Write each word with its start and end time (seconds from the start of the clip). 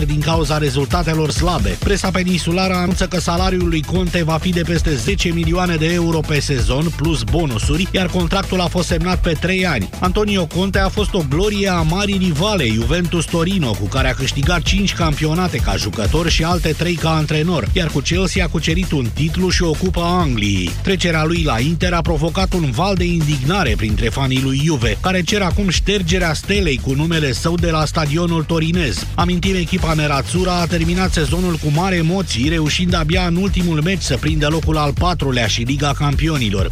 din 0.00 0.20
cauza 0.20 0.58
rezultatelor 0.58 1.30
slabe. 1.30 1.76
Presa 1.78 2.10
peninsulară 2.10 2.74
anunță 2.74 3.06
că 3.06 3.20
salariul 3.20 3.68
lui 3.68 3.82
Conte 3.82 4.22
va 4.22 4.38
fi 4.38 4.50
de 4.50 4.62
peste 4.62 4.94
10 4.94 5.28
milioane 5.28 5.76
de 5.76 5.92
euro 5.92 6.20
pe 6.20 6.40
sezon, 6.40 6.86
plus 6.96 7.22
bonusuri, 7.22 7.88
iar 7.90 8.06
contractul 8.06 8.60
a 8.60 8.66
fost 8.66 8.86
semnat 8.86 9.20
pe 9.20 9.32
3 9.40 9.66
ani. 9.66 9.88
Antonio 10.00 10.46
Conte 10.46 10.78
a 10.78 10.88
fost 10.88 11.14
o 11.14 11.22
glorie 11.28 11.68
a 11.68 11.80
marii 11.80 12.18
rivale, 12.18 12.66
Juventus 12.66 13.24
Torino, 13.24 13.70
cu 13.70 13.86
care 13.86 14.08
a 14.08 14.14
câștigat 14.14 14.62
5 14.62 14.94
campionate 14.94 15.56
ca 15.56 15.76
jucător 15.76 16.28
și 16.28 16.44
alte 16.44 16.74
3 16.78 16.94
ca 16.94 17.14
antrenor, 17.14 17.68
iar 17.72 17.88
cu 17.88 17.98
Chelsea 17.98 18.44
a 18.44 18.48
cucerit 18.48 18.92
un 18.92 19.08
titlu 19.14 19.48
și 19.48 19.62
o 19.62 19.72
cupă 19.72 20.00
Angliei. 20.00 20.70
Trecerea 20.82 21.24
lui 21.24 21.42
la 21.42 21.60
Inter 21.60 21.92
a 21.92 22.00
provocat 22.00 22.52
un 22.52 22.70
val 22.70 22.94
de 22.94 23.04
indignare 23.04 23.74
printre 23.76 24.08
fanii 24.08 24.42
lui 24.42 24.60
Juve, 24.64 24.98
care 25.00 25.22
cer 25.22 25.42
acum 25.42 25.68
ștergerea 25.68 26.34
stelei 26.34 26.80
cu 26.82 26.92
numele 26.92 27.32
său 27.32 27.54
de 27.54 27.70
la 27.70 27.84
stadionul 27.84 28.42
torinez. 28.42 29.06
Amintim 29.14 29.54
echipa 29.54 29.80
Echipa 29.82 30.00
Nerazzurra 30.00 30.60
a 30.60 30.66
terminat 30.66 31.12
sezonul 31.12 31.54
cu 31.54 31.70
mari 31.74 31.96
emoții, 31.96 32.48
reușind 32.48 32.94
abia 32.94 33.26
în 33.26 33.36
ultimul 33.36 33.82
meci 33.82 34.02
să 34.02 34.16
prindă 34.16 34.48
locul 34.48 34.76
al 34.76 34.92
patrulea 34.92 35.46
și 35.46 35.62
Liga 35.62 35.92
Campionilor. 35.92 36.70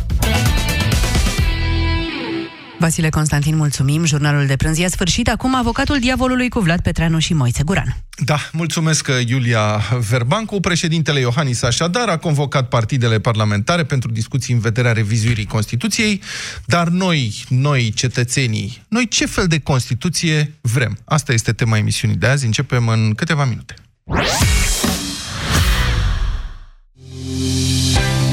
Vasile 2.81 3.09
Constantin, 3.09 3.57
mulțumim. 3.57 4.05
Jurnalul 4.05 4.47
de 4.47 4.57
prânz 4.57 4.81
a 4.81 4.89
sfârșit. 4.89 5.29
Acum 5.29 5.55
avocatul 5.55 5.99
diavolului 5.99 6.49
cu 6.49 6.61
Vlad 6.61 6.81
Petreanu 6.81 7.19
și 7.19 7.35
Moise 7.35 7.63
Guran. 7.63 7.97
Da, 8.25 8.39
mulțumesc 8.53 9.09
Iulia 9.27 9.83
Verbancu. 10.09 10.61
Președintele 10.61 11.21
Iohannis 11.21 11.63
așadar 11.63 12.09
a 12.09 12.17
convocat 12.17 12.69
partidele 12.69 13.19
parlamentare 13.19 13.85
pentru 13.85 14.11
discuții 14.11 14.55
în 14.55 14.61
vederea 14.61 14.93
revizuirii 14.93 15.47
Constituției, 15.47 16.23
dar 16.65 16.89
noi, 16.89 17.45
noi 17.49 17.93
cetățenii, 17.95 18.83
noi 18.89 19.09
ce 19.09 19.27
fel 19.27 19.47
de 19.47 19.59
Constituție 19.59 20.55
vrem? 20.61 20.99
Asta 21.05 21.33
este 21.33 21.53
tema 21.53 21.77
emisiunii 21.77 22.17
de 22.17 22.27
azi. 22.27 22.45
Începem 22.45 22.89
în 22.89 23.15
câteva 23.15 23.45
minute. 23.45 23.75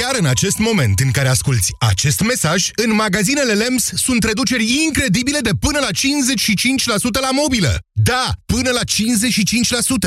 Chiar 0.00 0.16
în 0.18 0.26
acest 0.26 0.58
moment 0.58 1.00
în 1.00 1.10
care 1.10 1.28
asculti 1.28 1.72
acest 1.78 2.20
mesaj, 2.20 2.70
în 2.74 2.94
magazinele 2.94 3.52
LEMS 3.52 3.92
sunt 3.94 4.24
reduceri 4.24 4.82
incredibile 4.84 5.38
de 5.38 5.50
până 5.60 5.78
la 5.78 5.86
55% 5.86 7.20
la 7.20 7.30
mobilă. 7.32 7.78
Da, 7.92 8.32
până 8.46 8.70
la 8.70 8.80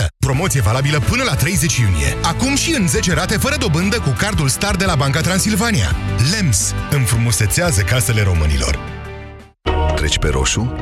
55%. 0.04 0.06
Promoție 0.20 0.62
valabilă 0.62 1.00
până 1.00 1.24
la 1.24 1.36
30 1.36 1.78
iunie. 1.78 2.18
Acum 2.22 2.56
și 2.56 2.76
în 2.76 2.88
10 2.88 3.14
rate 3.14 3.38
fără 3.38 3.56
dobândă 3.60 4.00
cu 4.00 4.16
cardul 4.18 4.48
Star 4.50 4.76
de 4.76 4.86
la 4.86 4.96
Banca 4.96 5.22
Transilvania. 5.22 5.96
LEMS 6.32 6.74
înfrumusețează 6.92 7.82
casele 7.82 8.22
românilor. 8.22 8.80
Treci 9.96 10.18
pe 10.18 10.28
roșu 10.28 10.76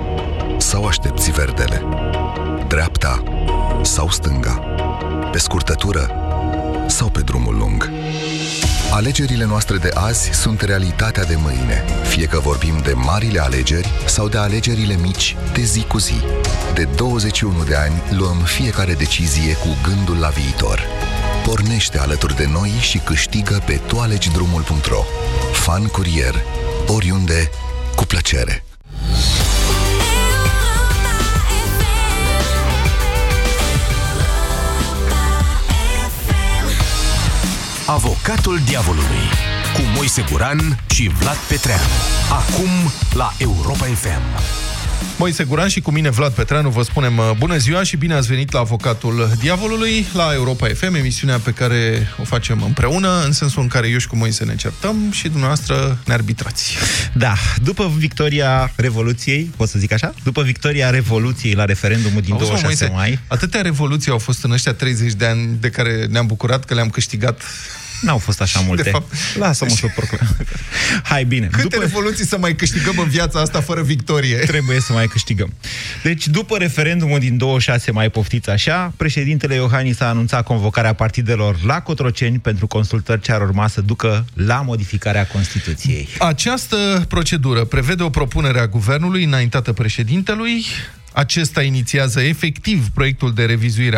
sau 0.57 0.85
aștepți 0.85 1.31
verdele? 1.31 1.83
Dreapta 2.67 3.23
sau 3.83 4.11
stânga? 4.11 4.53
Pe 5.31 5.37
scurtătură 5.37 6.11
sau 6.87 7.09
pe 7.09 7.21
drumul 7.21 7.57
lung? 7.57 7.89
Alegerile 8.91 9.45
noastre 9.45 9.77
de 9.77 9.89
azi 9.93 10.29
sunt 10.31 10.61
realitatea 10.61 11.23
de 11.23 11.35
mâine, 11.35 11.83
fie 12.03 12.25
că 12.25 12.39
vorbim 12.39 12.79
de 12.83 12.93
marile 12.93 13.39
alegeri 13.39 13.91
sau 14.05 14.27
de 14.27 14.37
alegerile 14.37 14.95
mici 14.95 15.35
de 15.53 15.61
zi 15.61 15.83
cu 15.83 15.97
zi. 15.97 16.21
De 16.73 16.87
21 16.95 17.63
de 17.63 17.75
ani 17.75 18.01
luăm 18.17 18.37
fiecare 18.37 18.93
decizie 18.93 19.53
cu 19.53 19.67
gândul 19.83 20.17
la 20.17 20.27
viitor. 20.27 20.81
Pornește 21.45 21.99
alături 21.99 22.35
de 22.35 22.47
noi 22.51 22.69
și 22.79 22.97
câștigă 22.97 23.61
pe 23.65 23.81
toalegiDrumul.ro 23.87 25.03
Fan 25.51 25.87
curier, 25.87 26.35
oriunde, 26.87 27.49
cu 27.95 28.03
plăcere. 28.05 28.63
Avocatul 37.87 38.59
diavolului 38.65 39.25
cu 39.73 39.81
Moise 39.95 40.23
Guran 40.31 40.83
și 40.89 41.07
Vlad 41.07 41.37
Petreanu. 41.37 41.81
Acum 42.31 42.69
la 43.13 43.33
Europa 43.37 43.85
FM. 43.85 44.66
Moise 45.17 45.43
Guran 45.43 45.67
și 45.67 45.81
cu 45.81 45.91
mine 45.91 46.09
Vlad 46.09 46.33
Petreanu 46.33 46.69
vă 46.69 46.81
spunem 46.81 47.17
uh, 47.17 47.31
bună 47.37 47.57
ziua 47.57 47.83
și 47.83 47.97
bine 47.97 48.13
ați 48.13 48.27
venit 48.27 48.51
la 48.51 48.59
Avocatul 48.59 49.31
Diavolului, 49.39 50.05
la 50.13 50.33
Europa 50.33 50.67
FM, 50.67 50.93
emisiunea 50.93 51.37
pe 51.39 51.51
care 51.51 52.07
o 52.21 52.23
facem 52.23 52.63
împreună, 52.63 53.21
în 53.25 53.31
sensul 53.31 53.61
în 53.61 53.67
care 53.67 53.87
eu 53.87 53.97
și 53.97 54.07
cu 54.07 54.15
Moise 54.15 54.43
ne 54.43 54.55
certăm 54.55 55.11
și 55.11 55.27
dumneavoastră 55.27 55.99
ne 56.05 56.13
arbitrați. 56.13 56.75
Da, 57.13 57.33
după 57.63 57.91
victoria 57.97 58.73
Revoluției, 58.75 59.51
pot 59.55 59.69
să 59.69 59.79
zic 59.79 59.91
așa? 59.91 60.13
După 60.23 60.41
victoria 60.41 60.89
Revoluției 60.89 61.53
la 61.53 61.65
referendumul 61.65 62.21
din 62.21 62.33
Auzi, 62.33 62.45
26 62.45 62.87
Moise, 62.91 62.95
mai... 62.95 63.19
Atâtea 63.27 63.61
revoluții 63.61 64.11
au 64.11 64.17
fost 64.17 64.43
în 64.43 64.51
ăștia 64.51 64.73
30 64.73 65.13
de 65.13 65.25
ani 65.25 65.57
de 65.59 65.69
care 65.69 66.05
ne-am 66.09 66.25
bucurat 66.25 66.65
că 66.65 66.73
le-am 66.73 66.89
câștigat 66.89 67.41
N-au 68.01 68.17
fost 68.17 68.41
așa 68.41 68.59
multe. 68.59 68.83
De 68.83 68.89
fapt, 68.89 69.13
Lasă-mă 69.35 69.69
să 69.69 69.87
proclam. 69.95 70.37
Hai, 71.03 71.25
bine. 71.25 71.47
Câte 71.47 71.63
după... 71.63 71.77
revoluții 71.81 72.25
să 72.25 72.37
mai 72.37 72.55
câștigăm 72.55 72.97
în 72.97 73.07
viața 73.07 73.39
asta 73.39 73.61
fără 73.61 73.81
victorie? 73.81 74.35
Trebuie 74.53 74.79
să 74.79 74.93
mai 74.93 75.07
câștigăm. 75.07 75.53
Deci, 76.03 76.27
după 76.27 76.57
referendumul 76.57 77.19
din 77.19 77.37
26, 77.37 77.91
mai 77.91 78.09
poftiți 78.09 78.49
așa, 78.49 78.93
președintele 78.97 79.55
Iohannis 79.55 79.99
a 79.99 80.05
anunțat 80.05 80.43
convocarea 80.43 80.93
partidelor 80.93 81.55
la 81.65 81.81
Cotroceni 81.81 82.39
pentru 82.39 82.67
consultări 82.67 83.21
ce 83.21 83.31
ar 83.31 83.41
urma 83.41 83.67
să 83.67 83.81
ducă 83.81 84.25
la 84.33 84.61
modificarea 84.61 85.27
Constituției. 85.27 86.07
Această 86.19 87.05
procedură 87.07 87.63
prevede 87.63 88.03
o 88.03 88.09
propunere 88.09 88.59
a 88.59 88.67
guvernului 88.67 89.23
înaintată 89.23 89.73
președintelui, 89.73 90.65
acesta 91.17 91.61
inițiază 91.61 92.21
efectiv 92.21 92.89
proiectul 92.89 93.33
de 93.33 93.45
revizuire 93.45 93.97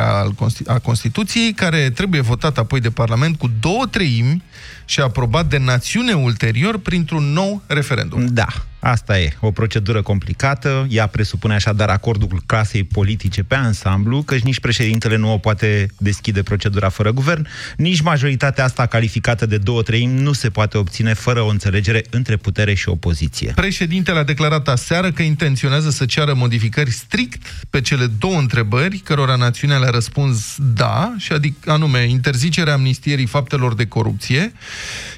a 0.66 0.80
Constituției, 0.81 1.53
care 1.53 1.90
trebuie 1.90 2.22
votat 2.22 2.57
apoi 2.57 2.80
de 2.80 2.90
Parlament 2.90 3.38
cu 3.38 3.52
două 3.59 3.85
treimi 3.85 4.44
și 4.90 5.00
aprobat 5.00 5.46
de 5.46 5.58
națiune 5.58 6.14
ulterior 6.14 6.78
printr-un 6.78 7.24
nou 7.24 7.62
referendum. 7.68 8.26
Da, 8.26 8.48
asta 8.80 9.20
e. 9.20 9.34
O 9.40 9.52
procedură 9.52 10.02
complicată. 10.02 10.88
Ea 10.90 11.08
presupune 11.08 11.54
așadar 11.54 11.90
acordul 11.90 12.42
clasei 12.46 12.84
politice 12.84 13.44
pe 13.44 13.56
ansamblu, 13.56 14.22
căci 14.22 14.42
nici 14.42 14.60
președintele 14.60 15.16
nu 15.16 15.34
o 15.34 15.38
poate 15.38 15.88
deschide 15.98 16.44
procedura 16.44 16.90
fără 16.90 17.12
guvern, 17.12 17.48
nici 17.78 18.02
majoritatea 18.02 18.64
asta 18.64 18.86
calificată 18.86 19.46
de 19.46 19.58
două 19.58 19.82
treimi 19.82 20.22
nu 20.22 20.34
se 20.34 20.50
poate 20.50 20.78
obține 20.78 21.14
fără 21.14 21.42
o 21.42 21.48
înțelegere 21.48 22.04
între 22.10 22.36
putere 22.36 22.74
și 22.74 22.90
opoziție. 22.90 23.52
Președintele 23.56 24.20
a 24.20 24.24
declarat 24.24 24.68
aseară 24.68 25.12
că 25.12 25.22
intenționează 25.22 25.90
să 25.90 26.06
ceară 26.06 26.34
modificări 26.34 26.92
strict 26.92 27.66
pe 27.70 27.82
cele 27.82 28.06
două 28.06 28.38
întrebări, 28.38 28.98
cărora 28.98 29.36
națiunea 29.36 29.78
le-a 29.78 29.90
răspuns 29.90 30.56
da, 30.74 31.14
și 31.18 31.32
adică 31.32 31.72
anume 31.72 32.00
interzicerea 32.00 32.74
amnistierii 32.74 33.26
faptelor 33.26 33.76
de 33.76 33.86
corupție 33.86 34.54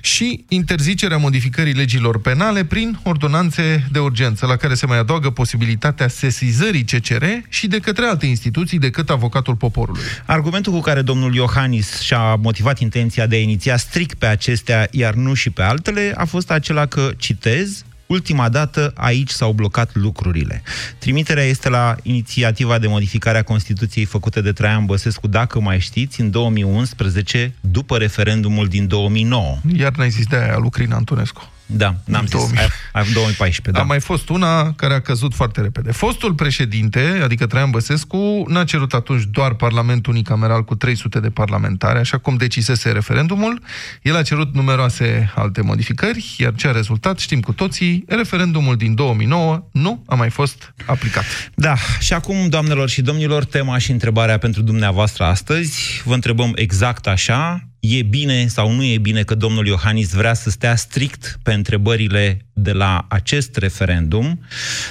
și 0.01 0.43
interzicerea 0.47 1.17
modificării 1.17 1.73
legilor 1.73 2.21
penale 2.21 2.65
prin 2.65 2.99
ordonanțe 3.03 3.87
de 3.91 3.99
urgență, 3.99 4.45
la 4.45 4.55
care 4.55 4.73
se 4.73 4.85
mai 4.85 4.97
adaugă 4.97 5.29
posibilitatea 5.29 6.07
sesizării 6.07 6.83
CCR 6.83 7.23
și 7.49 7.67
de 7.67 7.79
către 7.79 8.05
alte 8.05 8.25
instituții 8.25 8.79
decât 8.79 9.09
avocatul 9.09 9.55
poporului. 9.55 10.01
Argumentul 10.25 10.73
cu 10.73 10.79
care 10.79 11.01
domnul 11.01 11.35
Iohannis 11.35 11.99
și-a 11.99 12.35
motivat 12.35 12.79
intenția 12.79 13.27
de 13.27 13.35
a 13.35 13.39
iniția 13.39 13.77
strict 13.77 14.13
pe 14.13 14.25
acestea, 14.25 14.87
iar 14.91 15.13
nu 15.13 15.33
și 15.33 15.49
pe 15.49 15.61
altele, 15.61 16.13
a 16.15 16.25
fost 16.25 16.51
acela 16.51 16.85
că, 16.85 17.11
citez, 17.17 17.83
Ultima 18.11 18.49
dată 18.49 18.91
aici 18.95 19.29
s-au 19.29 19.51
blocat 19.51 19.95
lucrurile. 19.95 20.63
Trimiterea 20.97 21.43
este 21.43 21.69
la 21.69 21.95
inițiativa 22.01 22.77
de 22.79 22.87
modificare 22.87 23.37
a 23.37 23.43
Constituției 23.43 24.05
făcută 24.05 24.41
de 24.41 24.51
Traian 24.51 24.85
Băsescu, 24.85 25.27
dacă 25.27 25.59
mai 25.59 25.79
știți, 25.79 26.21
în 26.21 26.31
2011, 26.31 27.53
după 27.61 27.97
referendumul 27.97 28.67
din 28.67 28.87
2009. 28.87 29.57
Iar 29.77 29.95
n-ai 29.95 30.09
zis 30.09 30.25
de 30.25 30.35
aia, 30.35 30.57
Lucrina 30.57 30.95
Antonescu. 30.95 31.51
Da, 31.73 31.95
n-am 32.05 32.25
zis. 32.25 32.31
2000. 32.31 32.59
Ai, 32.91 33.11
2014, 33.13 33.71
da. 33.71 33.79
A 33.79 33.83
mai 33.83 33.99
fost 33.99 34.29
una 34.29 34.73
care 34.73 34.93
a 34.93 35.01
căzut 35.01 35.33
foarte 35.33 35.61
repede. 35.61 35.91
Fostul 35.91 36.33
președinte, 36.33 37.19
adică 37.23 37.45
Traian 37.45 37.69
Băsescu, 37.69 38.45
n-a 38.47 38.63
cerut 38.63 38.93
atunci 38.93 39.23
doar 39.23 39.53
Parlamentul 39.53 40.13
unicameral 40.13 40.63
cu 40.63 40.75
300 40.75 41.19
de 41.19 41.29
parlamentari, 41.29 41.99
așa 41.99 42.17
cum 42.17 42.35
decisese 42.35 42.91
referendumul. 42.91 43.61
El 44.01 44.15
a 44.15 44.21
cerut 44.21 44.53
numeroase 44.53 45.31
alte 45.35 45.61
modificări, 45.61 46.35
iar 46.37 46.53
ce 46.55 46.67
a 46.67 46.71
rezultat, 46.71 47.19
știm 47.19 47.39
cu 47.39 47.53
toții, 47.53 48.05
referendumul 48.07 48.75
din 48.75 48.95
2009 48.95 49.63
nu 49.71 50.03
a 50.07 50.15
mai 50.15 50.29
fost 50.29 50.73
aplicat. 50.85 51.23
Da, 51.55 51.75
și 51.99 52.13
acum, 52.13 52.49
doamnelor 52.49 52.89
și 52.89 53.01
domnilor, 53.01 53.45
tema 53.45 53.77
și 53.77 53.91
întrebarea 53.91 54.37
pentru 54.37 54.61
dumneavoastră 54.61 55.23
astăzi. 55.23 56.01
Vă 56.05 56.13
întrebăm 56.13 56.51
exact 56.55 57.07
așa, 57.07 57.67
e 57.81 58.01
bine 58.01 58.47
sau 58.47 58.71
nu 58.71 58.83
e 58.83 58.97
bine 58.97 59.23
că 59.23 59.35
domnul 59.35 59.67
Iohannis 59.67 60.11
vrea 60.11 60.33
să 60.33 60.49
stea 60.49 60.75
strict 60.75 61.39
pe 61.43 61.53
întrebările 61.53 62.45
de 62.53 62.71
la 62.71 63.05
acest 63.09 63.55
referendum. 63.57 64.39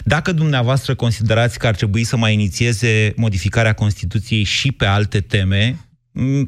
Dacă 0.04 0.32
dumneavoastră 0.32 0.94
considerați 0.94 1.58
că 1.58 1.66
ar 1.66 1.74
trebui 1.74 2.04
să 2.04 2.16
mai 2.16 2.32
inițieze 2.32 3.12
modificarea 3.16 3.72
Constituției 3.72 4.42
și 4.42 4.72
pe 4.72 4.84
alte 4.84 5.20
teme, 5.20 5.68
m, 5.70 5.89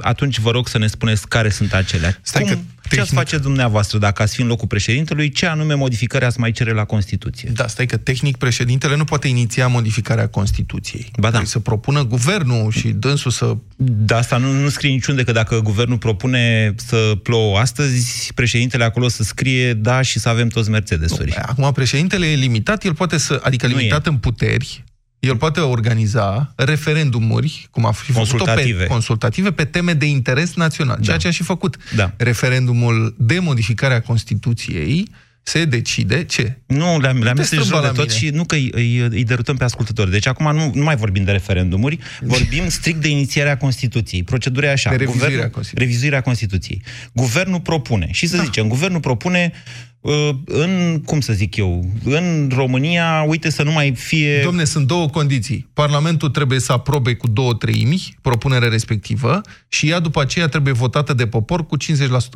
atunci 0.00 0.38
vă 0.38 0.50
rog 0.50 0.68
să 0.68 0.78
ne 0.78 0.86
spuneți 0.86 1.28
care 1.28 1.48
sunt 1.48 1.72
acelea. 1.74 2.18
Stai 2.22 2.42
Cum, 2.42 2.50
că 2.50 2.58
ce 2.94 3.00
ați 3.00 3.10
tehnic- 3.10 3.18
face 3.18 3.38
dumneavoastră 3.38 3.98
dacă 3.98 4.22
ați 4.22 4.34
fi 4.34 4.40
în 4.40 4.46
locul 4.46 4.68
președintelui? 4.68 5.30
Ce 5.30 5.46
anume 5.46 5.74
modificări 5.74 6.24
ați 6.24 6.40
mai 6.40 6.52
cere 6.52 6.72
la 6.72 6.84
Constituție? 6.84 7.50
Da, 7.54 7.66
stai 7.66 7.86
că 7.86 7.96
tehnic 7.96 8.36
președintele 8.36 8.96
nu 8.96 9.04
poate 9.04 9.28
iniția 9.28 9.66
modificarea 9.66 10.28
Constituției. 10.28 11.06
Ba 11.12 11.20
da. 11.20 11.28
Trebuie 11.28 11.48
să 11.48 11.58
propună 11.58 12.04
guvernul 12.04 12.70
și 12.70 12.88
dânsul 12.88 13.30
să... 13.30 13.56
Da, 13.76 14.16
asta 14.16 14.36
nu, 14.36 14.52
nu 14.52 14.68
scrie 14.68 14.90
niciunde 14.90 15.24
că 15.24 15.32
dacă 15.32 15.60
guvernul 15.60 15.98
propune 15.98 16.74
să 16.76 17.12
plouă 17.22 17.58
astăzi, 17.58 18.30
președintele 18.34 18.84
acolo 18.84 19.08
să 19.08 19.22
scrie 19.22 19.74
da 19.74 20.02
și 20.02 20.18
să 20.18 20.28
avem 20.28 20.48
toți 20.48 20.70
Mercedes-uri. 20.70 21.34
Acum, 21.34 21.72
președintele 21.72 22.26
e 22.26 22.34
limitat, 22.34 22.84
el 22.84 22.94
poate 22.94 23.18
să... 23.18 23.40
Adică 23.42 23.66
Nu 23.66 23.76
limitat 23.76 24.06
e. 24.06 24.08
în 24.08 24.16
puteri, 24.16 24.84
el 25.28 25.36
poate 25.36 25.60
organiza 25.60 26.52
referendumuri, 26.56 27.68
cum 27.70 27.86
a 27.86 27.92
fi 27.92 28.12
făcut 28.12 28.28
Consultative. 28.28 28.82
pe, 28.82 28.86
consultative 28.86 29.52
pe 29.52 29.64
teme 29.64 29.92
de 29.92 30.06
interes 30.06 30.54
național, 30.54 30.98
ceea 31.00 31.16
ce 31.16 31.28
a 31.28 31.30
și 31.30 31.42
făcut. 31.42 31.76
Da. 31.94 32.12
Referendumul 32.16 33.14
de 33.18 33.38
modificare 33.38 33.94
a 33.94 34.02
Constituției 34.02 35.10
se 35.42 35.64
decide 35.64 36.24
ce? 36.24 36.58
Nu, 36.66 36.98
le-am, 37.00 37.22
le-am 37.22 37.34
te 37.34 37.40
este 37.42 37.56
strâmba 37.56 37.74
jur 37.74 37.80
de 37.80 37.86
la 37.86 37.92
tot 37.92 38.06
mine. 38.08 38.18
și 38.18 38.28
nu 38.28 38.44
că 38.44 38.54
îi, 38.54 38.70
îi, 38.74 38.98
îi 38.98 39.24
derutăm 39.24 39.56
pe 39.56 39.64
ascultători. 39.64 40.10
Deci 40.10 40.26
acum 40.26 40.54
nu, 40.56 40.70
nu 40.74 40.82
mai 40.82 40.96
vorbim 40.96 41.24
de 41.24 41.30
referendumuri, 41.30 41.98
vorbim 42.20 42.68
strict 42.68 43.00
de 43.00 43.08
inițierea 43.08 43.56
Constituției. 43.56 44.22
Procedura 44.22 44.66
e 44.66 44.70
așa. 44.70 44.90
De 44.90 44.96
revizuirea 44.96 45.28
Guvernul- 45.28 45.50
Constituției. 45.50 45.86
Revizuirea 45.86 46.20
Constituției. 46.20 46.82
Guvernul 47.12 47.60
propune. 47.60 48.08
Și 48.10 48.26
să 48.26 48.40
zicem, 48.44 48.68
guvernul 48.68 49.00
propune 49.00 49.52
uh, 50.00 50.28
în, 50.44 51.02
cum 51.04 51.20
să 51.20 51.32
zic 51.32 51.56
eu, 51.56 51.90
în 52.04 52.50
România, 52.54 53.22
uite 53.22 53.50
să 53.50 53.62
nu 53.62 53.72
mai 53.72 53.94
fie... 53.94 54.40
Domne, 54.42 54.64
sunt 54.64 54.86
două 54.86 55.08
condiții. 55.08 55.68
Parlamentul 55.72 56.28
trebuie 56.28 56.58
să 56.60 56.72
aprobe 56.72 57.14
cu 57.14 57.28
două 57.28 57.54
treimi 57.54 58.16
propunerea 58.20 58.68
respectivă 58.68 59.40
și 59.68 59.88
ea 59.88 59.98
după 59.98 60.20
aceea 60.20 60.46
trebuie 60.48 60.72
votată 60.72 61.14
de 61.14 61.26
popor 61.26 61.66
cu 61.66 61.76
50%, 61.76 61.82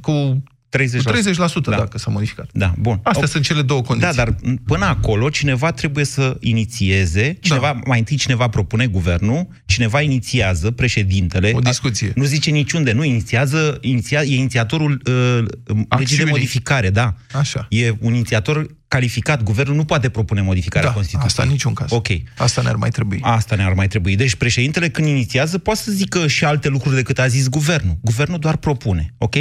cu 0.02 0.42
30%. 0.68 1.02
cu 1.04 1.12
30% 1.12 1.70
Da. 1.70 1.76
dacă 1.76 1.98
s-a 1.98 2.10
modificat. 2.10 2.48
Da, 2.52 2.74
bun. 2.78 3.00
Astea 3.02 3.22
O- 3.24 3.26
sunt 3.26 3.44
cele 3.44 3.62
două 3.62 3.80
Da, 3.80 3.86
condiții. 3.86 4.16
dar 4.16 4.36
până 4.64 4.84
acolo 4.84 5.28
cineva 5.30 5.70
trebuie 5.72 6.04
să 6.04 6.36
inițieze, 6.40 7.38
cineva, 7.40 7.72
Da. 7.72 7.80
mai 7.86 7.98
întâi 7.98 8.16
cineva 8.16 8.48
propune 8.48 8.86
guvernul, 8.86 9.46
cineva 9.66 10.00
inițiază, 10.00 10.70
președintele. 10.70 11.52
O 11.54 11.58
discuție. 11.58 12.08
A, 12.08 12.12
nu 12.14 12.24
zice 12.24 12.50
niciunde, 12.50 12.92
nu, 12.92 13.04
inițiază, 13.04 13.78
iniția, 13.80 14.22
e 14.22 14.34
inițiatorul 14.36 14.90
uh, 14.92 15.12
legii 15.14 15.46
de 15.74 15.84
Acțiunii. 15.88 16.30
modificare, 16.32 16.90
da. 16.90 17.14
Așa. 17.32 17.66
E 17.70 17.90
un 18.00 18.14
inițiator 18.14 18.66
calificat, 18.88 19.42
guvernul 19.42 19.76
nu 19.76 19.84
poate 19.84 20.08
propune 20.08 20.40
modificarea 20.42 20.88
Da, 20.88 20.94
Constituției. 20.94 21.28
asta 21.28 21.42
în 21.42 21.48
niciun 21.48 21.72
caz. 21.72 21.90
Ok. 21.92 22.06
Asta 22.36 22.62
ne-ar 22.62 22.74
mai 22.76 22.90
trebui. 22.90 23.18
Asta 23.22 23.56
ne-ar 23.56 23.72
mai 23.72 23.88
trebui. 23.88 24.16
Deci 24.16 24.34
președintele 24.34 24.88
când 24.88 25.08
inițiază 25.08 25.58
poate 25.58 25.80
să 25.80 25.90
zică 25.90 26.26
și 26.26 26.44
alte 26.44 26.68
lucruri 26.68 26.94
decât 26.94 27.18
a 27.18 27.26
zis 27.26 27.48
guvernul. 27.48 27.96
Guvernul 28.00 28.38
doar 28.38 28.56
propune, 28.56 29.14
ok? 29.18 29.34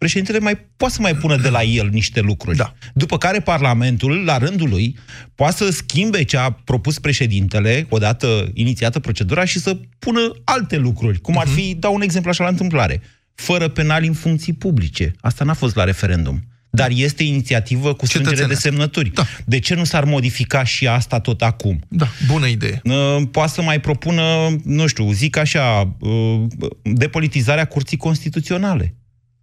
Președintele 0.00 0.38
mai 0.38 0.56
poate 0.76 0.94
să 0.94 1.00
mai 1.00 1.14
pună 1.14 1.36
de 1.36 1.48
la 1.48 1.62
el 1.62 1.88
niște 1.88 2.20
lucruri. 2.20 2.56
Da. 2.56 2.74
După 2.94 3.18
care 3.18 3.40
Parlamentul, 3.40 4.24
la 4.24 4.38
rândul 4.38 4.68
lui, 4.68 4.96
poate 5.34 5.56
să 5.56 5.70
schimbe 5.70 6.22
ce 6.24 6.36
a 6.36 6.50
propus 6.50 6.98
președintele, 6.98 7.86
odată 7.88 8.50
inițiată 8.54 8.98
procedura, 9.00 9.44
și 9.44 9.58
să 9.58 9.76
pună 9.98 10.20
alte 10.44 10.76
lucruri. 10.76 11.20
Cum 11.20 11.38
ar 11.38 11.46
fi, 11.46 11.74
dau 11.78 11.94
un 11.94 12.00
exemplu 12.00 12.30
așa 12.30 12.44
la 12.44 12.50
întâmplare, 12.50 13.02
fără 13.34 13.68
penali 13.68 14.06
în 14.06 14.12
funcții 14.12 14.52
publice. 14.52 15.12
Asta 15.20 15.44
n-a 15.44 15.54
fost 15.54 15.74
la 15.74 15.84
referendum. 15.84 16.40
Dar 16.70 16.90
este 16.94 17.22
inițiativă 17.22 17.94
cu 17.94 18.06
strângere 18.06 18.34
de 18.34 18.40
Cetățenească. 18.40 18.68
semnături. 18.68 19.10
Da. 19.14 19.26
De 19.46 19.58
ce 19.58 19.74
nu 19.74 19.84
s-ar 19.84 20.04
modifica 20.04 20.64
și 20.64 20.86
asta 20.88 21.20
tot 21.20 21.42
acum? 21.42 21.80
Da, 21.88 22.08
bună 22.26 22.46
idee. 22.46 22.80
Uh, 22.84 23.22
poate 23.30 23.52
să 23.52 23.62
mai 23.62 23.80
propună, 23.80 24.22
nu 24.64 24.86
știu, 24.86 25.12
zic 25.12 25.36
așa, 25.36 25.96
uh, 26.00 26.42
depolitizarea 26.82 27.64
curții 27.64 27.96
constituționale. 27.96 28.94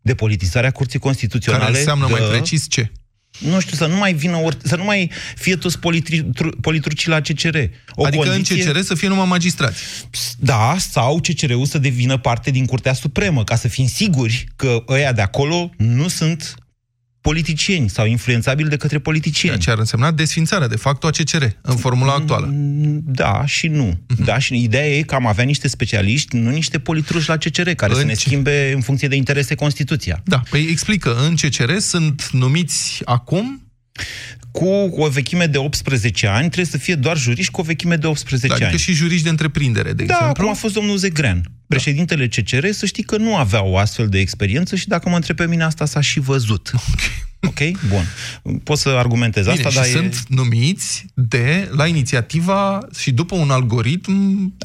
Depolitizarea 0.08 0.72
curții 0.72 1.00
constituționale. 1.00 1.64
Care 1.66 1.78
înseamnă 1.78 2.08
mai 2.10 2.22
dă- 2.22 2.30
precis 2.30 2.66
ce? 2.70 2.92
Nu 3.40 3.60
știu, 3.60 3.78
să 3.78 3.86
nu 3.86 3.96
mai 3.96 4.14
vină 4.14 4.38
ori, 4.38 4.58
să 4.64 4.76
nu 4.76 4.84
mai 4.84 5.12
fie 5.36 5.56
toți 5.56 5.80
politri, 5.80 6.24
tru- 6.24 6.58
politrucii 6.62 7.10
la 7.10 7.20
CCR. 7.22 7.58
O 7.92 8.06
adică 8.06 8.24
condiție, 8.24 8.64
în 8.64 8.72
CCR 8.72 8.80
să 8.80 8.96
fie 8.96 9.08
numai 9.08 9.26
magistrați. 9.28 9.82
Da, 10.38 10.76
sau 10.92 11.20
CCR-ul 11.20 11.66
să 11.66 11.78
devină 11.78 12.18
parte 12.18 12.52
din 12.52 12.66
Curtea 12.66 12.94
Supremă, 12.94 13.44
ca 13.44 13.56
să 13.56 13.68
fim 13.68 13.88
siguri 13.88 14.46
că 14.56 14.84
ăia 14.88 15.12
de 15.12 15.22
acolo 15.22 15.70
nu 15.78 16.08
sunt 16.08 16.56
politicieni 17.32 17.90
sau 17.90 18.06
influențabili 18.06 18.70
de 18.70 18.78
către 18.78 19.00
politicieni. 19.00 19.54
Ceea 19.58 19.64
ce 19.66 19.72
ar 19.72 19.78
însemna 19.78 20.12
desfințarea, 20.12 20.68
de 20.68 20.76
fapt, 20.76 21.04
a 21.04 21.10
CCR, 21.10 21.44
în 21.62 21.76
formula 21.76 22.14
actuală. 22.14 22.50
Mm, 22.54 23.02
Da 23.06 23.46
și 23.46 23.68
nu. 23.68 24.00
Mhm. 24.08 24.24
Da 24.24 24.38
și 24.40 24.64
ideea 24.64 24.88
e 24.88 25.02
că 25.02 25.16
am 25.16 25.26
avea 25.28 25.44
niște 25.44 25.68
specialiști, 25.68 26.36
nu 26.38 26.50
niște 26.50 26.80
politruși 26.80 27.30
la 27.30 27.38
CCR, 27.38 27.70
care 27.70 27.92
În 27.94 28.00
să 28.00 28.06
ne 28.06 28.14
ce- 28.14 28.20
schimbe 28.28 28.72
în 28.76 28.82
funcție 28.82 29.08
de 29.08 29.16
interese 29.16 29.56
Constituția. 29.56 30.22
Da, 30.24 30.42
păi 30.50 30.68
explică, 30.70 31.16
în 31.28 31.36
CCR 31.36 31.78
sunt 31.78 32.30
numiți 32.32 33.02
acum, 33.06 33.62
Cu 34.58 35.02
o 35.02 35.08
vechime 35.10 35.46
de 35.46 35.58
18 35.58 36.28
ani, 36.28 36.46
trebuie 36.50 36.66
să 36.66 36.78
fie 36.78 36.96
doar 36.96 37.18
juriști 37.18 37.52
cu 37.52 37.62
o 37.62 37.64
vechime 37.64 37.96
de 37.96 38.08
18 38.08 38.52
adică 38.52 38.68
ani. 38.68 38.78
și 38.78 38.94
juriști 38.94 39.24
de 39.24 39.30
întreprindere, 39.30 39.94
de 39.94 40.04
Da, 40.04 40.14
exemplu. 40.14 40.44
cum 40.44 40.52
a 40.52 40.56
fost 40.56 40.74
domnul 40.74 40.98
Zegrean. 40.98 41.52
Președintele 41.68 42.28
CCR, 42.28 42.70
să 42.70 42.86
știi 42.86 43.04
că 43.04 43.18
nu 43.18 43.36
avea 43.36 43.64
o 43.64 43.78
astfel 43.78 44.08
de 44.08 44.20
experiență 44.20 44.76
și 44.76 44.88
dacă 44.88 45.10
mă 45.10 45.16
întreb 45.16 45.36
pe 45.36 45.48
mine, 45.48 45.64
asta 45.64 45.86
s-a 45.86 46.02
și 46.02 46.20
văzut. 46.20 46.72
Ok? 47.48 47.60
Bun. 47.90 48.04
Pot 48.64 48.78
să 48.78 48.90
argumentez 48.90 49.46
Bine, 49.46 49.56
asta, 49.56 49.70
și 49.70 49.76
dar 49.76 49.86
e... 49.86 49.90
sunt 49.90 50.26
numiți 50.28 51.06
de, 51.14 51.70
la 51.76 51.88
inițiativa 51.88 52.80
și 52.98 53.12
după 53.12 53.36
un 53.36 53.50
algoritm 53.50 54.12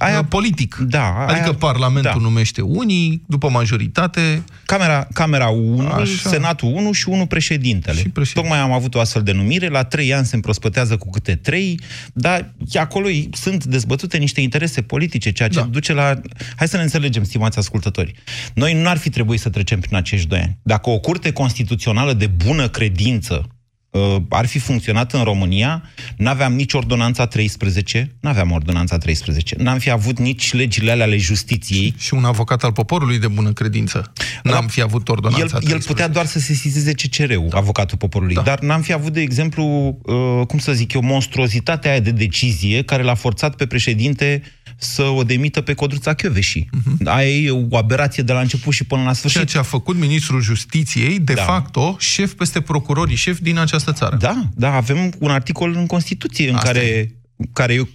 Aia- 0.00 0.06
aia, 0.12 0.24
politic. 0.24 0.76
Da, 0.76 1.24
Adică 1.28 1.48
aia- 1.50 1.58
Parlamentul 1.58 2.10
da. 2.14 2.20
numește 2.20 2.60
unii, 2.60 3.22
după 3.26 3.48
majoritate, 3.50 4.42
Camera, 4.66 5.08
camera 5.12 5.48
1, 5.48 5.86
Așa. 5.88 6.28
Senatul 6.28 6.68
1 6.74 6.92
și 6.92 7.08
1 7.08 7.26
președintele. 7.26 8.00
Și 8.00 8.08
președinte. 8.08 8.48
Tocmai 8.48 8.58
am 8.66 8.72
avut 8.72 8.94
o 8.94 9.00
astfel 9.00 9.22
de 9.22 9.32
numire, 9.32 9.68
la 9.68 9.84
3 9.84 10.14
ani 10.14 10.26
se 10.26 10.34
împrospătează 10.34 10.96
cu 10.96 11.10
câte 11.10 11.34
3, 11.34 11.80
dar 12.12 12.54
acolo 12.74 13.08
i- 13.08 13.28
sunt 13.32 13.64
dezbătute 13.64 14.18
niște 14.18 14.40
interese 14.40 14.82
politice, 14.82 15.30
ceea 15.32 15.48
ce 15.48 15.58
Da. 15.58 15.64
duce 15.70 15.92
la... 15.92 16.20
Hai 16.56 16.68
să 16.68 16.76
ne 16.76 16.82
înțelegem, 16.82 17.24
stimați 17.24 17.58
ascultători. 17.58 18.14
Noi 18.54 18.74
nu 18.82 18.88
ar 18.88 18.96
fi 18.98 19.10
trebuit 19.10 19.40
să 19.40 19.48
trecem 19.48 19.80
prin 19.80 19.96
acești 19.96 20.26
doi 20.26 20.38
ani. 20.38 20.56
Dacă 20.62 20.90
o 20.90 20.98
curte 20.98 21.32
constituțională 21.32 22.12
de 22.12 22.26
bună 22.26 22.61
credință 22.68 23.46
uh, 23.90 24.16
ar 24.28 24.46
fi 24.46 24.58
funcționat 24.58 25.12
în 25.12 25.22
România, 25.22 25.82
n-aveam 26.16 26.54
nici 26.54 26.72
ordonanța 26.72 27.26
13, 27.26 28.16
n-aveam 28.20 28.50
ordonanța 28.50 28.98
13, 28.98 29.56
n-am 29.58 29.78
fi 29.78 29.90
avut 29.90 30.18
nici 30.18 30.52
legile 30.52 30.90
alea 30.90 31.04
ale 31.04 31.16
justiției, 31.16 31.94
și 31.98 32.14
un 32.14 32.24
avocat 32.24 32.64
al 32.64 32.72
poporului 32.72 33.18
de 33.18 33.28
bună 33.28 33.52
credință. 33.52 34.12
N-am 34.42 34.66
fi 34.66 34.82
avut 34.82 35.08
ordonanța 35.08 35.44
el, 35.44 35.50
el 35.52 35.58
13. 35.58 35.88
putea 35.88 36.08
doar 36.08 36.26
să 36.26 36.38
se 36.38 36.54
sizeze 36.54 36.92
CCR-ul, 36.92 37.48
avocatul 37.50 37.98
poporului, 37.98 38.34
Da. 38.34 38.42
dar 38.42 38.60
n-am 38.60 38.80
fi 38.80 38.92
avut, 38.92 39.12
de 39.12 39.20
exemplu, 39.20 39.98
uh, 40.02 40.46
cum 40.46 40.58
să 40.58 40.72
zic 40.72 40.92
eu, 40.92 41.02
monstruozitatea 41.02 41.90
aia 41.90 42.00
de 42.00 42.10
decizie 42.10 42.82
care 42.82 43.02
l-a 43.02 43.14
forțat 43.14 43.54
pe 43.56 43.66
președinte 43.66 44.42
să 44.82 45.02
o 45.02 45.22
demită 45.22 45.60
pe 45.60 45.74
Codruța 45.74 46.14
Chioveși. 46.14 46.64
Uh-huh. 46.64 47.04
Aia 47.04 47.28
e 47.28 47.50
o 47.50 47.76
aberație 47.76 48.22
de 48.22 48.32
la 48.32 48.40
început 48.40 48.72
și 48.72 48.84
până 48.84 49.02
la 49.02 49.12
sfârșit. 49.12 49.40
Mhm. 49.40 49.48
Ceea 49.48 49.62
ce 49.62 49.68
a 49.68 49.70
făcut 49.70 49.96
ministrul 49.96 50.40
justiției, 50.40 51.18
de 51.18 51.32
Da. 51.32 51.42
facto, 51.42 51.96
șef 51.98 52.32
peste 52.32 52.60
procurorii 52.60 53.16
șef 53.16 53.38
din 53.40 53.58
această 53.58 53.92
țară. 53.92 54.16
Da, 54.16 54.48
da, 54.54 54.74
avem 54.74 55.12
un 55.18 55.30
articol 55.30 55.74
în 55.76 55.86
Constituție 55.86 56.48
în 56.48 56.54
Asta 56.54 56.66
care, 56.66 57.14
care, 57.52 57.88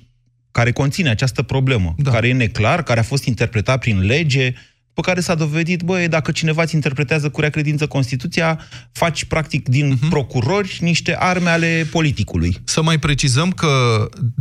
care 0.52 0.72
conține 0.72 1.10
această 1.10 1.42
problemă, 1.42 1.96
Da. 1.98 2.12
care 2.12 2.28
e 2.28 2.34
neclar, 2.34 2.84
care 2.84 3.00
a 3.00 3.04
fost 3.04 3.26
interpretat 3.26 3.80
prin 3.80 4.00
lege, 4.00 4.54
pe 4.98 5.04
care 5.04 5.20
s-a 5.20 5.36
dovedit, 5.36 5.82
băi, 5.82 6.08
dacă 6.08 6.32
cineva 6.32 6.62
îți 6.62 6.76
interpretează 6.76 7.30
cu 7.30 7.40
rea 7.40 7.50
credință 7.50 7.88
Constituția, 7.88 8.60
faci 8.92 9.24
practic 9.24 9.70
din 9.70 9.88
Mhm. 9.88 10.06
uh-huh. 10.06 10.10
procurori 10.10 10.78
niște 10.80 11.16
arme 11.20 11.50
ale 11.50 11.88
politicului. 11.92 12.58
Să 12.64 12.82
mai 12.82 12.98
precizăm 13.00 13.52
că 13.52 13.70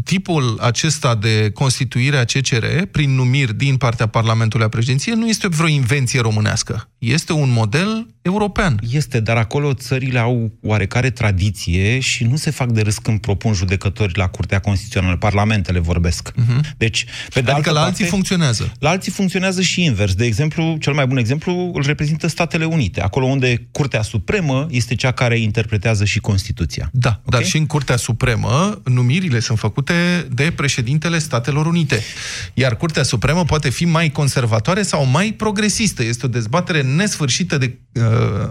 tipul 0.04 0.58
acesta 0.60 1.14
de 1.14 1.50
constituire 1.54 2.16
a 2.16 2.25
CCR, 2.25 2.64
prin 2.90 3.10
numiri 3.14 3.54
din 3.56 3.76
partea 3.76 4.06
Parlamentului 4.06 4.66
a 4.66 4.68
președinției, 4.68 5.14
nu 5.14 5.28
este 5.28 5.48
vreo 5.48 5.68
invenție 5.68 6.20
românească. 6.20 6.88
Este 6.98 7.32
un 7.32 7.50
model 7.52 8.06
european. 8.22 8.80
Este, 8.90 9.20
dar 9.20 9.36
acolo 9.36 9.75
țările 9.75 10.18
au 10.18 10.52
oarecare 10.62 11.10
tradiție 11.10 11.98
și 11.98 12.25
nu 12.25 12.36
se 12.36 12.50
fac 12.50 12.70
de 12.70 12.80
râs 12.80 12.98
când 12.98 13.20
propun 13.20 13.52
judecători 13.52 14.18
la 14.18 14.28
Curtea 14.28 14.58
Constituțională, 14.58 15.16
parlamentele 15.16 15.78
vorbesc. 15.78 16.32
Uh-huh. 16.32 16.60
Deci, 16.76 17.04
pe 17.34 17.40
de 17.40 17.50
Adică 17.50 17.52
altă 17.52 17.70
la 17.70 17.80
parte, 17.80 17.88
alții 17.90 18.04
funcționează. 18.04 18.72
La 18.78 18.88
alții 18.88 19.12
funcționează 19.12 19.60
și 19.62 19.84
invers. 19.84 20.14
De 20.14 20.25
exemplu, 20.25 20.44
exemplu, 20.46 20.76
cel 20.80 20.92
mai 20.92 21.06
bun 21.06 21.16
exemplu 21.16 21.70
îl 21.74 21.82
reprezintă 21.82 22.26
Statele 22.26 22.64
Unite, 22.64 23.00
acolo 23.02 23.26
unde 23.26 23.66
Curtea 23.70 24.02
Supremă 24.02 24.66
este 24.70 24.94
cea 24.94 25.12
care 25.12 25.38
interpretează 25.38 26.04
și 26.04 26.18
Constituția. 26.20 26.90
Da, 26.92 27.20
Ok? 27.24 27.30
dar 27.30 27.44
și 27.44 27.56
în 27.56 27.66
Curtea 27.66 27.96
Supremă, 27.96 28.80
numirile 28.84 29.40
sunt 29.40 29.58
făcute 29.58 29.94
de 30.30 30.52
președintele 30.56 31.18
Statelor 31.18 31.66
Unite. 31.66 32.00
Iar 32.54 32.76
Curtea 32.76 33.02
Supremă 33.02 33.44
poate 33.44 33.70
fi 33.70 33.84
mai 33.84 34.10
conservatoare 34.10 34.82
sau 34.82 35.04
mai 35.06 35.32
progresistă. 35.32 36.02
Este 36.04 36.26
o 36.26 36.28
dezbatere 36.28 36.82
nesfârșită 36.82 37.58
de, 37.58 37.78
uh, 37.92 38.02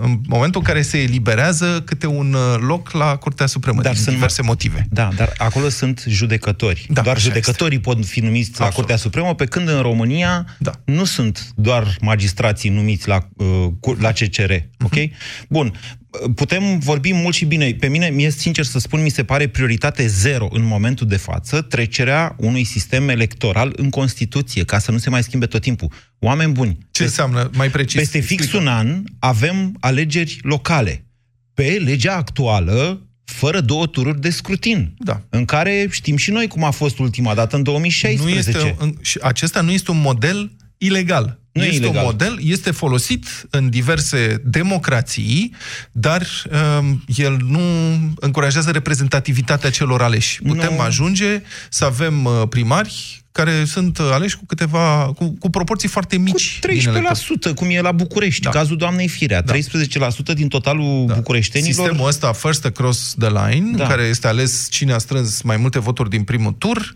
în 0.01 0.19
momentul 0.27 0.59
în 0.61 0.67
care 0.67 0.81
se 0.81 0.97
eliberează 1.01 1.81
câte 1.85 2.07
un 2.07 2.33
uh, 2.33 2.55
loc 2.67 2.91
la 2.91 3.15
Curtea 3.15 3.45
Supremă, 3.45 3.81
dar 3.81 3.91
din 3.93 4.01
sunt- 4.01 4.13
diverse 4.15 4.41
motive. 4.41 4.87
Da, 4.89 5.09
dar 5.15 5.33
acolo 5.37 5.69
sunt 5.69 6.03
judecători. 6.07 6.85
Da, 6.89 7.01
doar 7.01 7.15
așa 7.15 7.25
judecătorii 7.27 7.79
pot 7.79 8.05
fi 8.05 8.19
numiți 8.19 8.49
la 8.49 8.55
Absolut. 8.55 8.73
Curtea 8.75 8.95
Supremă, 8.95 9.35
pe 9.35 9.45
când 9.45 9.69
în 9.69 9.81
România 9.81 10.45
Da. 10.59 10.71
nu 10.85 11.03
sunt 11.03 11.47
doar 11.55 11.84
magistrații 12.01 12.69
numiți 12.69 13.07
la, 13.07 13.27
uh, 13.35 13.45
cu- 13.79 13.97
la 13.99 14.11
CCR. 14.11 14.51
Mhm. 14.51 14.83
Ok? 14.85 14.93
Bun. 15.49 15.73
Putem 16.35 16.79
vorbi 16.79 17.13
mult 17.13 17.35
și 17.35 17.45
bine. 17.45 17.73
Pe 17.79 17.87
mine, 17.87 18.07
mie, 18.09 18.29
sincer 18.31 18.65
să 18.65 18.79
spun, 18.79 19.01
mi 19.01 19.09
se 19.09 19.23
pare 19.23 19.47
prioritate 19.47 20.07
zero 20.07 20.47
în 20.51 20.63
momentul 20.63 21.07
de 21.07 21.17
față 21.17 21.61
trecerea 21.61 22.35
unui 22.39 22.63
sistem 22.63 23.09
electoral 23.09 23.73
în 23.75 23.89
Constituție, 23.89 24.63
ca 24.63 24.79
să 24.79 24.91
nu 24.91 24.97
se 24.97 25.09
mai 25.09 25.23
schimbe 25.23 25.45
tot 25.45 25.61
timpul. 25.61 25.91
Oameni 26.19 26.51
buni, 26.51 26.77
Ce 26.91 27.03
înseamnă 27.03 27.49
mai 27.53 27.69
precis? 27.69 27.99
peste 27.99 28.19
fix 28.19 28.41
Explică. 28.43 28.57
un 28.63 28.67
an 28.67 29.03
avem 29.19 29.77
alegeri 29.79 30.37
locale. 30.41 31.05
Pe 31.53 31.81
legea 31.85 32.15
actuală, 32.15 33.07
fără 33.25 33.59
două 33.61 33.85
tururi 33.87 34.21
de 34.21 34.29
scrutin. 34.29 34.93
Da. 34.97 35.21
În 35.29 35.45
care 35.45 35.87
știm 35.91 36.15
și 36.17 36.31
noi 36.31 36.47
cum 36.47 36.63
a 36.63 36.71
fost 36.71 36.99
ultima 36.99 37.33
dată, 37.33 37.55
în 37.55 37.63
2016. 37.63 38.29
Nu 38.33 38.37
este, 38.59 38.75
în- 38.79 38.95
și 39.01 39.19
acesta 39.21 39.61
nu 39.61 39.71
este 39.71 39.91
un 39.91 40.01
model 40.01 40.55
ilegal. 40.77 41.39
Nu 41.55 41.63
e 41.63 41.67
este 41.67 41.79
ilegal. 41.83 41.97
un 41.97 42.03
model, 42.05 42.39
este 42.41 42.71
folosit 42.71 43.25
în 43.49 43.69
diverse 43.69 44.41
democrații, 44.45 45.53
dar 45.91 46.27
um, 46.79 47.03
el 47.15 47.37
nu 47.47 47.59
încurajează 48.19 48.71
reprezentativitatea 48.71 49.69
celor 49.69 50.01
aleși. 50.01 50.41
Putem 50.41 50.73
Nu. 50.75 50.81
ajunge 50.81 51.41
să 51.69 51.85
avem 51.85 52.25
uh, 52.25 52.41
primari 52.49 53.23
care 53.31 53.63
sunt 53.65 53.97
uh, 53.97 54.09
aleși 54.11 54.37
cu 54.37 54.45
câteva 54.45 55.11
cu, 55.15 55.35
cu 55.39 55.49
proporții 55.49 55.89
foarte 55.89 56.15
cu 56.15 56.21
mici. 56.21 56.59
din 56.59 56.69
electorat. 56.87 57.17
13%, 57.51 57.55
cum 57.55 57.67
e 57.69 57.81
la 57.81 57.91
București, 57.91 58.41
Da. 58.41 58.49
cazul 58.49 58.77
doamnei 58.77 59.07
Firea. 59.07 59.41
Da. 59.41 59.53
13% 59.53 59.57
din 60.33 60.47
totalul 60.47 61.05
bucureștenilor. 61.15 61.73
Sistemul 61.73 62.07
ăsta, 62.07 62.31
first 62.31 62.65
across 62.65 63.15
the 63.19 63.27
line, 63.29 63.71
Da. 63.77 63.83
în 63.83 63.89
care 63.89 64.03
este 64.03 64.27
ales 64.27 64.67
cine 64.71 64.93
a 64.93 64.97
strâns 64.97 65.41
mai 65.41 65.57
multe 65.57 65.79
voturi 65.79 66.09
din 66.09 66.23
primul 66.23 66.51
tur, 66.51 66.93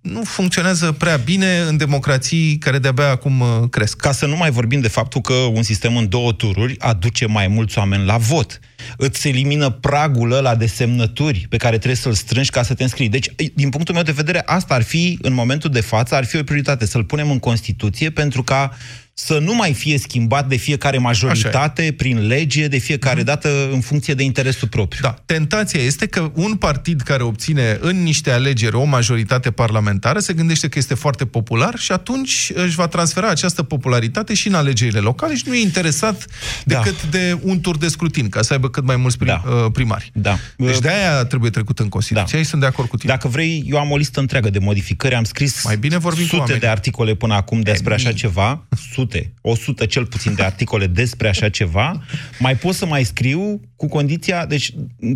nu 0.00 0.22
funcționează 0.24 0.92
prea 0.92 1.16
bine 1.16 1.58
în 1.68 1.76
democrații 1.76 2.58
care 2.58 2.78
de-abia 2.78 3.08
acum 3.10 3.40
uh, 3.40 3.48
cresc. 3.70 3.96
Ca 4.02 4.12
să 4.12 4.26
nu 4.26 4.36
mai 4.36 4.50
vorbim 4.50 4.80
de 4.80 4.88
faptul 4.88 5.20
că 5.20 5.32
un 5.32 5.62
sistem 5.62 5.96
în 5.96 6.08
două 6.08 6.32
tururi 6.32 6.78
aduce 6.78 7.26
mai 7.26 7.48
mulți 7.48 7.78
oameni 7.78 8.04
la 8.04 8.16
vot. 8.16 8.60
Îți 8.96 9.28
elimină 9.28 9.70
pragul 9.70 10.32
ăla 10.32 10.54
de 10.54 10.66
semnături 10.66 11.46
pe 11.48 11.56
care 11.56 11.76
trebuie 11.76 11.96
să-l 11.96 12.12
strângi 12.12 12.50
ca 12.50 12.62
să 12.62 12.74
te 12.74 12.82
înscrii. 12.82 13.08
Deci, 13.08 13.28
din 13.54 13.68
punctul 13.68 13.94
meu 13.94 14.02
de 14.02 14.12
vedere, 14.12 14.42
asta 14.46 14.74
ar 14.74 14.82
fi, 14.82 15.18
în 15.22 15.32
momentul 15.32 15.70
de 15.70 15.80
față, 15.80 16.14
ar 16.14 16.24
fi 16.24 16.36
o 16.36 16.42
prioritate, 16.42 16.86
să-l 16.86 17.04
punem 17.04 17.30
în 17.30 17.38
Constituție 17.38 18.10
pentru 18.10 18.42
ca 18.42 18.76
să 19.14 19.38
nu 19.38 19.54
mai 19.54 19.72
fie 19.72 19.98
schimbat 19.98 20.48
de 20.48 20.56
fiecare 20.56 20.98
majoritate, 20.98 21.94
prin 21.96 22.26
lege, 22.26 22.68
de 22.68 22.78
fiecare 22.78 23.22
dată 23.22 23.68
în 23.72 23.80
funcție 23.80 24.14
de 24.14 24.22
interesul 24.22 24.68
propriu. 24.68 25.00
Da, 25.02 25.22
tentația 25.26 25.80
este 25.80 26.06
că 26.06 26.30
un 26.34 26.54
partid 26.54 27.00
care 27.00 27.22
obține 27.22 27.78
în 27.80 28.02
niște 28.02 28.30
alegeri 28.30 28.74
o 28.74 28.84
majoritate 28.84 29.50
parlamentară 29.50 30.18
se 30.18 30.32
gândește 30.32 30.68
că 30.68 30.78
este 30.78 30.94
foarte 30.94 31.26
popular 31.26 31.78
și 31.78 31.92
atunci 31.92 32.52
își 32.54 32.74
va 32.74 32.86
transfera 32.86 33.28
această 33.28 33.62
popularitate 33.62 34.34
și 34.34 34.48
în 34.48 34.54
alegerile 34.54 34.98
locale 34.98 35.34
și 35.36 35.44
nu 35.46 35.54
e 35.54 35.60
interesat 35.60 36.24
Da. 36.64 36.82
decât 36.82 37.06
de 37.10 37.38
un 37.42 37.60
tur 37.60 37.76
de 37.76 37.88
scrutin, 37.88 38.28
ca 38.28 38.42
să 38.42 38.52
aibă 38.52 38.68
cât 38.72 38.84
mai 38.84 38.96
mulți 38.96 39.18
prim, 39.18 39.40
Da. 39.44 39.50
uh, 39.50 39.70
primari. 39.72 40.10
Da. 40.14 40.36
Deci 40.56 40.78
de-aia 40.78 41.24
trebuie 41.24 41.50
trecut 41.50 41.78
în 41.78 41.88
Constituție. 41.88 42.28
Da. 42.32 42.36
Aici 42.38 42.46
sunt 42.46 42.60
de 42.60 42.66
acord 42.66 42.88
cu 42.88 42.96
tine. 42.96 43.12
Dacă 43.12 43.28
vrei, 43.28 43.64
eu 43.66 43.78
am 43.78 43.90
o 43.90 43.96
listă 43.96 44.20
întreagă 44.20 44.50
de 44.50 44.58
modificări, 44.58 45.14
am 45.14 45.24
scris 45.24 45.64
Mai 45.64 45.76
bine 45.76 45.98
vorbim 45.98 46.22
cu 46.22 46.28
sute 46.28 46.40
oamenii. 46.40 46.60
de 46.60 46.66
articole 46.68 47.14
până 47.14 47.34
acum 47.34 47.60
despre 47.60 47.94
așa 47.94 48.08
mii. 48.08 48.16
ceva, 48.18 48.66
sute, 48.92 49.32
o 49.40 49.54
sută 49.54 49.86
cel 49.86 50.06
puțin 50.06 50.34
de 50.34 50.42
articole 50.42 50.86
despre 50.86 51.28
așa 51.28 51.48
ceva, 51.48 52.02
mai 52.38 52.56
pot 52.56 52.74
să 52.74 52.86
mai 52.86 53.04
scriu 53.04 53.60
cu 53.76 53.88
condiția, 53.88 54.46
deci 54.46 54.72
m, 55.00 55.12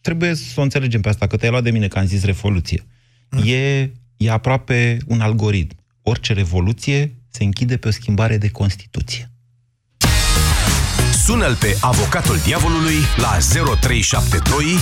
trebuie 0.00 0.34
să 0.34 0.52
o 0.56 0.62
înțelegem 0.62 1.00
pe 1.00 1.08
asta, 1.08 1.26
că 1.26 1.36
te-ai 1.36 1.50
luat 1.50 1.62
de 1.62 1.70
mine 1.70 1.88
că 1.88 1.98
am 1.98 2.06
zis 2.06 2.24
revoluție. 2.24 2.86
E, 3.44 3.90
e 4.16 4.30
aproape 4.30 4.98
un 5.06 5.20
algoritm. 5.20 5.76
Orice 6.02 6.32
revoluție 6.32 7.14
se 7.30 7.44
închide 7.44 7.76
pe 7.76 7.88
o 7.88 7.90
schimbare 7.90 8.38
de 8.38 8.48
Constituție. 8.48 9.30
Sună-l 11.28 11.54
pe 11.56 11.76
avocatul 11.80 12.38
diavolului 12.44 12.94
la 13.16 13.38
0372 13.80 14.76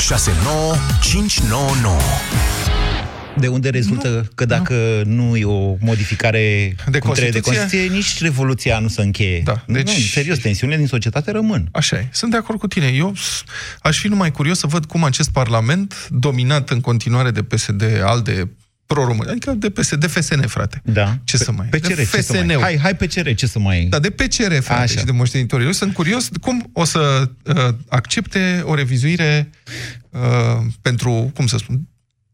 069 0.00 0.74
599. 1.02 1.96
De 3.38 3.46
unde 3.48 3.68
rezultă 3.70 4.08
nu, 4.08 4.22
că 4.34 4.44
dacă 4.44 5.02
nu. 5.04 5.24
nu 5.28 5.36
e 5.36 5.44
o 5.44 5.74
modificare 5.80 6.74
De 6.90 6.98
cum 6.98 7.12
trebuie 7.12 7.30
de 7.30 7.40
Constituție? 7.40 7.40
Constituție, 7.40 7.88
nici 7.96 8.20
revoluția 8.20 8.78
nu 8.78 8.88
se 8.88 9.02
încheie. 9.02 9.40
Da, 9.44 9.62
Nu, 9.66 9.74
deci- 9.74 9.86
nu, 9.86 9.92
serios, 9.92 10.38
tensiunile 10.38 10.78
din 10.78 10.86
societate 10.88 11.30
rămân. 11.30 11.68
Așa 11.72 11.96
e. 11.96 12.08
Sunt 12.12 12.30
de 12.30 12.36
acord 12.36 12.58
cu 12.58 12.66
tine. 12.66 12.86
Eu 12.86 13.12
s- 13.16 13.42
aș 13.82 13.98
fi 13.98 14.08
numai 14.08 14.30
curios 14.30 14.58
să 14.58 14.66
văd 14.66 14.84
cum 14.84 15.04
acest 15.04 15.30
parlament, 15.30 16.08
dominat 16.10 16.70
în 16.70 16.80
continuare 16.80 17.30
de 17.30 17.42
PSD, 17.42 17.82
ALDE, 18.04 18.50
pro-români, 18.88 19.30
adică 19.30 19.50
de 19.52 19.70
PSD, 19.70 20.06
FSN, 20.10 20.46
frate. 20.46 20.80
Da. 20.84 21.18
Ce 21.24 21.36
să 21.36 21.52
mai... 21.52 21.66
PCR, 21.66 21.94
de 21.94 22.04
ce 22.04 22.22
să 22.22 22.32
mai... 22.32 22.42
FSN-ul. 22.42 22.60
Hai, 22.60 22.78
hai 22.82 22.96
PCR, 22.96 23.32
ce 23.34 23.46
să 23.46 23.58
mai... 23.58 23.84
Da, 23.84 23.98
de 23.98 24.10
PCR, 24.10 24.52
frate, 24.60 24.82
Așa. 24.82 24.98
și 24.98 25.04
de 25.04 25.12
moștenitorii 25.12 25.64
lui. 25.64 25.74
Sunt 25.74 25.94
curios 25.94 26.28
cum 26.40 26.70
o 26.72 26.84
să 26.84 27.30
uh, 27.42 27.68
accepte 27.88 28.62
o 28.64 28.74
revizuire 28.74 29.50
uh, 30.10 30.20
pentru, 30.82 31.30
cum 31.34 31.46
să 31.46 31.56
spun, 31.56 31.80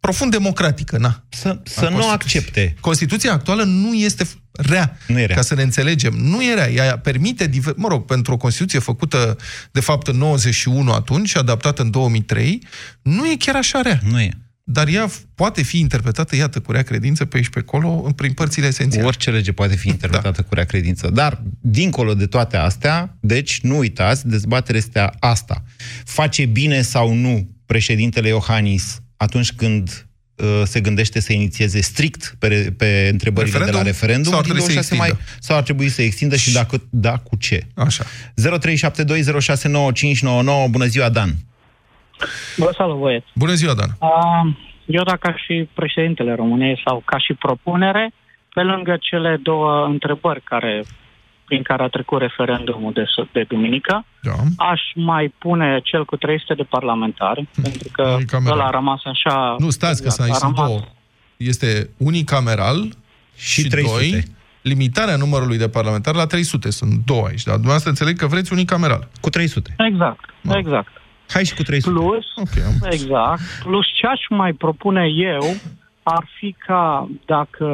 profund 0.01 0.31
democratică, 0.31 0.99
na. 0.99 1.25
Să, 1.29 1.61
să 1.65 1.85
a 1.85 1.89
nu 1.89 1.97
Constituției. 1.97 2.43
accepte. 2.43 2.75
Constituția 2.81 3.33
actuală 3.33 3.63
nu 3.63 3.95
este 3.95 4.25
f- 4.25 4.35
rea, 4.53 4.99
Nu 5.07 5.19
e 5.21 5.25
rea. 5.25 5.37
ca 5.37 5.43
să 5.43 5.55
ne 5.55 5.63
înțelegem. 5.63 6.13
Nu 6.13 6.43
e 6.45 6.55
rea. 6.55 6.71
Ea 6.71 6.99
permite, 6.99 7.47
diver... 7.47 7.75
mă 7.77 7.89
rog, 7.89 8.05
pentru 8.05 8.33
o 8.33 8.37
Constituție 8.37 8.79
făcută, 8.79 9.37
de 9.73 9.81
fapt, 9.81 10.07
în 10.07 10.17
91 10.17 10.93
atunci 10.93 11.29
și 11.29 11.37
adaptată 11.37 11.83
în 11.83 11.91
2003, 11.91 12.63
nu 13.03 13.27
e 13.31 13.37
chiar 13.39 13.57
așa 13.57 13.81
rea. 13.81 14.01
Nu 14.11 14.21
e. 14.21 14.31
Dar 14.67 14.89
ea 14.89 15.09
f- 15.11 15.21
poate 15.35 15.63
fi 15.63 15.79
interpretată, 15.79 16.37
iată, 16.37 16.61
cu 16.61 16.73
rea 16.73 16.83
credință 16.83 17.25
pe 17.25 17.37
aici 17.37 17.49
pe 17.49 17.59
acolo, 17.59 18.03
în- 18.05 18.13
prin 18.13 18.33
părțile 18.33 18.67
esențiale. 18.67 19.07
Orice 19.07 19.31
lege 19.31 19.53
poate 19.53 19.77
fi 19.77 19.89
interpretată 19.89 20.41
Da. 20.41 20.47
cu 20.49 20.55
rea 20.55 20.65
credință. 20.65 21.11
Dar, 21.11 21.43
dincolo 21.61 22.15
de 22.15 22.27
toate 22.27 22.57
astea, 22.57 23.17
deci, 23.21 23.61
nu 23.61 23.77
uitați, 23.79 24.29
dezbaterea 24.29 24.81
este 24.81 25.11
asta. 25.19 25.63
Face 26.05 26.45
bine 26.47 26.83
sau 26.83 27.15
nu 27.15 27.49
președintele 27.67 28.29
Iohannis 28.29 29.01
atunci 29.17 29.53
când 29.53 30.07
uh, 30.35 30.63
se 30.67 30.81
gândește 30.81 31.21
să 31.21 31.33
inițieze 31.33 31.81
strict 31.81 32.37
pe, 32.39 32.73
pe 32.77 33.09
întrebările 33.13 33.53
Referendum? 33.59 33.81
de 33.83 33.87
la 33.87 33.93
referendum 33.93 34.31
Sau 34.31 34.39
ar 34.39 34.45
din 34.45 34.53
trebui 34.55 34.75
să 34.75 34.81
26 34.81 34.95
mai, 34.95 35.09
extindă? 35.09 35.33
sau 35.41 35.57
ar 35.57 35.63
trebui 35.63 35.89
să 35.89 36.03
extindă 36.03 36.37
și 36.37 36.53
dacă 36.53 36.83
da, 36.91 37.17
cu 37.17 37.37
ce? 37.37 37.67
Așa. 37.75 38.05
0372069599. 38.05 40.71
Bună 40.71 40.87
ziua, 40.87 41.09
Dan! 41.09 41.37
Vă 42.57 42.73
salut, 42.77 42.99
băieți. 42.99 43.27
Bună 43.35 43.53
ziua, 43.53 43.75
Dan. 43.75 43.89
Uh, 43.99 44.55
Eu, 44.87 45.03
dacă 45.03 45.29
aș 45.29 45.41
fi 45.47 45.69
președintele 45.75 46.35
României 46.35 46.83
sau 46.87 47.03
ca 47.05 47.19
și 47.19 47.33
propunere, 47.35 48.13
pe 48.55 48.61
lângă 48.63 48.97
cele 49.01 49.39
două 49.43 49.85
întrebări 49.87 50.41
care, 50.43 50.85
prin 51.45 51.63
care 51.63 51.83
a 51.83 51.89
trecut 51.89 52.21
referendumul 52.21 52.93
de, 52.93 53.05
s- 53.05 53.29
de 53.33 53.45
duminică, 53.49 54.05
Da. 54.23 54.33
aș 54.57 54.81
mai 54.95 55.35
pune 55.39 55.81
cel 55.85 56.05
cu 56.05 56.17
300 56.17 56.55
de 56.55 56.63
parlamentari, 56.63 57.49
pentru 57.63 57.89
că 57.93 58.03
Unicameral. 58.03 58.59
ăla 58.59 58.67
a 58.67 58.71
rămas 58.71 59.01
așa... 59.05 59.57
Nu, 59.59 59.71
stați 59.71 60.03
că 60.03 60.07
exact, 60.07 60.21
aici 60.29 60.35
a 60.35 60.39
sunt 60.39 60.55
rămas- 60.57 60.71
două. 60.71 60.81
Este 61.37 61.91
unicameral 61.97 62.79
Și 63.37 63.61
și, 63.63 63.69
300. 63.69 63.99
doi, 64.11 64.23
limitarea 64.63 65.17
numărului 65.17 65.59
de 65.59 65.69
parlamentari 65.69 66.17
la 66.17 66.27
300. 66.27 66.71
Sunt 66.71 66.93
două 67.07 67.27
aici, 67.27 67.43
dar 67.43 67.53
dumneavoastră 67.55 67.91
înțeleg 67.91 68.17
că 68.19 68.27
vreți 68.27 68.53
unicameral. 68.53 69.09
Cu 69.21 69.31
300. 69.31 69.75
Exact, 69.79 70.25
Da. 70.41 70.59
exact. 70.59 70.89
Hai 71.35 71.45
și 71.45 71.55
cu 71.55 71.63
300. 71.63 71.99
Plus, 71.99 72.25
Ok, 72.37 72.65
am 72.67 72.91
Exact. 72.91 73.41
Plus 73.63 73.87
ce 73.95 74.07
aș 74.07 74.21
mai 74.29 74.53
propune 74.53 75.07
eu 75.15 75.57
ar 76.03 76.29
fi 76.39 76.57
ca 76.67 77.09
dacă 77.27 77.67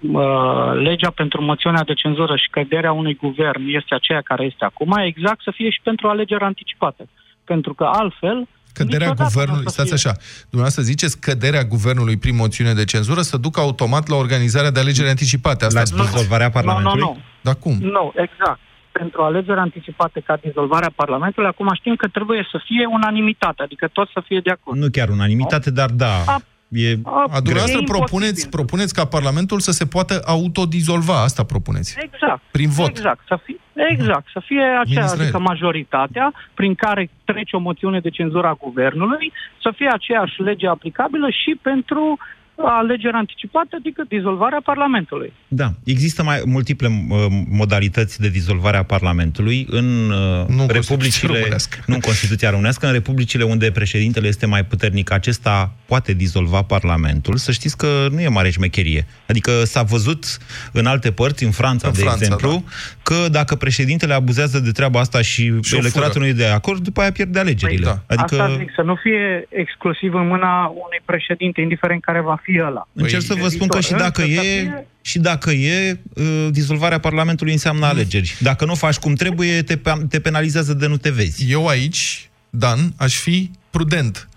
uh, 0.00 0.72
legea 0.74 1.10
pentru 1.10 1.42
moțiunea 1.42 1.82
de 1.82 1.94
cenzură 1.94 2.36
și 2.36 2.48
căderea 2.50 2.92
unui 2.92 3.14
guvern 3.14 3.62
este 3.66 3.94
aceea 3.94 4.20
care 4.20 4.44
este 4.44 4.64
acum, 4.64 4.92
exact 4.96 5.42
să 5.42 5.52
fie 5.54 5.70
și 5.70 5.80
pentru 5.82 6.08
alegeri 6.08 6.44
anticipate. 6.44 7.08
Pentru 7.44 7.74
că 7.74 7.84
altfel... 7.84 8.48
Căderea 8.74 9.08
niciodată 9.08 9.22
nu 9.22 9.28
o 9.28 9.30
guvernului, 9.32 9.64
să 9.64 9.72
stați 9.72 10.00
fie. 10.00 10.10
așa, 10.10 10.18
dumneavoastră 10.42 10.82
ziceți 10.82 11.20
căderea 11.20 11.64
guvernului 11.64 12.16
prin 12.16 12.36
moțiune 12.36 12.72
de 12.72 12.84
cenzură 12.84 13.20
să 13.20 13.36
ducă 13.36 13.60
automat 13.60 14.08
la 14.08 14.16
organizarea 14.16 14.70
de 14.70 14.80
alegeri 14.80 15.08
anticipate. 15.08 15.64
Asta 15.64 15.78
La 15.78 15.84
spuneți. 15.84 16.10
dizolvarea 16.10 16.50
Parlamentului? 16.50 17.00
Nu, 17.00 17.06
nu, 17.06 17.12
nu. 17.12 17.22
Dar 17.40 17.54
cum? 17.54 17.78
Nu, 17.80 18.12
exact. 18.16 18.60
Pentru 18.92 19.22
alegeri 19.22 19.58
anticipate 19.58 20.20
ca 20.20 20.36
dizolvarea 20.42 20.90
Parlamentului, 20.94 21.48
acum 21.48 21.70
știm 21.74 21.94
că 21.96 22.08
trebuie 22.08 22.48
să 22.50 22.60
fie 22.64 22.86
unanimitate, 22.86 23.62
adică 23.62 23.88
toți 23.92 24.12
să 24.12 24.22
fie 24.26 24.40
de 24.40 24.50
acord. 24.50 24.78
Nu 24.78 24.86
chiar 24.92 25.08
unanimitate, 25.08 25.70
dar 25.70 25.90
da. 25.90 26.14
A, 26.26 26.40
E 26.74 26.98
A, 27.04 27.40
dumneavoastră 27.40 27.80
E 27.80 27.84
propuneți, 27.84 28.28
imposibil. 28.28 28.50
propuneți 28.50 28.94
ca 28.94 29.04
Parlamentul 29.04 29.60
să 29.60 29.70
se 29.70 29.86
poată 29.86 30.22
autodizolva, 30.26 31.22
asta 31.22 31.42
propuneți. 31.44 31.96
Exact. 32.00 32.42
Prin 32.50 32.68
vot. 32.68 32.88
Exact. 32.88 33.20
Să 33.26 33.38
fie, 33.44 33.56
exact. 33.88 34.26
Să 34.32 34.40
fie 34.44 34.62
aceea, 34.84 35.04
Israel. 35.04 35.20
adică 35.20 35.38
majoritatea 35.38 36.32
prin 36.54 36.74
care 36.74 37.10
trece 37.24 37.56
o 37.56 37.58
moțiune 37.58 38.00
de 38.00 38.08
cenzură 38.08 38.46
a 38.46 38.58
guvernului, 38.60 39.32
să 39.62 39.72
fie 39.76 39.88
aceeași 39.92 40.40
lege 40.42 40.66
aplicabilă 40.66 41.28
și 41.30 41.58
pentru 41.62 42.18
alegeri 42.56 43.14
anticipate, 43.14 43.76
adică 43.78 44.04
dizolvarea 44.08 44.60
Parlamentului. 44.64 45.32
Da, 45.48 45.72
există 45.84 46.22
mai 46.22 46.42
multiple 46.44 46.88
uh, 46.88 47.26
modalități 47.50 48.20
de 48.20 48.28
dizolvare 48.28 48.76
a 48.76 48.82
Parlamentului 48.82 49.66
în 49.70 50.10
uh, 50.10 50.16
Nu 50.16 50.62
în 50.62 50.66
Constituția 50.66 50.72
republicile, 50.80 51.32
românească. 51.32 51.78
nu 51.86 51.94
în 51.94 52.00
Constituția 52.00 52.50
românească, 52.50 52.86
în 52.86 52.92
republicile 52.92 53.44
unde 53.44 53.70
președintele 53.70 54.26
este 54.28 54.46
mai 54.46 54.64
puternic, 54.64 55.12
acesta 55.12 55.72
poate 55.86 56.12
dizolva 56.12 56.62
Parlamentul. 56.62 57.36
Să 57.36 57.52
știți 57.52 57.76
că 57.76 58.06
nu 58.10 58.20
e 58.20 58.28
mare 58.28 58.50
șmecherie. 58.50 59.06
Adică 59.28 59.50
s-a 59.64 59.82
văzut 59.82 60.24
în 60.72 60.86
alte 60.86 61.12
părți, 61.12 61.44
în 61.44 61.50
Franța, 61.50 61.86
În 61.88 61.94
de 61.94 62.00
Franța, 62.00 62.24
exemplu, 62.24 62.50
da. 62.50 62.62
că 63.02 63.28
dacă 63.28 63.54
președintele 63.54 64.14
abuzează 64.14 64.58
de 64.58 64.70
treaba 64.70 65.00
asta 65.00 65.22
și, 65.22 65.58
Și 65.62 65.74
o 65.74 65.78
electoratul 65.78 66.12
fură. 66.12 66.24
nu 66.24 66.30
e 66.30 66.44
de 66.44 66.46
acord, 66.46 66.82
după 66.82 67.00
aia 67.00 67.12
pierde 67.12 67.38
alegerile. 67.38 67.84
Păi 67.86 67.92
da. 68.06 68.14
Adică 68.22 68.42
Asta 68.42 68.56
zic, 68.58 68.70
să 68.74 68.82
nu 68.82 68.94
fie 68.94 69.46
exclusiv 69.48 70.14
în 70.14 70.26
mâna 70.26 70.64
unui 70.66 71.00
președinte, 71.04 71.60
indiferent 71.60 72.02
care 72.02 72.20
va 72.20 72.40
fi 72.42 72.58
ăla. 72.60 72.88
Încerc 72.92 73.26
Păi, 73.26 73.36
să 73.36 73.42
vă 73.42 73.48
spun 73.48 73.66
că 73.68 73.80
și 73.80 73.92
însă 73.92 74.04
dacă 74.04 74.20
să 74.20 74.26
e, 74.28 74.40
fie- 74.40 74.86
și 75.00 75.18
dacă 75.18 75.50
e, 75.50 76.00
uh, 76.14 76.48
dizolvarea 76.50 76.98
Parlamentului 77.00 77.52
înseamnă 77.52 77.86
alegeri. 77.86 78.36
Dacă 78.40 78.64
nu 78.64 78.74
faci 78.74 78.96
cum 78.96 79.14
trebuie, 79.14 79.62
te, 79.62 79.76
pe- 79.76 80.06
te 80.08 80.20
penalizează 80.20 80.74
de 80.74 80.86
nu 80.86 80.96
te 80.96 81.10
vezi. 81.10 81.50
Eu 81.50 81.66
aici, 81.66 82.30
Dan, 82.50 82.92
aș 82.96 83.16
fi 83.16 83.50
prudent. 83.70 84.28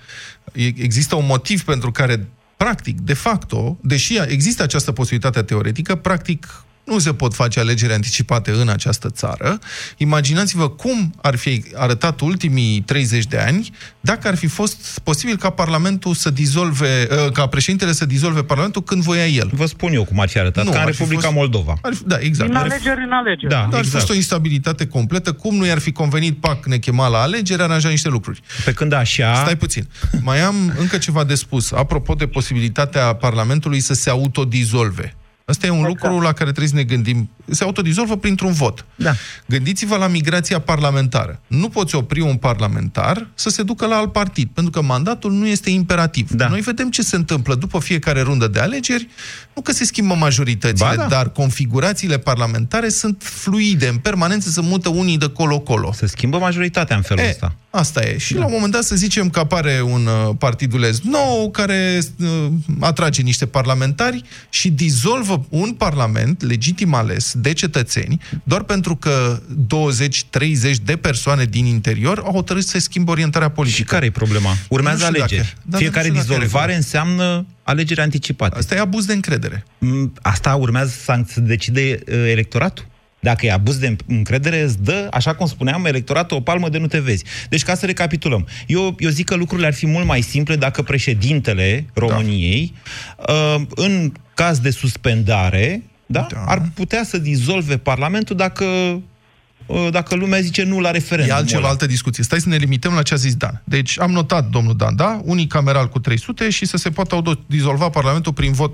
E- 0.54 0.66
Există 0.66 1.16
un 1.16 1.26
motiv 1.26 1.64
pentru 1.64 1.92
care, 1.92 2.28
practic, 2.58 3.00
de 3.02 3.14
facto, 3.14 3.78
deși 3.82 4.18
există 4.28 4.64
această 4.64 4.92
posibilitate 4.92 5.42
teoretică, 5.42 5.96
practic 5.96 6.64
nu 6.86 7.00
se 7.00 7.14
pot 7.14 7.34
face 7.34 7.60
alegeri 7.60 7.94
anticipate 7.94 8.52
în 8.52 8.70
această 8.70 9.10
țară. 9.10 9.60
Imaginați-vă 9.98 10.70
cum 10.70 11.14
ar 11.22 11.36
fi 11.36 11.64
arătat 11.76 12.20
ultimii 12.22 12.82
30 12.82 13.26
de 13.26 13.38
ani 13.38 13.72
dacă 14.00 14.28
ar 14.28 14.36
fi 14.36 14.48
fost 14.48 15.00
posibil 15.04 15.38
ca 15.38 15.50
Parlamentul 15.50 16.14
să 16.14 16.30
dizolve, 16.30 17.08
uh, 17.26 17.32
ca 17.32 17.48
președintele 17.48 17.92
să 17.92 18.06
dizolve 18.06 18.44
Parlamentul 18.44 18.84
când 18.84 19.02
voia 19.04 19.26
el. 19.28 19.50
Vă 19.54 19.66
spun 19.66 19.94
eu 19.94 20.04
cum 20.04 20.20
ar 20.20 20.28
fi 20.30 20.40
arătat, 20.40 20.66
Nu, 20.66 20.72
ca 20.72 20.80
în 20.80 20.86
ar 20.86 20.92
fi 20.94 20.98
Republica 20.98 21.22
fost- 21.28 21.36
Moldova. 21.38 21.74
Ar 21.82 21.94
fi, 21.94 22.04
da, 22.04 22.18
exact. 22.20 22.50
Din 22.50 22.58
Ar 22.60 22.66
fi- 22.68 22.72
alegeri 22.74 23.04
în 23.06 23.12
alegeri. 23.12 23.52
Da, 23.52 23.56
dar 23.56 23.64
ar 23.66 23.72
fi 23.72 23.78
exact. 23.78 23.98
fost 23.98 24.10
o 24.10 24.14
instabilitate 24.16 24.88
completă. 24.88 25.32
Cum 25.34 25.56
nu 25.56 25.66
i-ar 25.66 25.80
fi 25.80 25.92
convenit, 25.92 26.38
pac, 26.40 26.66
ne 26.66 26.78
chema 26.78 27.08
la 27.08 27.22
alegeri, 27.22 27.62
aranja 27.62 27.90
niște 27.90 28.10
lucruri. 28.10 28.42
Pe 28.66 28.72
când 28.74 28.94
așa... 28.94 29.36
Stai 29.36 29.56
puțin. 29.58 29.88
Mai 30.22 30.40
am 30.42 30.74
încă 30.78 30.98
ceva 30.98 31.24
de 31.24 31.36
spus. 31.36 31.72
Apropo 31.72 32.14
de 32.14 32.28
posibilitatea 32.28 33.14
Parlamentului 33.16 33.80
să 33.80 33.94
se 33.94 34.10
autodizolve. 34.10 35.16
Asta 35.48 35.66
e 35.66 35.70
un 35.70 35.78
Exact. 35.78 36.02
lucru 36.04 36.20
la 36.20 36.32
care 36.32 36.50
trebuie 36.50 36.68
să 36.68 36.76
ne 36.76 36.84
gândim. 36.84 37.30
Se 37.50 37.64
autodizolvă 37.64 38.18
printr-un 38.18 38.52
vot. 38.52 38.86
Da. 38.96 39.14
Gândiți-vă 39.48 39.96
la 39.96 40.08
migrația 40.08 40.60
parlamentară. 40.60 41.40
Nu 41.48 41.70
poți 41.70 41.96
opri 41.96 42.20
un 42.22 42.36
parlamentar 42.36 43.28
să 43.34 43.50
se 43.50 43.64
ducă 43.64 43.86
la 43.86 43.96
alt 43.96 44.12
partid, 44.12 44.50
pentru 44.54 44.72
că 44.72 44.82
mandatul 44.82 45.32
nu 45.32 45.48
este 45.48 45.70
imperativ. 45.70 46.30
Da. 46.32 46.48
Noi 46.48 46.60
vedem 46.62 46.90
ce 46.90 47.02
se 47.02 47.16
întâmplă 47.16 47.56
după 47.56 47.80
fiecare 47.80 48.22
rundă 48.22 48.48
de 48.48 48.60
alegeri. 48.60 49.08
Nu 49.56 49.62
că 49.62 49.72
se 49.72 49.86
schimbă 49.86 50.14
majoritățile, 50.14 50.88
Ba 50.90 50.96
da. 50.96 51.08
dar 51.08 51.30
configurațiile 51.30 52.18
parlamentare 52.18 52.90
sunt 52.90 53.22
fluide, 53.24 53.88
în 53.88 53.98
permanență 53.98 54.50
se 54.50 54.62
mută 54.62 54.90
unii 54.90 55.18
de 55.18 55.30
colo-colo. 55.30 55.92
Se 55.94 56.08
schimbă 56.08 56.38
majoritatea 56.38 56.96
în 56.96 57.02
felul 57.02 57.24
E, 57.24 57.30
ăsta. 57.30 57.56
asta 57.70 58.02
e. 58.02 58.18
Și 58.18 58.34
da. 58.34 58.40
la 58.40 58.46
un 58.46 58.52
moment 58.54 58.72
dat 58.72 58.84
să 58.84 58.96
zicem 58.96 59.30
că 59.30 59.40
apare 59.40 59.82
un 59.82 60.06
uh, 60.06 60.36
partidulez 60.40 61.00
nou 61.02 61.52
care 61.52 62.00
uh, 62.20 62.46
atrage 62.80 63.22
niște 63.22 63.46
parlamentari 63.46 64.22
și 64.50 64.70
dizolvă 64.70 65.35
un 65.50 65.72
parlament 65.74 66.42
legitim 66.44 66.94
ales 66.94 67.34
de 67.38 67.54
cetățeni 67.54 68.22
doar 68.44 68.64
pentru 68.64 68.96
că 68.96 69.40
20-30 69.66 70.76
de 70.86 70.96
persoane 70.96 71.46
din 71.46 71.66
interior 71.66 72.22
au 72.26 72.32
hotărât 72.32 72.64
să 72.64 72.70
se 72.70 72.80
schimbe 72.80 73.12
orientarea 73.12 73.50
politică. 73.50 73.78
Și 73.82 73.84
care 73.88 74.06
e 74.06 74.12
problema? 74.12 74.50
Urmează 74.70 75.04
Nu 75.04 75.10
știu 75.10 75.22
alegeri. 75.24 75.42
dacă- 75.48 75.60
da, 75.66 75.78
Fiecare 75.78 76.08
nu 76.08 76.14
știu 76.14 76.22
dacă 76.28 76.34
e 76.34 76.38
dizolvare 76.46 76.72
regulă. 76.72 76.78
înseamnă 76.78 77.46
alegeri 77.64 78.00
anticipate. 78.02 78.58
Asta 78.58 78.76
e 78.76 78.80
abuz 78.80 79.06
de 79.06 79.14
încredere. 79.14 79.66
Mm, 79.78 80.14
Asta 80.22 80.56
urmează 80.56 80.92
să 81.04 81.20
să 81.28 81.40
decide 81.40 82.00
uh, 82.08 82.14
electoratul. 82.32 82.86
Dacă 83.26 83.46
e 83.46 83.52
abuz 83.52 83.78
de 83.78 83.96
încredere, 84.08 84.62
îți 84.62 84.84
dă, 84.84 85.08
așa 85.12 85.36
cum 85.36 85.46
spuneam, 85.46 85.86
electoratul 85.86 86.38
o 86.38 86.40
palmă 86.40 86.70
de 86.70 86.78
nu 86.78 86.88
te 86.88 87.00
vezi. 87.00 87.24
Deci, 87.50 87.64
ca 87.64 87.76
să 87.76 87.86
recapitulăm, 87.86 88.48
eu, 88.68 88.96
eu 89.00 89.10
zic 89.10 89.26
că 89.26 89.36
lucrurile 89.36 89.68
ar 89.68 89.74
fi 89.74 89.88
mult 89.88 90.06
mai 90.06 90.22
simple 90.22 90.56
dacă 90.56 90.82
președintele 90.82 91.86
României, 91.94 92.74
uh, 93.28 93.62
în 93.76 94.12
caz 94.34 94.60
de 94.60 94.70
suspendare, 94.70 95.84
da, 96.06 96.28
Da. 96.32 96.44
ar 96.46 96.62
putea 96.74 97.04
să 97.04 97.18
dizolve 97.18 97.78
Parlamentul 97.78 98.36
dacă, 98.36 98.66
uh, 99.66 99.88
dacă 99.92 100.16
lumea 100.16 100.40
zice 100.40 100.64
nu 100.64 100.80
la 100.80 100.92
referendum. 100.92 101.36
E 101.36 101.38
altceva, 101.38 101.68
altă 101.68 101.86
discuție. 101.86 102.24
Stai 102.24 102.40
să 102.40 102.50
ne 102.50 102.56
limităm 102.56 102.94
la 102.94 103.02
ce 103.02 103.14
a 103.14 103.18
zis 103.18 103.36
Dan. 103.36 103.62
Deci 103.64 104.00
am 104.00 104.12
notat, 104.12 104.50
domnul 104.50 104.76
Dan, 104.76 104.96
da? 104.96 105.22
Unicameral 105.24 105.90
cu 105.90 106.00
300 106.00 106.50
și 106.50 106.66
să 106.66 106.78
se 106.78 106.90
poată 106.90 107.16
autodizolva 107.16 107.90
Parlamentul 107.90 108.34
prin 108.34 108.52
vot 108.52 108.74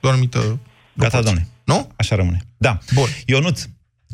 de 0.00 0.06
o 0.06 0.08
anumită 0.08 0.58
Gata, 1.04 1.18
proporție. 1.18 1.28
domnule. 1.28 1.46
Nu? 1.72 1.78
Așa 2.02 2.14
rămâne. 2.20 2.40
Da. 2.66 2.72
Bun. 2.98 3.08
Ionuț. 3.32 3.58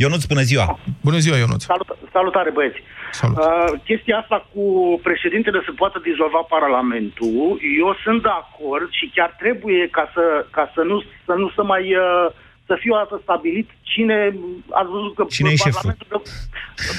Ionuț, 0.03 0.23
bună 0.33 0.45
ziua. 0.51 0.65
Bună 1.07 1.19
ziua, 1.25 1.37
Ionuț. 1.37 1.63
Salut, 1.73 1.89
salutare, 2.13 2.51
băieți. 2.51 2.81
Salut. 3.21 3.37
Uh, 3.37 3.45
chestia 3.89 4.17
asta 4.23 4.39
cu 4.53 4.65
președintele 5.09 5.61
să 5.65 5.73
poată 5.83 5.99
dizolva 6.09 6.43
Parlamentul, 6.57 7.49
eu 7.83 7.91
sunt 8.05 8.21
de 8.23 8.33
acord 8.45 8.89
și 8.99 9.11
chiar 9.15 9.31
trebuie 9.43 9.83
ca 9.97 10.05
să, 10.15 10.25
ca 10.57 10.65
să 10.75 10.81
nu 10.91 10.97
să 11.27 11.33
nu 11.41 11.49
să 11.57 11.63
mai 11.73 11.85
uh, 11.95 12.27
să 12.67 12.75
fie 12.81 12.93
o 12.95 12.97
dată 12.97 13.21
stabilit 13.23 13.69
cine 13.93 14.19
ați 14.81 14.91
văzut 14.95 15.15
că 15.15 15.23
Cine 15.37 15.51
e 15.53 15.65
șeful? 15.67 15.81
Parlamentul 15.81 16.07
dă, 16.13 16.19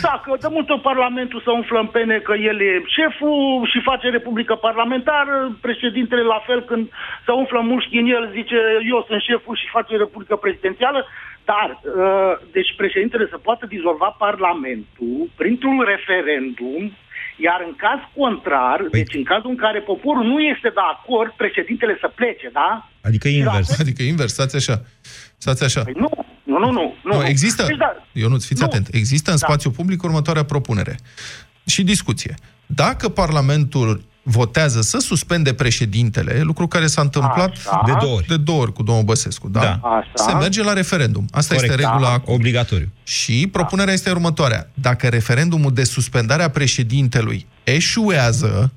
da, 0.05 0.13
că 0.23 0.31
de 0.45 0.49
multe 0.55 0.71
ori 0.71 0.87
Parlamentul 0.91 1.41
să 1.43 1.51
umflă 1.51 1.79
în 1.79 1.89
pene 1.95 2.17
că 2.27 2.33
el 2.49 2.57
e 2.69 2.71
șeful 2.97 3.69
și 3.71 3.87
face 3.89 4.07
Republică 4.17 4.55
Parlamentară, 4.67 5.35
președintele 5.67 6.23
la 6.33 6.39
fel 6.47 6.61
când 6.69 6.83
se 7.25 7.31
umflă 7.31 7.59
mușchi 7.71 8.01
în 8.03 8.07
el 8.15 8.23
zice 8.37 8.57
eu 8.93 8.99
sunt 9.07 9.21
șeful 9.29 9.55
și 9.61 9.75
face 9.77 9.93
Republică 9.97 10.35
Prezidențială, 10.35 10.99
dar, 11.51 11.67
uh, 11.81 12.33
deci 12.55 12.71
președintele 12.81 13.25
să 13.33 13.37
poată 13.47 13.65
dizolva 13.65 14.09
Parlamentul 14.25 15.17
printr-un 15.39 15.77
referendum, 15.93 16.83
iar 17.47 17.59
în 17.67 17.73
caz 17.83 17.99
contrar, 18.17 18.79
Păi- 18.81 18.89
păi... 18.91 18.99
deci 18.99 19.15
în 19.21 19.23
cazul 19.23 19.49
în 19.49 19.55
care 19.65 19.79
poporul 19.79 20.25
nu 20.33 20.39
este 20.39 20.69
de 20.77 20.83
acord, 20.95 21.31
președintele 21.43 21.97
să 21.99 22.07
plece, 22.19 22.49
da? 22.59 22.89
Adică 23.07 23.27
invers. 23.27 23.79
Adică 23.79 24.01
invers, 24.03 24.31
stați 24.31 24.55
așa. 24.55 24.75
Stați 25.37 25.63
așa. 25.63 25.83
Păi 25.83 25.93
nu, 25.97 26.09
nu, 26.43 26.59
nu, 26.59 26.71
nu. 26.71 26.93
nu. 27.03 27.17
Nu, 27.17 27.25
există, 27.25 27.63
Deci, 27.67 27.77
da, 27.77 27.93
Ionuț, 28.11 28.43
fiți 28.45 28.61
nu. 28.61 28.67
atent, 28.67 28.87
există 28.91 29.31
în 29.31 29.37
Da. 29.39 29.45
spațiu 29.47 29.71
public 29.71 30.03
următoarea 30.03 30.43
propunere 30.43 30.99
și 31.65 31.83
discuție. 31.83 32.35
Dacă 32.65 33.09
Parlamentul 33.09 34.05
votează 34.23 34.81
să 34.81 34.97
suspende 34.97 35.53
președintele, 35.53 36.41
lucru 36.41 36.67
care 36.67 36.87
s-a 36.87 37.01
întâmplat 37.01 37.49
Așa. 37.51 37.81
De 37.85 37.91
două 37.99 38.15
ori. 38.15 38.27
de 38.27 38.37
două 38.37 38.61
ori 38.61 38.73
cu 38.73 38.83
domnul 38.83 39.03
Băsescu, 39.03 39.47
da? 39.49 39.59
Da. 39.59 39.79
Așa. 39.89 40.11
Se 40.15 40.33
merge 40.33 40.63
la 40.63 40.73
referendum. 40.73 41.25
Asta 41.31 41.55
Corect. 41.55 41.71
este 41.73 41.85
regula 41.87 42.07
Da. 42.07 42.13
acum. 42.13 42.33
Obligatoriu. 42.33 42.91
Și 43.03 43.47
propunerea 43.51 43.93
este 43.93 44.09
următoarea. 44.09 44.69
Dacă 44.73 45.07
referendumul 45.07 45.73
de 45.73 45.83
suspendare 45.83 46.43
a 46.43 46.49
președintelui 46.49 47.45
eșuează, 47.63 48.71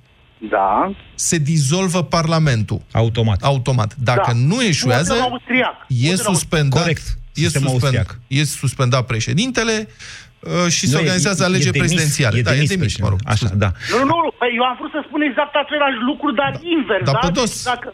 Da. 0.48 0.92
se 1.14 1.38
dizolvă 1.38 2.02
Parlamentul 2.02 2.80
Automat. 2.92 3.42
automat. 3.42 3.90
Dacă 4.10 4.30
da. 4.32 4.38
nu 4.50 4.58
eșuează, 4.62 5.12
Modelul 5.12 5.30
austriac. 5.36 5.76
e 5.88 5.94
Modelul 6.10 6.34
suspendat, 6.34 6.80
Corect. 6.82 7.06
e, 7.34 7.40
Sistemul 7.42 7.68
suspend, 7.68 7.96
austriac. 7.96 8.18
e 8.40 8.44
suspendat 8.44 9.04
președintele 9.12 9.76
uh, 10.40 10.66
și 10.76 10.82
se 10.86 10.92
Nu, 10.94 10.98
e- 10.98 11.02
organizează 11.04 11.40
e- 11.42 11.44
e 11.46 11.48
alegeri 11.50 11.72
demis, 11.76 11.86
prezidențiale. 11.88 12.36
E 12.38 12.42
da, 12.48 12.50
demis 12.52 12.70
e 12.70 12.74
demis, 12.76 12.92
mă 13.06 13.08
rog. 13.12 13.18
președintele. 13.22 13.34
Așa, 13.34 13.46
scuze. 13.46 13.62
da. 13.64 13.70
Nu, 13.92 13.98
nu, 14.10 14.16
nu, 14.26 14.30
păi 14.40 14.50
eu 14.58 14.64
am 14.70 14.76
vrut 14.80 14.92
să 14.96 15.00
spun 15.08 15.20
exact 15.30 15.54
același 15.64 15.98
lucru, 16.08 16.28
dar 16.40 16.52
invers, 16.76 17.04
Dar 17.10 17.16
da? 17.18 17.22
pe 17.26 17.30
dos. 17.40 17.52
Deci, 17.54 17.68
dacă, 17.72 17.88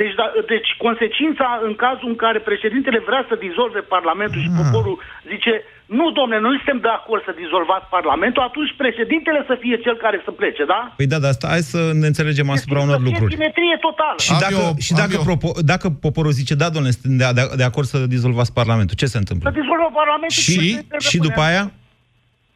deci, 0.00 0.14
da, 0.20 0.26
deci 0.52 0.68
consecința 0.86 1.48
în 1.68 1.72
cazul 1.84 2.08
în 2.12 2.18
care 2.24 2.38
președintele 2.50 3.00
vrea 3.08 3.22
să 3.30 3.34
dizolve 3.46 3.80
Parlamentul 3.94 4.40
Ah. 4.40 4.44
și 4.44 4.50
poporul 4.62 4.96
zice 5.32 5.52
nu, 5.86 6.10
domne, 6.18 6.38
nu 6.40 6.50
suntem 6.56 6.78
de 6.86 6.88
acord 6.98 7.22
să 7.24 7.32
dizolvați 7.42 7.86
Parlamentul, 7.96 8.42
atunci 8.42 8.72
președintele 8.82 9.40
să 9.50 9.54
fie 9.62 9.76
cel 9.84 9.96
care 10.04 10.18
să 10.24 10.30
plece, 10.30 10.64
da? 10.64 10.80
Păi 10.96 11.06
da, 11.12 11.18
dar 11.22 11.30
asta, 11.30 11.46
hai 11.54 11.62
să 11.74 11.80
ne 12.02 12.06
înțelegem 12.06 12.50
asupra 12.50 12.80
unor 12.80 12.96
Să 12.96 13.00
fie 13.02 13.08
lucruri. 13.10 13.32
simetrie 13.34 13.76
totală. 13.88 14.18
Și 14.26 14.32
Am 14.32 14.38
dacă, 14.46 14.60
eu- 14.66 14.74
și 14.86 14.92
am 14.92 14.98
dacă, 15.02 15.14
eu. 15.18 15.24
propo- 15.30 15.58
dacă 15.72 15.86
poporul 16.06 16.32
zice, 16.40 16.54
da, 16.62 16.68
domnule, 16.74 16.92
suntem 16.98 17.14
de, 17.20 17.26
de, 17.40 17.42
de 17.60 17.64
acord 17.70 17.86
să 17.92 17.98
dizolvați 18.16 18.52
Parlamentul, 18.60 18.96
ce 19.00 19.04
se 19.06 19.10
Să 19.10 19.22
întâmplă? 19.22 19.50
dizolvă 19.60 19.88
Parlamentul 20.00 20.42
Și, 20.42 20.54
președintele 20.56 21.00
și 21.10 21.16
după 21.26 21.40
rămâne- 21.42 21.52
aia 21.56 21.64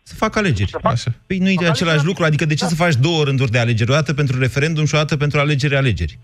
să 0.02 0.14
facă 0.24 0.38
alegeri. 0.38 0.72
Așa. 0.82 1.10
Păi 1.26 1.38
nu 1.44 1.48
e 1.48 1.68
același 1.68 2.04
lucru, 2.10 2.22
adică 2.24 2.44
de 2.44 2.54
ce 2.54 2.64
să 2.64 2.74
faci 2.84 2.96
două 3.06 3.20
rânduri 3.28 3.50
de 3.56 3.58
alegeri? 3.64 3.90
O 3.90 3.94
dată 4.00 4.14
pentru 4.14 4.38
referendum 4.38 4.84
și 4.86 4.94
o 4.94 4.98
dată 4.98 5.16
pentru 5.16 5.38
alegeri 5.38 5.76
alegeri. 5.76 6.18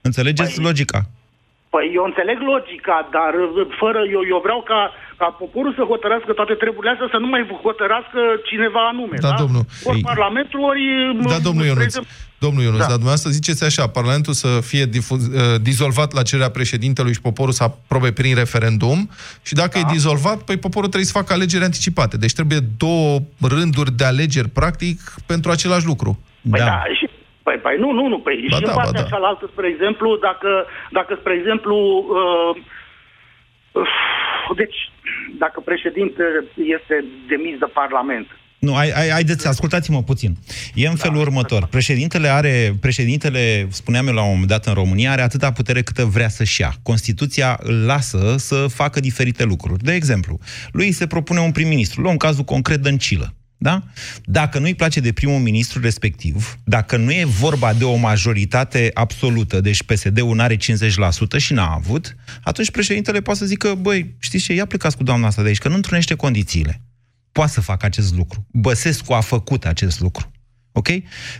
Înțelegeți 0.00 0.52
Păi- 0.60 0.62
logica? 0.68 1.00
Păi 1.74 1.86
eu 1.94 2.04
înțeleg 2.04 2.38
logica, 2.52 3.08
dar 3.16 3.32
uh, 3.34 3.66
fără 3.82 4.00
eu, 4.16 4.22
eu 4.32 4.40
vreau 4.46 4.60
ca 4.70 4.80
ca 5.20 5.26
poporul 5.42 5.72
să 5.78 5.82
hotărască 5.92 6.32
toate 6.32 6.54
treburile 6.62 6.90
astea, 6.92 7.08
să 7.14 7.18
nu 7.24 7.28
mai 7.34 7.42
hotărască 7.66 8.20
cineva 8.50 8.82
anume. 8.92 9.16
Da, 9.20 9.32
domnul. 9.44 9.64
Ori 9.90 9.96
Ei- 9.96 10.02
Parlamentul, 10.12 10.60
ori... 10.70 10.82
Da, 11.32 11.38
domnul 11.48 11.64
spre 11.64 11.66
Ionuț. 11.72 11.84
exemplu- 11.90 12.10
Domnul 12.46 12.62
Ionuț, 12.62 12.78
Da. 12.80 12.90
dar 12.90 12.98
dumneavoastră 13.00 13.30
ziceți 13.38 13.64
așa, 13.64 13.84
Parlamentul 13.98 14.32
să 14.32 14.48
fie 14.70 14.84
difuz, 14.84 15.20
uh, 15.26 15.60
dizolvat 15.68 16.10
la 16.18 16.22
cererea 16.22 16.50
președintelui 16.58 17.12
și 17.16 17.20
poporul 17.20 17.52
să 17.52 17.62
aprobe 17.62 18.12
prin 18.12 18.34
referendum 18.34 18.98
și 19.48 19.54
dacă 19.54 19.74
Da. 19.74 19.78
e 19.80 19.92
dizolvat, 19.96 20.38
păi 20.48 20.56
poporul 20.66 20.88
trebuie 20.92 21.10
să 21.12 21.18
facă 21.20 21.32
alegeri 21.32 21.64
anticipate. 21.64 22.16
Deci 22.16 22.32
trebuie 22.32 22.58
două 22.84 23.18
rânduri 23.56 23.92
de 24.00 24.04
alegeri, 24.04 24.48
practic, 24.48 24.96
pentru 25.26 25.50
același 25.50 25.86
lucru. 25.86 26.10
Păi 26.50 26.60
da, 26.60 26.82
și, 26.98 27.06
păi, 27.42 27.56
păi 27.64 27.76
nu, 27.78 27.92
nu, 27.92 28.06
nu, 28.12 28.18
păi 28.18 28.46
Ba 28.50 28.56
și 28.56 28.62
da, 28.62 28.68
în 28.70 28.74
ba 28.76 28.82
partea 28.82 29.02
da. 29.02 29.08
cealaltă, 29.08 29.44
spre 29.52 29.66
exemplu, 29.74 30.16
dacă, 30.16 30.50
dacă 30.98 31.16
spre 31.20 31.32
exemplu, 31.40 31.76
uh, 32.18 32.52
uh, 33.72 33.88
deci, 34.56 34.89
dacă 35.38 35.60
președinte 35.60 36.22
este 36.76 37.04
demis 37.28 37.58
de 37.58 37.68
Parlament, 37.80 38.26
Nu, 38.58 38.74
ai, 38.76 38.90
ai, 38.90 39.08
haideți, 39.08 39.46
ascultați-mă 39.46 40.02
puțin. 40.02 40.36
E 40.74 40.86
în 40.88 40.96
felul 40.96 41.20
următor. 41.20 41.66
Președintele 41.66 42.28
are, 42.28 42.74
președintele, 42.80 43.66
spuneam 43.70 44.06
eu 44.06 44.14
la 44.14 44.22
un 44.22 44.30
moment 44.30 44.48
dat 44.48 44.66
în 44.66 44.74
România, 44.74 45.10
are 45.12 45.22
atâta 45.22 45.52
putere 45.52 45.82
câtă 45.82 46.04
vrea 46.04 46.28
să-și 46.28 46.60
ia. 46.60 46.72
Constituția 46.82 47.58
îl 47.62 47.84
lasă 47.84 48.34
să 48.38 48.66
facă 48.66 49.00
diferite 49.00 49.44
lucruri. 49.44 49.82
De 49.82 49.94
exemplu, 49.94 50.38
lui 50.72 50.86
îi 50.86 50.92
se 50.92 51.06
propune 51.06 51.40
un 51.40 51.52
prim-ministru. 51.52 52.00
Luăm 52.00 52.16
cazul 52.16 52.44
concret 52.44 52.80
Dăncilă. 52.80 53.34
Da? 53.62 53.82
Dacă 54.24 54.58
nu-i 54.58 54.74
place 54.74 55.00
de 55.00 55.12
primul 55.12 55.38
ministru 55.38 55.80
respectiv, 55.80 56.58
dacă 56.64 56.96
nu 56.96 57.12
e 57.12 57.24
vorba 57.24 57.72
de 57.72 57.84
o 57.84 57.96
majoritate 57.96 58.90
absolută, 58.94 59.60
deci 59.60 59.82
PSD-ul 59.82 60.34
nu 60.34 60.42
are 60.42 60.56
50% 60.56 60.58
și 61.36 61.52
n-a 61.52 61.74
avut, 61.74 62.16
atunci 62.42 62.70
președintele 62.70 63.20
poate 63.20 63.38
să 63.38 63.46
zică, 63.46 63.74
băi, 63.74 64.14
știți 64.18 64.44
ce, 64.44 64.52
ia 64.52 64.66
plecați 64.66 64.96
cu 64.96 65.02
doamna 65.02 65.26
asta 65.26 65.42
de 65.42 65.48
aici, 65.48 65.58
că 65.58 65.68
nu 65.68 65.74
întrunește 65.74 66.14
condițiile 66.14 66.80
poate 67.32 67.52
să 67.52 67.60
facă 67.60 67.86
acest 67.86 68.14
lucru. 68.14 68.46
Băsescu 68.52 69.12
a 69.12 69.20
făcut 69.20 69.66
acest 69.66 70.00
lucru. 70.00 70.30
Ok? 70.72 70.88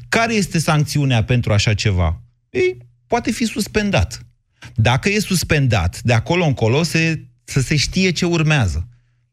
Care 0.08 0.34
este 0.34 0.58
sancțiunea 0.58 1.24
pentru 1.24 1.52
așa 1.52 1.74
ceva? 1.74 2.22
Ei, 2.50 2.76
poate 3.06 3.30
fi 3.30 3.44
suspendat. 3.44 4.26
Dacă 4.74 5.08
e 5.08 5.18
suspendat, 5.18 6.00
de 6.02 6.12
acolo 6.12 6.44
încolo 6.44 6.82
se, 6.82 7.24
să 7.44 7.60
se 7.60 7.76
știe 7.76 8.10
ce 8.10 8.26
urmează. 8.26 8.88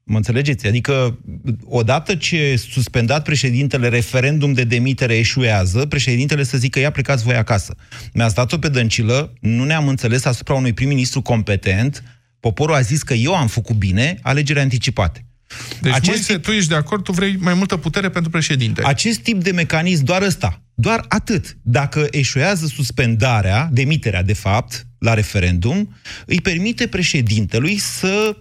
Mă 0.10 0.18
înțelegeți? 0.18 0.68
Adică, 0.68 1.20
odată 1.66 2.16
ce 2.16 2.56
suspendat 2.70 3.24
președintele, 3.24 3.88
referendum 3.88 4.54
de 4.54 4.64
demitere 4.64 5.18
eșuează, 5.18 5.86
președintele 5.86 6.44
să 6.44 6.58
zică, 6.58 6.80
ia 6.80 6.92
plecați 6.92 7.24
voi 7.24 7.36
acasă. 7.36 7.76
Mi-ați 8.14 8.36
dat-o 8.36 8.58
pe 8.58 8.70
dăncilă, 8.70 9.34
nu 9.40 9.64
ne-am 9.64 9.88
înțeles 9.88 10.26
asupra 10.26 10.54
unui 10.54 10.74
prim-ministru 10.74 11.22
competent, 11.22 12.04
poporul 12.40 12.76
a 12.76 12.82
zis 12.82 13.04
că 13.04 13.14
eu 13.14 13.36
am 13.36 13.48
făcut 13.48 13.76
bine, 13.76 14.20
alegeri 14.22 14.60
anticipate. 14.60 15.26
Deci, 15.82 15.94
Acest 15.94 16.08
Moise, 16.08 16.38
tu 16.38 16.52
ești 16.52 16.70
de 16.70 16.76
acord, 16.76 17.04
tu 17.04 17.12
vrei 17.12 17.38
mai 17.40 17.54
multă 17.54 17.78
putere 17.78 18.10
pentru 18.10 18.32
președinte. 18.32 18.82
Acest 18.86 19.20
tip 19.20 19.44
de 19.44 19.52
mecanism, 19.52 20.04
doar 20.04 20.22
ăsta, 20.22 20.62
doar 20.74 21.06
atât. 21.08 21.58
Dacă 21.62 22.08
eșuează 22.12 22.66
suspendarea, 22.66 23.70
demiterea 23.72 24.24
de 24.24 24.34
fapt, 24.34 24.88
la 25.00 25.14
referendum, 25.14 25.96
îi 26.26 26.42
permite 26.42 26.88
președintelui 26.88 27.78
să 27.78 28.38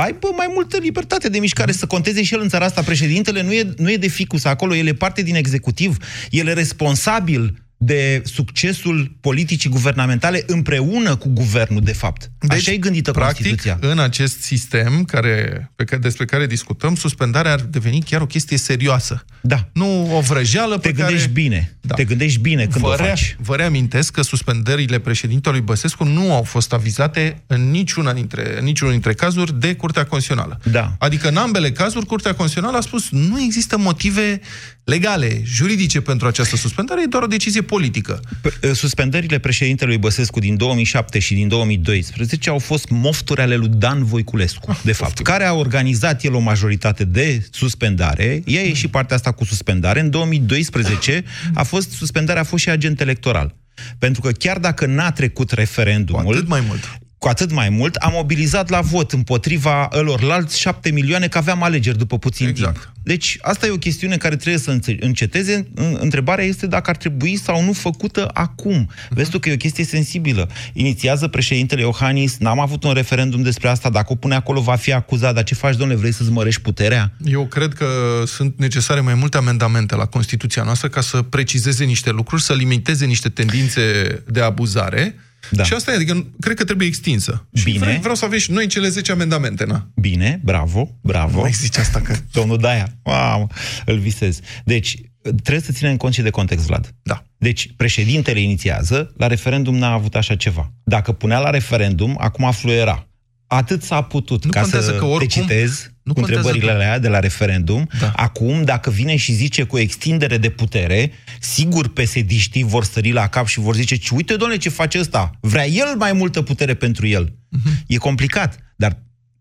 aibă 0.00 0.28
mai 0.36 0.50
multă 0.54 0.76
libertate 0.76 1.28
de 1.28 1.38
mișcare, 1.38 1.72
să 1.72 1.86
conteze 1.86 2.22
și 2.22 2.34
el 2.34 2.40
în 2.40 2.48
țara 2.48 2.64
asta. 2.64 2.82
Președintele 2.82 3.42
nu 3.42 3.52
e, 3.52 3.72
nu 3.76 3.90
e 3.90 3.96
de 3.96 4.08
ficus 4.08 4.44
acolo, 4.44 4.74
el 4.74 4.86
e 4.86 4.92
parte 4.92 5.22
din 5.22 5.34
executiv, 5.34 5.96
el 6.30 6.46
e 6.46 6.52
responsabil 6.52 7.67
de 7.80 8.22
succesul 8.24 9.16
politicii 9.20 9.70
guvernamentale 9.70 10.42
împreună 10.46 11.16
cu 11.16 11.28
guvernul, 11.28 11.80
de 11.82 11.92
fapt. 11.92 12.30
Deci, 12.40 12.58
Așa 12.58 12.70
e 12.70 12.76
gândită 12.76 13.10
practic, 13.10 13.46
Constituția. 13.46 13.78
în 13.90 13.98
acest 13.98 14.40
sistem 14.42 15.04
care, 15.04 15.70
pe 15.76 15.84
care, 15.84 16.00
despre 16.00 16.24
care 16.24 16.46
discutăm, 16.46 16.94
suspendarea 16.94 17.52
ar 17.52 17.60
deveni 17.60 18.02
chiar 18.02 18.20
o 18.20 18.26
chestie 18.26 18.56
serioasă. 18.56 19.24
Da. 19.40 19.68
Nu 19.72 20.16
o 20.16 20.20
vrăjeală 20.20 20.74
Te 20.78 20.88
pe 20.88 20.92
gândești 20.92 21.20
care... 21.20 21.32
bine. 21.32 21.76
Da. 21.80 21.94
Te 21.94 22.04
gândești 22.04 22.40
bine 22.40 22.62
când 22.66 22.84
vă, 22.84 22.86
o 22.90 22.94
rea- 22.94 23.06
faci. 23.06 23.36
vă 23.40 23.56
reamintesc 23.56 24.12
că 24.12 24.22
suspendările 24.22 24.98
președintelui 24.98 25.60
Băsescu 25.60 26.04
nu 26.04 26.34
au 26.34 26.42
fost 26.42 26.72
avizate 26.72 27.42
în 27.46 27.70
niciuna 27.70 28.12
dintre, 28.12 28.58
în 28.58 28.64
niciunul 28.64 28.92
dintre 28.92 29.12
cazuri 29.14 29.60
de 29.60 29.74
Curtea 29.74 30.04
Constituțională. 30.04 30.60
Da. 30.70 30.94
Adică 30.98 31.28
în 31.28 31.36
ambele 31.36 31.72
cazuri 31.72 32.06
Curtea 32.06 32.34
Constituțională 32.34 32.76
a 32.78 32.80
spus 32.86 33.10
nu 33.10 33.40
există 33.42 33.78
motive 33.78 34.40
legale, 34.88 35.40
juridice 35.44 36.00
pentru 36.00 36.26
această 36.26 36.56
suspendare, 36.56 37.02
e 37.02 37.06
doar 37.06 37.22
o 37.22 37.26
decizie 37.26 37.62
politică. 37.62 38.20
P- 38.48 38.72
Suspendările 38.72 39.38
președintelui 39.38 39.98
Băsescu 39.98 40.38
din 40.38 40.56
2007 40.56 41.18
și 41.18 41.34
din 41.34 41.48
2012 41.48 42.50
au 42.50 42.58
fost 42.58 42.88
mofturi 42.88 43.40
ale 43.40 43.56
lui 43.56 43.68
Dan 43.68 44.04
Voiculescu, 44.04 44.78
de 44.82 44.92
fapt, 44.92 45.18
care 45.18 45.44
a 45.44 45.52
organizat 45.52 46.22
el 46.24 46.34
o 46.34 46.38
majoritate 46.38 47.04
de 47.04 47.46
suspendare. 47.50 48.42
Ea 48.46 48.62
e 48.62 48.72
și 48.72 48.88
partea 48.88 49.16
asta 49.16 49.32
cu 49.32 49.44
suspendare. 49.44 50.00
În 50.00 50.10
2012 50.10 51.24
a 51.54 51.62
fost 51.62 51.90
suspendarea 51.90 52.42
a 52.42 52.44
fost 52.44 52.62
și 52.62 52.70
agent 52.70 53.00
electoral. 53.00 53.54
Pentru 53.98 54.20
că 54.20 54.30
chiar 54.30 54.58
dacă 54.58 54.86
n-a 54.86 55.10
trecut 55.12 55.50
referendumul, 55.50 56.24
Cu 56.24 56.30
atât 56.30 56.48
mai 56.48 56.62
mult. 56.66 56.98
Cu 57.18 57.28
atât 57.28 57.52
mai 57.52 57.68
mult, 57.68 57.94
a 57.94 58.08
mobilizat 58.08 58.68
la 58.68 58.80
vot 58.80 59.12
împotriva 59.12 59.88
ălorlalți 59.92 60.60
șapte 60.60 60.90
milioane, 60.90 61.28
că 61.28 61.38
aveam 61.38 61.62
alegeri 61.62 61.98
după 61.98 62.18
puțin 62.18 62.48
Exact. 62.48 62.72
timp. 62.72 62.92
Deci, 63.02 63.38
asta 63.40 63.66
e 63.66 63.70
o 63.70 63.76
chestiune 63.78 64.16
care 64.16 64.36
trebuie 64.36 64.58
să 64.62 64.70
înțe- 64.70 64.96
înceteze. 65.00 65.66
În- 65.74 65.96
Întrebarea 66.00 66.44
este 66.44 66.66
dacă 66.66 66.90
ar 66.90 66.96
trebui 66.96 67.36
sau 67.36 67.64
nu 67.64 67.72
făcută 67.72 68.30
acum. 68.32 68.90
Vezi 69.08 69.30
tu 69.30 69.38
că 69.38 69.48
e 69.48 69.52
o 69.52 69.56
chestie 69.56 69.84
sensibilă. 69.84 70.48
Inițiază 70.72 71.28
președintele 71.28 71.80
Iohannis, 71.80 72.36
n-am 72.38 72.60
avut 72.60 72.84
un 72.84 72.92
referendum 72.92 73.42
despre 73.42 73.68
asta, 73.68 73.90
dacă 73.90 74.12
o 74.12 74.14
pune 74.14 74.34
acolo 74.34 74.60
va 74.60 74.74
fi 74.74 74.92
acuzat, 74.92 75.34
dar 75.34 75.44
ce 75.44 75.54
faci, 75.54 75.76
domnule, 75.76 75.98
vrei 75.98 76.12
să-ți 76.12 76.30
mărești 76.30 76.60
puterea? 76.60 77.12
Eu 77.24 77.46
cred 77.46 77.72
că 77.72 77.86
sunt 78.26 78.54
necesare 78.58 79.00
mai 79.00 79.14
multe 79.14 79.36
amendamente 79.36 79.94
la 79.94 80.06
Constituția 80.06 80.62
noastră 80.62 80.88
ca 80.88 81.00
să 81.00 81.22
precizeze 81.22 81.84
niște 81.84 82.10
lucruri, 82.10 82.42
să 82.42 82.52
limiteze 82.52 83.04
niște 83.04 83.28
tendințe 83.28 83.82
de 84.26 84.40
abuzare. 84.40 85.14
Da. 85.50 85.64
Și 85.64 85.72
asta 85.72 85.90
e, 85.92 85.94
adică 85.94 86.26
cred 86.40 86.56
că 86.56 86.64
trebuie 86.64 86.86
extinsă. 86.86 87.46
Și 87.54 87.64
Bine. 87.64 87.78
Vreau, 87.78 87.98
vreau 87.98 88.14
să 88.14 88.24
aveți 88.24 88.42
și 88.42 88.50
noi 88.50 88.66
cele 88.66 88.88
10 88.88 89.12
amendamente, 89.12 89.64
na. 89.64 89.88
Bine, 89.94 90.40
bravo, 90.44 90.90
bravo. 91.02 91.34
Nu 91.34 91.40
mai 91.40 91.52
zici 91.52 91.76
asta 91.76 92.00
că... 92.00 92.14
Domnul 92.38 92.58
Daia, 92.58 92.88
wow, 93.02 93.50
îl 93.84 93.98
visez. 93.98 94.40
Deci, 94.64 94.96
trebuie 95.22 95.60
să 95.60 95.72
ținem 95.72 95.96
cont 95.96 96.14
și 96.14 96.22
de 96.22 96.30
context, 96.30 96.66
Vlad. 96.66 96.94
Da. 97.02 97.22
Deci, 97.38 97.72
președintele 97.76 98.40
inițiază, 98.40 99.12
la 99.16 99.26
referendum 99.26 99.76
n-a 99.76 99.92
avut 99.92 100.14
așa 100.14 100.36
ceva. 100.36 100.72
Dacă 100.84 101.12
punea 101.12 101.38
la 101.38 101.50
referendum, 101.50 102.16
acum 102.20 102.52
fluiera. 102.52 103.08
Atât 103.46 103.82
s-a 103.82 104.02
putut, 104.02 104.44
Nu 104.44 104.50
ca 104.50 104.60
contează 104.60 104.90
să 104.90 104.96
că 104.98 105.04
oricum- 105.04 105.18
te 105.46 105.54
citez 105.54 105.90
nu 106.08 106.12
cu 106.14 106.20
contează 106.20 106.46
întrebările 106.48 106.72
că- 106.72 106.84
alea 106.84 106.98
de 106.98 107.08
la 107.08 107.18
referendum. 107.18 107.88
Da. 108.00 108.10
Acum, 108.16 108.62
dacă 108.64 108.90
vine 108.90 109.16
și 109.16 109.32
zice 109.32 109.62
cu 109.62 109.78
extindere 109.78 110.36
de 110.38 110.50
putere, 110.50 111.12
sigur 111.40 111.88
pesediștii 111.92 112.64
vor 112.64 112.84
stări 112.84 113.12
la 113.12 113.26
cap 113.26 113.46
și 113.46 113.60
vor 113.60 113.74
zice, 113.74 113.96
"Ce, 113.96 114.14
uite, 114.14 114.36
domnule, 114.36 114.60
ce 114.60 114.68
face 114.68 114.98
ăsta? 114.98 115.30
Vrea 115.40 115.66
el 115.66 115.94
mai 115.98 116.12
multă 116.12 116.42
putere 116.42 116.74
pentru 116.74 117.06
el. 117.06 117.32
Mhm. 117.48 117.72
E 117.86 117.96
complicat, 117.96 118.58
dar 118.76 118.92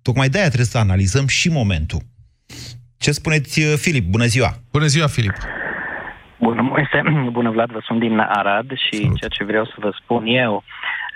tocmai 0.02 0.30
de-aia 0.30 0.46
trebuie 0.48 0.68
să 0.68 0.78
analizăm 0.78 1.28
și 1.28 1.50
momentul. 1.50 2.00
Ce 2.98 3.12
spuneți, 3.12 3.60
uh, 3.60 3.74
Filip? 3.78 4.06
Bună 4.10 4.26
ziua! 4.26 4.52
Bună 4.72 4.86
ziua, 4.86 5.08
Filip! 5.08 5.34
Bună, 6.40 6.62
Moise. 6.62 7.02
Bună, 7.38 7.50
Vlad, 7.52 7.72
vă 7.72 7.80
sunt 7.88 8.00
din 8.00 8.18
Arad 8.20 8.68
și 8.86 8.98
Salut. 9.02 9.18
ceea 9.18 9.30
ce 9.38 9.44
vreau 9.44 9.66
să 9.66 9.76
vă 9.80 9.92
spun 10.04 10.26
eu 10.26 10.64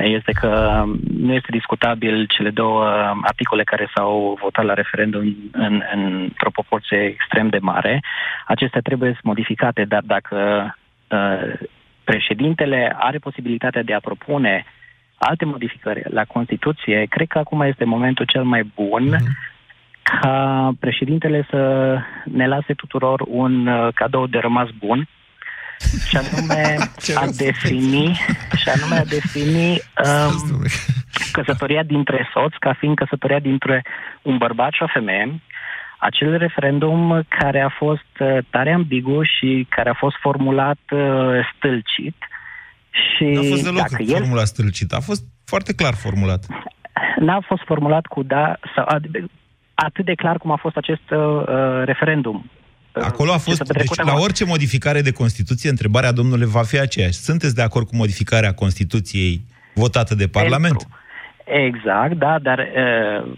este 0.04 0.32
că 0.32 0.84
nu 1.18 1.34
este 1.34 1.48
discutabil 1.52 2.26
cele 2.28 2.50
două 2.50 2.84
articole 3.22 3.64
care 3.64 3.90
s-au 3.96 4.38
votat 4.42 4.66
la 4.66 4.74
referendum 4.74 5.36
în, 5.52 5.82
într-o 5.94 6.50
proporție 6.50 6.98
extrem 6.98 7.50
de 7.50 7.58
mare. 7.62 8.04
Acestea 8.48 8.82
trebuie 8.82 9.20
modificate, 9.24 9.84
dar 9.84 10.02
dacă 10.06 10.38
uh, 11.08 11.54
președintele 12.04 12.96
are 13.00 13.18
posibilitatea 13.18 13.84
de 13.84 13.94
a 13.94 14.00
propune 14.00 14.66
alte 15.18 15.46
modificări 15.46 16.04
la 16.10 16.24
Constituție, 16.26 17.06
cred 17.10 17.28
că 17.28 17.38
acum 17.38 17.62
este 17.62 17.86
momentul 17.86 18.26
cel 18.26 18.44
mai 18.44 18.72
bun 18.76 19.16
ca 20.04 20.72
președintele 20.80 21.48
să 21.50 21.98
ne 22.24 22.48
lase 22.48 22.74
tuturor 22.74 23.22
un 23.28 23.68
uh, 23.68 23.88
cadou 23.94 24.28
de 24.28 24.38
rămas 24.38 24.70
bun 24.70 25.08
și 26.08 26.18
anume 26.18 26.78
a 27.22 27.26
defini 27.38 28.20
și 28.56 28.70
anume 28.70 28.96
a 28.96 29.06
defini 29.06 29.70
um, 29.72 30.66
căsătoria 31.32 31.84
dintre 31.84 32.30
soți 32.34 32.60
ca 32.60 32.74
fiind 32.80 32.96
căsătoria 32.96 33.40
dintre 33.40 33.86
un 34.22 34.38
bărbat 34.38 34.72
și 34.72 34.84
o 34.84 34.88
femeie 34.94 35.42
acel 36.02 36.38
referendum 36.38 37.26
care 37.40 37.60
a 37.62 37.70
fost 37.70 38.12
uh, 38.20 38.38
tare 38.50 38.72
ambigu 38.72 39.24
și 39.24 39.68
care 39.70 39.90
a 39.90 39.94
fost 39.94 40.16
formulat 40.22 40.80
uh, 40.92 41.00
stâlcit 41.56 42.16
și 42.92 43.24
N-a 43.24 43.42
fost 43.50 43.64
deloc 43.64 43.78
dacă 43.90 44.04
el 44.04 44.18
formula 44.18 44.44
stâlcită, 44.44 44.96
a 44.96 45.00
fost 45.00 45.24
foarte 45.46 45.74
clar 45.74 45.94
formulat. 45.94 46.46
n-a 47.20 47.40
fost 47.48 47.64
formulat 47.66 48.06
cu 48.06 48.24
da 48.24 48.60
sau 48.76 48.86
ad- 48.96 49.30
atât 49.74 50.06
de 50.06 50.14
clar 50.14 50.38
cum 50.38 50.52
a 50.52 50.56
fost 50.56 50.78
acest 50.78 51.10
uh, 51.10 51.44
referendum. 51.84 52.52
Acolo 52.92 53.32
a 53.32 53.36
Ce 53.36 53.42
fost, 53.42 53.58
s-a 53.58 53.64
petrecut 53.64 53.96
deci 53.96 54.06
la 54.06 54.12
acolo. 54.12 54.24
orice 54.26 54.46
modificare 54.46 55.02
de 55.02 55.12
Constituție, 55.12 55.70
întrebarea 55.70 56.12
domnule 56.12 56.46
va 56.46 56.64
fi 56.64 56.80
aceeași. 56.80 57.18
Sunteți 57.18 57.56
de 57.56 57.62
acord 57.62 57.88
cu 57.88 57.96
modificarea 57.96 58.54
Constituției 58.54 59.42
votată 59.74 60.16
de 60.16 60.28
Parlament? 60.28 60.78
Pentru. 60.78 61.00
Exact, 61.68 62.14
da, 62.14 62.40
dar 62.42 62.60
uh, 62.60 63.32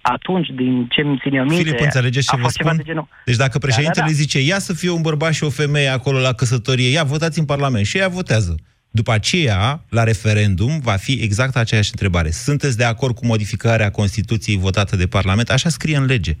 atunci, 0.00 0.46
din 0.46 0.86
ce 0.90 1.00
îmi 1.00 1.18
țin 1.22 1.34
eu 1.34 1.44
minte, 1.44 1.62
Filip, 1.62 1.80
înțelegeți 1.80 2.26
ce 2.26 2.34
a 2.34 2.36
vă 2.36 2.42
fost 2.42 2.56
ceva 2.56 2.68
spun? 2.68 2.82
de 2.84 2.88
genul. 2.90 3.08
Deci 3.24 3.36
dacă 3.36 3.58
președintele 3.58 4.06
Da, 4.06 4.10
da, 4.10 4.16
da. 4.16 4.22
zice, 4.22 4.40
ia 4.40 4.58
să 4.58 4.72
fie 4.74 4.90
un 4.90 5.00
bărbat 5.02 5.32
și 5.32 5.44
o 5.44 5.50
femeie 5.50 5.88
acolo 5.88 6.18
la 6.18 6.32
căsătorie, 6.32 6.88
ia, 6.88 7.04
votați 7.04 7.38
în 7.38 7.44
Parlament 7.44 7.86
și 7.86 7.98
ea 7.98 8.08
votează. 8.08 8.54
După 8.90 9.12
aceea, 9.12 9.84
la 9.88 10.04
referendum, 10.04 10.80
va 10.80 10.92
fi 10.92 11.12
exact 11.12 11.56
aceeași 11.56 11.90
întrebare. 11.90 12.30
Sunteți 12.30 12.76
de 12.76 12.84
acord 12.84 13.14
cu 13.14 13.26
modificarea 13.26 13.90
Constituției 13.90 14.56
votată 14.58 14.96
de 14.96 15.06
Parlament? 15.06 15.50
Așa 15.50 15.68
scrie 15.68 15.96
în 15.96 16.04
lege. 16.04 16.36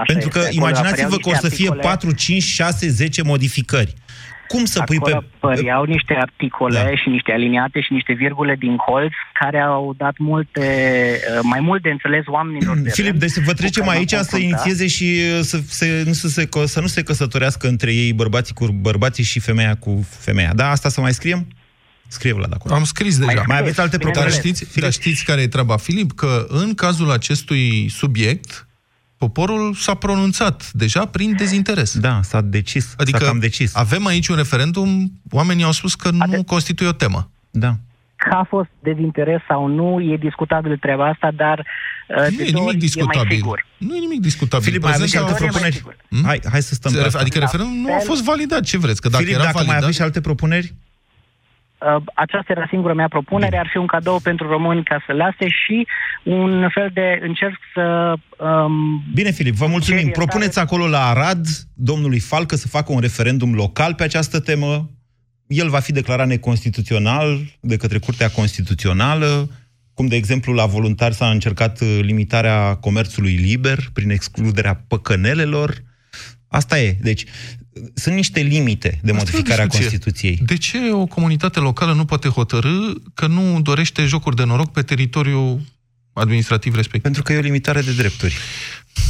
Așa 0.00 0.12
Pentru 0.12 0.26
este. 0.28 0.38
că 0.38 0.44
Acolo 0.46 0.60
imaginați-vă 0.60 1.14
apăreau 1.14 1.18
că 1.24 1.28
o 1.28 1.34
să 1.34 1.46
niște 1.48 1.56
fie 1.56 1.68
articole- 1.70 1.94
4, 1.94 2.12
5, 2.12 2.42
6, 2.42 2.88
10 2.88 3.22
modificări. 3.22 3.94
Cum 4.48 4.64
să 4.64 4.82
pui 4.82 4.96
Acolo 4.96 5.18
pe... 5.18 5.26
apăreau 5.46 5.84
niște 5.84 6.14
articole 6.20 6.80
Da. 6.82 6.96
și 6.96 7.08
niște 7.08 7.32
aliniate 7.32 7.80
și 7.80 7.92
niște 7.92 8.12
virgule 8.12 8.54
din 8.58 8.76
colț 8.76 9.12
care 9.40 9.58
au 9.60 9.94
dat 9.96 10.14
multe, 10.18 10.66
uh, 11.34 11.38
mai 11.42 11.60
mult 11.60 11.82
de 11.82 11.88
înțeles 11.90 12.24
oamenilor 12.26 12.76
de 12.78 12.90
Filip, 12.90 13.08
rând 13.10 13.20
deci 13.20 13.30
să 13.30 13.40
vă 13.44 13.50
cu 13.50 13.56
trecem 13.56 13.82
care 13.84 13.86
m-am 13.96 13.98
aici 13.98 14.10
să 14.10 14.16
confruntat. 14.16 14.66
inițieze 14.66 14.86
și 14.86 15.18
uh, 15.36 15.40
să, 15.42 15.58
se, 15.66 16.02
nu 16.06 16.12
să, 16.12 16.28
se, 16.28 16.48
să 16.64 16.80
nu 16.80 16.86
se 16.86 17.02
căsătorească 17.02 17.68
între 17.68 17.92
ei 17.94 18.12
bărbații 18.12 18.54
cu 18.54 18.66
bărbații 18.66 19.24
și 19.24 19.40
femeia 19.40 19.74
cu 19.74 20.06
femeia. 20.18 20.52
Da? 20.54 20.70
Asta 20.70 20.88
să 20.88 21.00
mai 21.00 21.12
scriem? 21.12 21.46
Scrie 22.08 22.32
la 22.32 22.46
de 22.46 22.54
acolo. 22.54 22.74
Am 22.74 22.84
scris 22.84 23.18
deja. 23.18 23.42
Mai 23.46 23.58
aveți 23.58 23.80
alte 23.80 23.96
Dar 23.96 24.04
propuneri? 24.10 24.34
știți, 24.38 24.80
dar 24.80 24.92
știți 24.92 25.24
care 25.24 25.40
e 25.40 25.48
treaba, 25.48 25.76
Filip? 25.76 26.12
Că 26.12 26.46
în 26.48 26.74
cazul 26.74 27.10
acestui 27.10 27.88
subiect, 27.88 28.68
poporul 29.24 29.74
s-a 29.74 29.94
pronunțat 29.94 30.70
deja 30.72 31.04
prin 31.06 31.34
dezinteres. 31.36 31.98
Da, 31.98 32.20
s-a 32.22 32.40
decis. 32.40 32.94
Adică 32.96 33.18
s-a 33.18 33.24
cam 33.24 33.38
decis. 33.38 33.76
avem 33.76 34.06
aici 34.06 34.28
un 34.28 34.36
referendum, 34.36 35.12
oamenii 35.30 35.64
au 35.64 35.72
spus 35.72 35.94
că 35.94 36.10
nu 36.10 36.44
constituie 36.44 36.88
o 36.88 36.92
temă. 36.92 37.30
Da. 37.50 37.72
Că 38.16 38.30
a 38.34 38.44
fost 38.48 38.68
dezinteres 38.82 39.40
sau 39.48 39.66
nu, 39.66 40.00
e 40.12 40.16
discutabil 40.16 40.76
treaba 40.76 41.08
asta, 41.08 41.30
dar 41.36 41.58
uh, 41.58 42.16
Nu 42.30 42.36
de 42.36 42.44
e 42.44 42.50
două 42.50 42.50
nimic 42.50 42.56
ori 42.56 42.62
e 42.62 42.64
mai 42.64 42.74
discutabil. 42.74 43.36
sigur. 43.36 43.66
Nu 43.78 43.96
e 43.96 43.98
nimic 43.98 44.20
discutabil. 44.20 44.66
Filip, 44.66 44.82
mai 44.82 44.92
aveți 44.94 45.10
și 45.10 45.16
alte 45.16 45.32
Prezența 45.32 45.58
a 45.58 45.60
fost- 45.62 45.72
propuneri? 45.80 45.98
Hmm? 46.08 46.24
Hai, 46.24 46.40
hai 46.52 46.62
să 46.62 46.74
stăm 46.74 46.92
pe 46.92 47.00
asta. 47.00 47.18
Adică 47.18 47.38
referendumul 47.38 47.80
nu 47.88 47.94
a 47.94 47.98
fost 47.98 48.22
validat. 48.24 48.62
Ce 48.64 48.78
vreți? 48.78 49.00
Că 49.00 49.08
dacă 49.08 49.22
Filip, 49.22 49.38
era 49.38 49.44
dacă 49.44 49.56
mai 49.56 49.64
validat... 49.66 49.82
aveți 49.82 49.98
și 49.98 50.04
alte 50.08 50.20
propuneri? 50.20 50.74
Uh, 51.80 52.02
aceasta 52.14 52.52
era 52.52 52.66
singura 52.68 52.94
mea 52.94 53.08
propunere, 53.08 53.58
ar 53.58 53.68
fi 53.70 53.76
un 53.76 53.86
cadou 53.86 54.18
pentru 54.18 54.48
români 54.48 54.84
ca 54.84 55.02
să 55.06 55.12
lase 55.12 55.48
și 55.48 55.86
un 56.22 56.68
fel 56.74 56.90
de 56.92 57.18
încerc 57.22 57.58
să... 57.74 58.14
Um, 58.38 59.04
Bine, 59.14 59.30
Filip, 59.30 59.54
vă 59.54 59.66
mulțumim. 59.66 60.04
Cer 60.04 60.12
Propuneți 60.12 60.58
acolo 60.58 60.88
la 60.88 61.06
Arad 61.06 61.46
domnului 61.74 62.18
Falcă 62.18 62.56
să 62.56 62.68
facă 62.68 62.92
un 62.92 63.00
referendum 63.00 63.54
local 63.54 63.94
pe 63.94 64.02
această 64.02 64.40
temă. 64.40 64.90
El 65.46 65.68
va 65.68 65.78
fi 65.78 65.92
declarat 65.92 66.26
neconstituțional 66.26 67.38
de 67.60 67.76
către 67.76 67.98
Curtea 67.98 68.30
Constituțională, 68.30 69.50
cum 69.94 70.06
de 70.06 70.16
exemplu 70.16 70.52
la 70.52 70.66
voluntari 70.66 71.14
s-a 71.14 71.30
încercat 71.30 71.80
uh, 71.80 71.98
limitarea 72.02 72.74
comerțului 72.74 73.32
liber 73.32 73.78
prin 73.92 74.10
excluderea 74.10 74.84
păcănelelor. 74.88 75.74
Asta 76.48 76.80
e. 76.80 76.96
Deci, 77.00 77.24
sunt 77.94 78.14
niște 78.14 78.40
limite 78.40 78.88
de 78.88 78.96
Asta 78.96 79.08
e 79.08 79.12
o 79.12 79.14
modificare 79.14 79.62
a 79.62 79.66
discuție. 79.66 79.88
Constituției. 79.90 80.38
De 80.46 80.56
ce 80.56 80.78
o 80.92 81.06
comunitate 81.06 81.58
locală 81.58 81.92
nu 81.92 82.04
poate 82.04 82.28
hotărâ 82.28 82.78
că 83.14 83.26
nu 83.26 83.60
dorește 83.60 84.04
jocuri 84.04 84.36
de 84.36 84.44
noroc 84.44 84.72
pe 84.72 84.82
teritoriul 84.82 85.60
administrativ 86.12 86.74
respectiv? 86.74 87.02
Pentru 87.02 87.22
că 87.22 87.32
e 87.32 87.36
o 87.36 87.40
limitare 87.40 87.80
de 87.80 87.92
drepturi. 87.92 88.36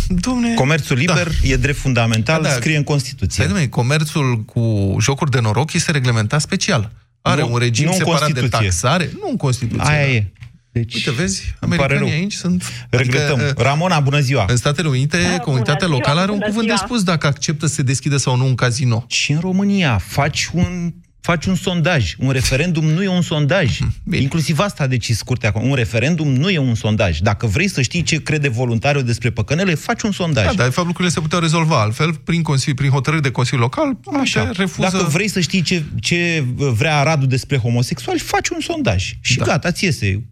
Domne, 0.09 0.55
Comerțul 0.55 0.97
liber 0.97 1.27
da. 1.43 1.49
e 1.49 1.57
drept 1.57 1.79
fundamental, 1.79 2.43
Da, 2.43 2.49
da. 2.49 2.55
scrie 2.55 2.77
în 2.77 2.83
Constituție. 2.85 3.33
Stai, 3.35 3.47
domnule, 3.47 3.69
comerțul 3.69 4.43
cu 4.45 4.97
jocuri 5.01 5.31
de 5.31 5.41
noroc 5.41 5.73
este 5.73 5.91
reglementat 5.91 6.41
special. 6.41 6.93
Are 7.23 7.41
Nu- 7.41 7.53
un 7.53 7.59
regim 7.59 7.85
nu 7.85 7.91
în 7.91 7.97
separat 7.97 8.19
de 8.19 8.25
Constituție. 8.41 8.59
taxare. 8.69 9.11
Nu 9.21 9.29
în 9.31 9.37
Constituție. 9.37 9.85
Aia 9.91 10.07
da. 10.07 10.13
e. 10.13 10.33
Deci, 10.73 10.95
Uite, 10.95 11.11
vezi, 11.11 11.55
îmi 11.61 11.77
pare 11.77 11.83
americanii 11.83 12.11
rău. 12.11 12.21
aici 12.21 12.33
sunt... 12.33 12.65
Regretăm. 12.91 13.39
Adică, 13.39 13.63
Ramona, 13.63 14.01
bună 14.01 14.21
ziua! 14.21 14.45
în 14.49 14.57
Statele 14.57 14.89
Unite, 14.89 15.41
comunitatea 15.43 15.87
ziua, 15.87 15.99
locală 15.99 16.21
are 16.21 16.31
un 16.31 16.39
bună 16.39 16.51
cuvânt 16.51 16.67
de 16.67 16.73
ziua. 16.73 16.87
spus 16.87 17.03
dacă 17.03 17.27
acceptă 17.27 17.67
să 17.67 17.75
se 17.75 17.83
deschidă 17.83 18.17
sau 18.17 18.37
nu 18.37 18.47
un 18.47 18.55
casino. 18.55 19.05
Și 19.09 19.33
în 19.33 19.41
România 19.41 19.99
faci 19.99 20.49
un, 20.53 20.93
faci 21.21 21.45
un 21.45 21.55
sondaj. 21.55 22.15
Un 22.19 22.31
referendum 22.31 22.85
nu 22.85 23.03
e 23.03 23.09
un 23.09 23.23
sondaj. 23.23 23.79
Bine. 24.05 24.23
Inclusiv 24.23 24.59
asta 24.59 24.83
a 24.83 24.87
decis 24.87 25.23
curtea 25.23 25.49
acum. 25.49 25.69
Un 25.69 25.75
referendum 25.75 26.29
nu 26.29 26.51
e 26.51 26.59
un 26.59 26.75
sondaj. 26.75 27.19
Dacă 27.19 27.47
vrei 27.47 27.69
să 27.69 27.83
știi 27.83 28.03
ce 28.03 28.23
crede 28.23 28.49
voluntariul 28.49 29.05
despre 29.05 29.31
păcănele, 29.31 29.75
faci 29.75 30.03
un 30.03 30.13
sondaj. 30.13 30.45
Da, 30.45 30.53
dar 30.53 30.67
de 30.67 30.73
fapt 30.73 30.87
lucrurile 30.87 31.15
se 31.15 31.21
puteau 31.21 31.41
rezolva 31.41 31.81
altfel 31.81 32.15
prin, 32.15 32.43
consili, 32.43 32.75
prin 32.75 32.91
hotărâri 32.91 33.23
de 33.23 33.31
Consiliu 33.31 33.63
Local. 33.63 33.99
Așa. 34.21 34.41
Așa. 34.41 34.51
Refuză... 34.57 34.89
Dacă 34.93 35.05
vrei 35.05 35.29
să 35.29 35.41
știi 35.41 35.63
ce, 35.63 35.83
ce 36.01 36.45
vrea 36.57 36.99
Aradul 36.99 37.29
despre 37.29 37.57
homosexuali, 37.57 38.19
faci 38.19 38.49
un 38.49 38.61
sondaj. 38.61 39.13
Și 39.21 39.39
Da. 39.39 39.45
gata, 39.45 39.71
ți 39.71 39.85
iese 39.85 40.23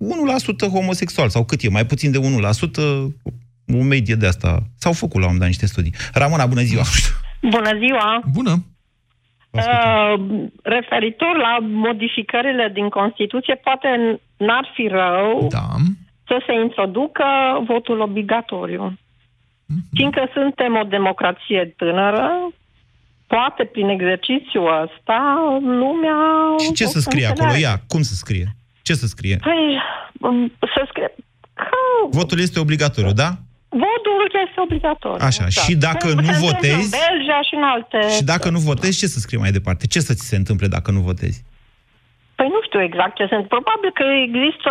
1% 0.67 0.71
homosexual 0.73 1.29
sau 1.29 1.45
cât 1.45 1.63
e, 1.63 1.69
mai 1.69 1.87
puțin 1.87 2.11
de 2.11 2.19
1%, 2.19 2.23
o 3.75 3.83
medie 3.83 4.15
de 4.15 4.27
asta. 4.27 4.63
S-au 4.79 4.93
făcut 4.93 5.21
la 5.21 5.27
un 5.27 5.33
moment 5.33 5.39
dat 5.41 5.49
niște 5.49 5.67
studii. 5.67 5.95
Ramona, 6.13 6.47
bună 6.47 6.63
ziua! 6.63 6.85
Bună 7.41 7.71
ziua! 7.79 8.23
Bună. 8.33 8.65
Uh, 9.51 10.15
referitor 10.63 11.37
la 11.37 11.59
modificările 11.61 12.71
din 12.75 12.89
Constituție, 12.89 13.55
poate 13.55 13.89
n- 13.89 14.21
n-ar 14.37 14.71
fi 14.75 14.87
rău 14.87 15.47
Da. 15.51 15.67
să 16.27 16.43
se 16.47 16.53
introducă 16.53 17.25
votul 17.67 18.01
obligatoriu. 18.01 18.99
Fiindcă 19.93 20.29
suntem 20.33 20.77
o 20.77 20.83
democrație 20.83 21.75
tânără, 21.77 22.31
poate 23.27 23.65
prin 23.65 23.89
exercițiul 23.89 24.83
ăsta 24.83 25.37
lumea... 25.63 26.17
Și 26.65 26.73
ce 26.73 26.85
o 26.85 26.87
să 26.87 27.01
scrie 27.01 27.27
acolo? 27.27 27.47
înțeleagă. 27.47 27.77
Ia, 27.79 27.85
cum 27.89 28.03
să 28.03 28.15
scrie? 28.15 28.47
Ce 28.83 28.95
să 28.95 29.07
scrie? 29.07 29.37
Păi, 29.43 29.79
um, 30.21 30.53
să 30.61 30.85
scrie 30.89 31.15
că 31.55 31.65
Votul 32.11 32.41
este 32.41 32.61
obligatoriu, 32.61 33.13
da? 33.13 33.31
Votul 33.69 34.17
este 34.47 34.61
obligatoriu. 34.67 35.27
Așa, 35.27 35.47
și 35.49 35.77
dacă 35.77 36.09
Se 36.09 36.15
nu 36.15 36.21
întâmplă 36.21 36.47
votezi- 36.47 36.85
În 36.85 36.99
Belgia 37.07 37.41
și 37.49 37.55
în 37.55 37.63
alte... 37.63 38.15
Și 38.17 38.25
dacă 38.25 38.51
nu 38.51 38.59
votezi, 38.59 38.99
ce 38.99 39.07
să 39.07 39.19
scrie 39.19 39.39
mai 39.39 39.51
departe? 39.51 39.87
Ce 39.87 40.01
să 40.01 40.15
ți 40.15 40.27
se 40.27 40.37
întâmple 40.37 40.67
dacă 40.67 40.91
nu 40.91 41.01
votezi? 41.01 41.43
Păi 42.39 42.47
nu 42.57 42.61
știu 42.67 42.81
exact 42.83 43.15
ce 43.19 43.27
sunt. 43.33 43.45
Probabil 43.55 43.91
că 43.99 44.05
există 44.27 44.71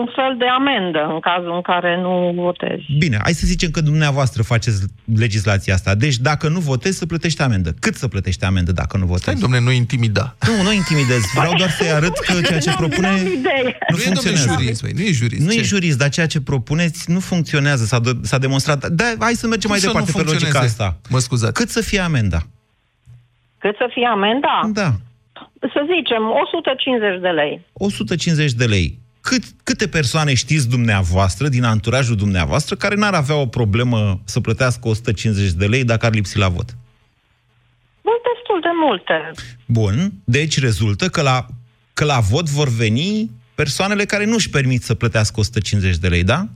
un 0.00 0.06
fel 0.18 0.32
de 0.42 0.48
amendă 0.58 1.02
în 1.14 1.20
cazul 1.30 1.54
în 1.54 1.62
care 1.72 2.00
nu 2.00 2.32
votezi. 2.36 2.84
Bine, 2.98 3.16
hai 3.22 3.32
să 3.32 3.46
zicem 3.46 3.70
că 3.70 3.80
dumneavoastră 3.80 4.42
faceți 4.42 4.78
legislația 5.24 5.74
asta. 5.74 5.94
Deci 5.94 6.16
dacă 6.16 6.48
nu 6.48 6.60
votezi, 6.60 6.98
să 6.98 7.06
plătești 7.06 7.42
amendă. 7.42 7.70
Cât 7.80 7.94
să 7.94 8.08
plătești 8.08 8.44
amendă 8.44 8.72
dacă 8.72 8.96
nu 8.96 9.04
Stai, 9.06 9.14
votezi? 9.16 9.40
domne, 9.40 9.60
nu 9.60 9.70
intimida. 9.70 10.34
Nu, 10.48 10.62
nu 10.62 10.72
intimidez. 10.72 11.22
Vreau 11.34 11.54
doar 11.60 11.70
să-i 11.70 11.90
arăt 11.92 12.18
că 12.18 12.32
ceea 12.40 12.58
ce 12.58 12.68
N-am- 12.72 12.76
propune 12.78 13.08
n-am 13.08 13.16
idee. 13.16 13.62
nu 13.88 13.96
Nu 13.96 14.02
e, 14.02 14.04
domne, 14.04 14.04
funcționează. 14.04 14.52
jurist, 14.52 14.82
băi, 14.82 14.92
nu 14.94 15.00
e 15.00 15.12
jurist. 15.12 15.44
Nu 15.46 15.50
Ce? 15.52 15.58
e 15.58 15.62
jurist, 15.62 15.98
dar 15.98 16.08
ceea 16.08 16.26
ce 16.26 16.40
propuneți 16.40 17.10
nu 17.10 17.20
funcționează, 17.20 17.84
s-a, 17.84 17.98
de- 18.00 18.18
s-a 18.22 18.38
demonstrat. 18.38 18.86
Da, 18.88 19.04
hai 19.18 19.32
să 19.34 19.46
mergem 19.46 19.70
Cum 19.70 19.70
mai 19.70 19.78
să 19.78 19.86
nu 19.86 19.92
departe 19.92 20.12
pe 20.12 20.18
logica 20.18 20.40
funcționeze? 20.40 20.82
asta. 20.82 20.96
Mă 21.10 21.18
scuzați. 21.18 21.52
Cât 21.52 21.68
să 21.68 21.80
fie 21.80 22.00
amenda? 22.00 22.38
Cât 23.58 23.76
să 23.76 23.86
fie 23.94 24.06
amenda? 24.06 24.60
Da, 24.72 24.92
Să 25.60 25.80
zicem 25.94 26.22
150 26.42 27.20
de 27.20 27.28
lei. 27.28 27.60
150 27.72 28.52
de 28.52 28.64
lei. 28.64 28.98
Cât, 29.20 29.42
câte 29.62 29.88
persoane 29.88 30.34
știți 30.34 30.68
dumneavoastră, 30.68 31.48
din 31.48 31.64
anturajul 31.64 32.16
dumneavoastră, 32.16 32.74
care 32.76 32.94
n-ar 32.94 33.14
avea 33.14 33.36
o 33.36 33.46
problemă 33.46 34.20
să 34.24 34.40
plătească 34.40 34.88
150 34.88 35.50
de 35.50 35.66
lei 35.66 35.84
dacă 35.84 36.06
ar 36.06 36.12
lipsi 36.12 36.38
la 36.38 36.48
vot? 36.48 36.76
Bă, 38.02 38.10
destul 38.34 38.60
de 38.60 38.68
multe. 38.86 39.30
Bun, 39.66 40.12
deci 40.24 40.60
rezultă 40.60 41.08
că 41.08 41.22
la, 41.22 41.46
că 41.92 42.04
la 42.04 42.18
vot 42.20 42.48
vor 42.48 42.68
veni 42.68 43.30
persoanele 43.54 44.04
care 44.04 44.24
nu 44.24 44.34
își 44.34 44.50
permit 44.50 44.82
să 44.82 44.94
plătească 44.94 45.40
150 45.40 45.96
de 45.96 46.08
lei, 46.08 46.24
da? 46.24 46.48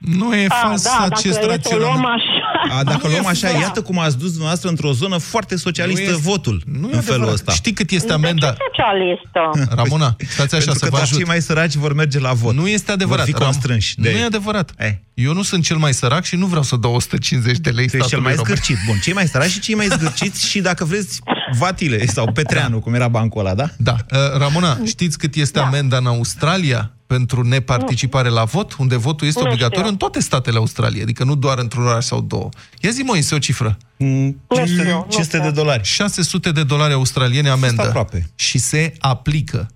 Nu 0.00 0.34
e 0.34 0.46
A, 0.48 0.54
fals 0.66 0.82
da, 0.82 1.06
acest 1.10 1.38
dacă 1.40 1.52
e 1.52 1.58
să 1.62 1.74
o 1.74 1.78
luăm 1.78 1.90
raționament. 1.90 2.20
așa. 2.68 2.78
A, 2.78 2.84
dacă 2.84 3.06
Nu 3.06 3.08
e 3.12 3.12
luăm 3.12 3.26
așa, 3.26 3.48
fals. 3.48 3.60
iată 3.60 3.82
cum 3.82 3.98
ați 3.98 4.18
dus 4.18 4.28
dumneavoastră 4.28 4.68
într-o 4.68 4.92
zonă 4.92 5.16
foarte 5.18 5.56
socialistă 5.56 6.02
Nu 6.02 6.08
este- 6.10 6.20
votul 6.28 6.62
Nu 6.66 6.88
e 6.92 6.94
în 6.94 7.00
felul 7.00 7.02
adevărat. 7.14 7.32
ăsta. 7.34 7.52
Știi 7.52 7.72
cât 7.72 7.90
este 7.90 8.06
De 8.06 8.12
amenda? 8.12 8.50
ce 8.50 8.56
socialistă? 8.66 9.40
Ramona, 9.82 10.16
stați 10.28 10.54
așa 10.54 10.64
Pentru 10.64 10.72
să 10.72 10.78
că 10.78 10.84
vă 10.84 10.90
doar 10.90 11.02
ajut. 11.02 11.16
cei 11.16 11.26
mai 11.26 11.40
săraci 11.40 11.74
vor 11.74 11.92
merge 11.94 12.18
la 12.18 12.32
vot. 12.32 12.54
Nu 12.54 12.68
este 12.68 12.92
adevărat. 12.92 13.24
Vor 13.26 13.34
fi 13.34 13.42
Ram- 13.42 13.44
constrânși. 13.46 13.94
De... 14.00 14.10
Nu 14.12 14.18
e 14.18 14.24
adevărat. 14.24 14.72
Eh. 14.76 14.90
Eu 15.22 15.32
nu 15.32 15.42
sunt 15.42 15.64
cel 15.64 15.76
mai 15.76 15.94
sărac 15.94 16.24
și 16.24 16.36
nu 16.36 16.46
vreau 16.46 16.62
să 16.62 16.76
dau 16.76 16.94
150 16.94 17.56
de 17.58 17.70
lei 17.70 17.86
Tu 17.86 17.96
ești 17.96 18.08
cel 18.08 18.18
statului 18.18 18.22
mai 18.24 18.34
român. 18.34 18.44
zgârcit. 18.54 18.76
Bun, 18.86 18.98
cei 19.02 19.12
mai 19.12 19.26
săraci 19.28 19.50
și 19.50 19.60
cei 19.60 19.74
mai 19.74 19.86
zgârciți 19.90 20.46
și 20.48 20.60
dacă 20.60 20.84
vreți, 20.84 21.20
Vatile 21.58 22.06
sau 22.06 22.32
Petreanu, 22.32 22.80
cum 22.80 22.94
era 22.94 23.08
bancul 23.08 23.40
ăla, 23.40 23.54
da? 23.54 23.70
Da. 23.76 23.96
Uh, 24.12 24.18
Ramona, 24.38 24.78
știți 24.84 25.18
cât 25.18 25.34
este 25.34 25.58
Da. 25.58 25.66
amenda 25.66 25.96
în 25.96 26.06
Australia 26.06 26.92
pentru 27.06 27.42
neparticipare 27.42 28.28
la 28.28 28.44
vot, 28.44 28.74
unde 28.78 28.96
votul 28.96 29.26
este 29.26 29.40
Nu 29.40 29.46
obligatoriu 29.46 29.78
știu. 29.80 29.92
în 29.92 29.96
toate 29.98 30.20
statele 30.20 30.56
Australiei, 30.58 31.02
adică 31.02 31.24
nu 31.24 31.34
doar 31.34 31.58
într-un 31.58 31.86
oraș 31.86 32.04
sau 32.04 32.20
două. 32.20 32.48
Ia 32.80 32.90
zi, 32.90 33.02
Moise, 33.02 33.34
o 33.34 33.38
cifră. 33.38 33.76
Mm, 33.96 34.40
Nu 34.48 34.66
știu, 34.66 34.82
nu 34.82 35.06
500 35.10 35.22
știu. 35.36 35.40
de 35.40 35.50
dolari. 35.50 35.84
600 35.84 36.50
de 36.52 36.62
dolari 36.62 36.92
australiene 36.92 37.48
amendă. 37.48 37.82
aproape. 37.82 38.30
Și 38.34 38.58
se 38.58 38.92
aplică. 38.98 39.68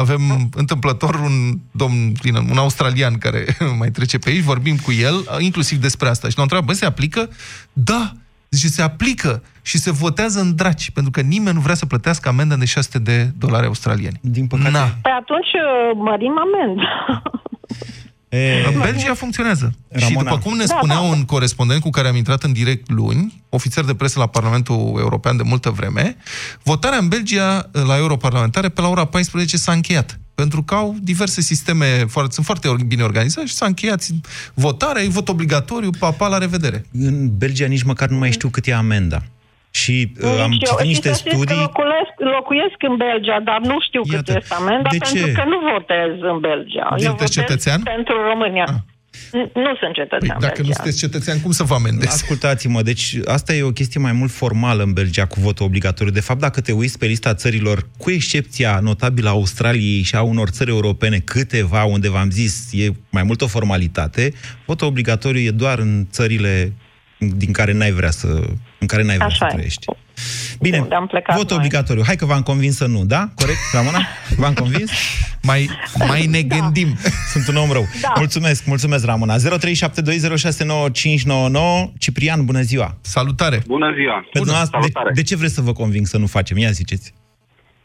Avem 0.00 0.48
întâmplător 0.54 1.14
un 1.14 1.58
domn, 1.70 2.12
din- 2.22 2.34
un 2.50 2.56
australian 2.56 3.18
care 3.18 3.44
mai 3.78 3.90
trece 3.90 4.18
pe 4.18 4.28
aici, 4.30 4.42
vorbim 4.42 4.76
cu 4.76 4.92
el, 4.92 5.14
inclusiv 5.38 5.78
despre 5.80 6.08
asta. 6.08 6.28
Și 6.28 6.34
l-am 6.36 6.44
întrebat, 6.50 6.66
bă, 6.66 6.72
se 6.72 6.84
aplică? 6.86 7.28
Da! 7.72 8.12
Zice, 8.50 8.68
se 8.68 8.82
aplică 8.82 9.42
și 9.62 9.78
se 9.78 9.90
votează 9.92 10.40
în 10.40 10.54
draci, 10.54 10.90
pentru 10.90 11.10
că 11.10 11.20
nimeni 11.20 11.54
nu 11.54 11.60
vrea 11.62 11.74
să 11.74 11.86
plătească 11.86 12.28
amendă 12.28 12.54
de 12.56 12.64
600 12.64 12.98
de 12.98 13.30
dolari 13.38 13.66
australieni. 13.66 14.18
Din 14.20 14.46
păcate. 14.46 14.70
Na. 14.70 14.84
Păi 15.02 15.12
atunci 15.20 15.46
uh, 15.54 15.96
mărim 16.04 16.34
amenda. 16.38 17.22
E, 18.30 18.64
În 18.72 18.80
Belgia 18.80 19.14
funcționează. 19.14 19.74
Ramona. 19.88 20.08
Și 20.08 20.16
după 20.24 20.38
cum 20.38 20.56
ne 20.56 20.64
Da, 20.64 20.74
spunea 20.76 20.94
da. 20.96 21.00
un 21.02 21.24
corespondent 21.24 21.80
cu 21.80 21.90
care 21.90 22.08
am 22.08 22.16
intrat 22.16 22.42
în 22.42 22.52
direct 22.52 22.90
luni, 22.90 23.42
ofițer 23.48 23.84
de 23.84 23.94
presă 23.94 24.18
la 24.18 24.26
Parlamentul 24.26 24.96
European 24.98 25.36
de 25.36 25.42
multă 25.42 25.70
vreme, 25.70 26.16
votarea 26.62 26.98
în 26.98 27.08
Belgia 27.08 27.70
la 27.72 27.96
europarlamentare 27.96 28.68
pe 28.68 28.80
la 28.80 28.88
ora 28.88 29.04
14 29.04 29.56
s-a 29.56 29.72
încheiat. 29.72 30.20
Pentru 30.34 30.62
că 30.62 30.74
au 30.74 30.96
diverse 31.02 31.40
sisteme, 31.40 32.04
foarte, 32.08 32.32
sunt 32.32 32.46
foarte 32.46 32.68
or- 32.68 32.84
bine 32.84 33.02
organizate 33.02 33.46
și 33.46 33.54
s-a 33.54 33.66
încheiat 33.66 34.06
votarea, 34.54 35.02
e 35.02 35.08
vot 35.08 35.28
obligatoriu, 35.28 35.90
papa, 35.98 36.26
la 36.28 36.38
revedere. 36.38 36.84
În 36.92 37.36
Belgia 37.36 37.66
nici 37.66 37.82
măcar 37.82 38.08
nu 38.08 38.18
mai 38.18 38.32
știu 38.32 38.48
cât 38.48 38.66
e 38.66 38.74
amenda. 38.74 39.22
Și 39.70 40.12
uh, 40.22 40.40
am 40.44 40.50
Nici 40.50 40.66
eu. 40.68 40.72
citit 40.76 40.86
niște 40.92 41.08
Și 41.08 41.14
să 41.14 41.20
știți 41.20 41.36
că 41.36 41.42
studii... 41.42 41.62
locuiesc, 41.66 42.12
locuiesc 42.36 42.78
în 42.90 42.96
Belgia, 43.06 43.38
dar 43.48 43.58
nu 43.70 43.76
știu 43.86 44.02
cât 44.02 44.12
Iată. 44.12 44.32
este 44.40 44.54
amenda, 44.54 44.88
De 44.90 44.96
pentru 44.96 45.26
ce? 45.26 45.32
că 45.38 45.44
nu 45.52 45.58
votez 45.72 46.12
în 46.32 46.38
Belgia. 46.48 46.86
Sunteți 46.88 47.06
Eu 47.06 47.12
votez 47.12 47.30
cetățean? 47.38 47.80
pentru 47.94 48.14
România. 48.30 48.68
N- 49.38 49.52
Nu 49.64 49.72
sunt 49.80 49.92
Păi, 49.94 49.98
cetățean 50.00 50.36
dacă 50.46 50.60
nu 50.60 50.66
belgian. 50.68 50.72
sunteți 50.74 50.98
cetățean, 50.98 51.40
cum 51.40 51.50
să 51.50 51.62
vă 51.64 51.74
amendezi? 51.74 52.08
Ascultați-mă, 52.18 52.82
deci 52.82 53.16
asta 53.24 53.54
e 53.54 53.62
o 53.62 53.70
chestie 53.80 54.00
mai 54.00 54.12
mult 54.12 54.30
formală 54.30 54.82
în 54.82 54.92
Belgia 54.92 55.26
cu 55.26 55.40
votul 55.40 55.66
obligatoriu. 55.66 56.12
De 56.12 56.20
fapt, 56.20 56.40
dacă 56.40 56.60
te 56.60 56.72
uiți 56.72 56.98
pe 56.98 57.06
lista 57.06 57.34
țărilor, 57.34 57.86
cu 57.98 58.10
excepția 58.10 58.78
notabilă 58.82 59.28
a 59.28 59.32
Australiei 59.32 60.02
și 60.02 60.14
a 60.14 60.22
unor 60.22 60.48
țări 60.48 60.70
europene, 60.70 61.18
câteva 61.18 61.84
unde 61.84 62.10
v-am 62.10 62.30
zis 62.30 62.68
e 62.72 62.88
mai 63.10 63.22
mult 63.22 63.40
o 63.40 63.46
formalitate, 63.46 64.32
votul 64.66 64.86
obligatoriu 64.86 65.40
e 65.40 65.50
doar 65.50 65.78
în 65.78 66.06
țările 66.10 66.72
din 67.20 67.52
care 67.52 67.72
n-ai 67.72 67.90
vrea 67.90 68.10
să, 68.10 68.26
în 68.78 68.86
care 68.86 69.02
n-ai 69.02 69.14
vrea 69.14 69.26
Așa 69.26 69.46
să 69.46 69.50
e. 69.50 69.54
trăiești. 69.54 69.86
Bine, 70.60 70.78
Unde 70.78 70.94
am 70.94 71.06
plecat 71.06 71.36
vot 71.36 71.48
noi. 71.48 71.58
obligatoriu. 71.58 72.02
Hai 72.06 72.16
că 72.16 72.24
v-am 72.24 72.42
convins 72.42 72.76
să 72.76 72.86
nu, 72.86 73.04
da? 73.04 73.28
Corect, 73.34 73.58
Ramona? 73.72 73.98
V-am 74.42 74.54
convins? 74.54 74.90
Mai, 75.42 75.68
mai 76.08 76.26
ne 76.26 76.42
gândim. 76.42 76.96
Sunt 77.32 77.48
un 77.48 77.56
om 77.56 77.70
rău. 77.72 77.86
Da. 78.00 78.12
Mulțumesc, 78.16 78.66
mulțumesc, 78.66 79.04
Ramona. 79.04 79.34
0372069599. 79.36 79.42
Ciprian, 81.98 82.44
bună 82.44 82.60
ziua. 82.60 82.96
Salutare! 83.00 83.62
Bună 83.66 83.92
ziua! 83.94 84.20
Pe 84.32 84.38
dumneavoastră, 84.38 84.78
de, 84.80 84.88
Salutare! 84.92 85.14
de 85.14 85.22
ce 85.22 85.36
vreți 85.36 85.54
să 85.54 85.60
vă 85.60 85.72
conving 85.72 86.06
să 86.06 86.18
nu 86.18 86.26
facem? 86.26 86.56
Ia 86.58 86.70
ziceți. 86.70 87.14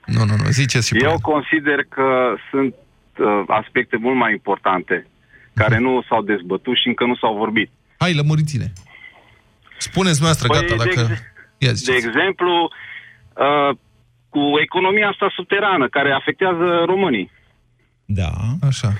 Nu, 0.05 0.19
nu, 0.25 0.35
nu, 0.35 0.49
ziceți 0.49 0.87
și 0.87 0.97
Eu 1.03 1.19
consider 1.21 1.79
că 1.89 2.33
sunt 2.51 2.73
uh, 3.17 3.25
aspecte 3.47 3.97
mult 3.99 4.17
mai 4.17 4.31
importante 4.31 5.07
care 5.53 5.79
nu 5.79 6.03
s-au 6.09 6.21
dezbătut 6.21 6.75
și 6.77 6.87
încă 6.87 7.05
nu 7.05 7.15
s-au 7.15 7.35
vorbit. 7.37 7.69
Hai, 7.97 8.13
lămuriți-ne. 8.13 8.71
Spuneți 9.77 10.21
noastră, 10.21 10.47
Păi, 10.47 10.59
gata, 10.59 10.75
de 10.75 10.75
dacă... 10.75 11.07
ex- 11.11 11.21
Ia 11.57 11.69
De 11.69 11.73
ziceți. 11.73 11.97
exemplu, 12.05 12.69
uh, 13.33 13.75
cu 14.29 14.41
economia 14.61 15.07
asta 15.07 15.31
subterană 15.35 15.87
care 15.89 16.11
afectează 16.11 16.83
românii. 16.85 17.31
Da. 18.05 18.31
Așa. 18.67 18.93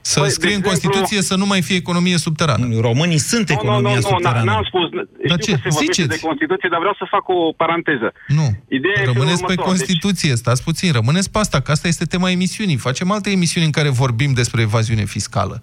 Să 0.00 0.20
Păi, 0.20 0.30
scrie 0.30 0.50
de 0.50 0.56
în 0.56 0.62
exemplu- 0.64 0.90
Constituție 0.90 1.22
să 1.22 1.36
nu 1.36 1.46
mai 1.46 1.62
fie 1.62 1.76
economie 1.76 2.16
subterană. 2.16 2.66
Românii 2.80 3.18
sunt 3.18 3.48
Nu, 3.48 3.54
nu, 3.54 3.60
economia 3.60 3.88
nu, 3.88 3.94
nu, 3.94 4.00
subterană. 4.00 4.44
n-am 4.50 4.64
spus. 4.64 4.88
Dar 4.90 5.06
Știu 5.24 5.36
ce? 5.36 5.50
că 5.52 5.56
se 5.62 5.68
vorbește 5.68 5.92
Ziceți. 6.02 6.08
de 6.20 6.26
Constituție, 6.26 6.68
dar 6.70 6.78
vreau 6.78 6.94
să 6.98 7.06
fac 7.10 7.28
o 7.28 7.52
paranteză. 7.56 8.12
Nu. 8.26 8.46
Ideea 8.68 8.94
e 9.00 9.04
Rămâneți 9.04 9.14
felul 9.40 9.46
pe 9.46 9.52
următor. 9.52 9.64
Constituție, 9.64 10.34
stați 10.36 10.62
puțin, 10.62 10.92
rămâneți 10.92 11.30
pe 11.30 11.38
asta, 11.38 11.60
că 11.60 11.70
asta 11.70 11.88
este 11.88 12.04
tema 12.04 12.30
emisiunii. 12.30 12.76
Facem 12.76 13.10
alte 13.10 13.30
emisiuni 13.30 13.66
în 13.66 13.72
care 13.72 13.88
vorbim 13.88 14.32
despre 14.32 14.60
evaziune 14.62 15.04
fiscală. 15.04 15.62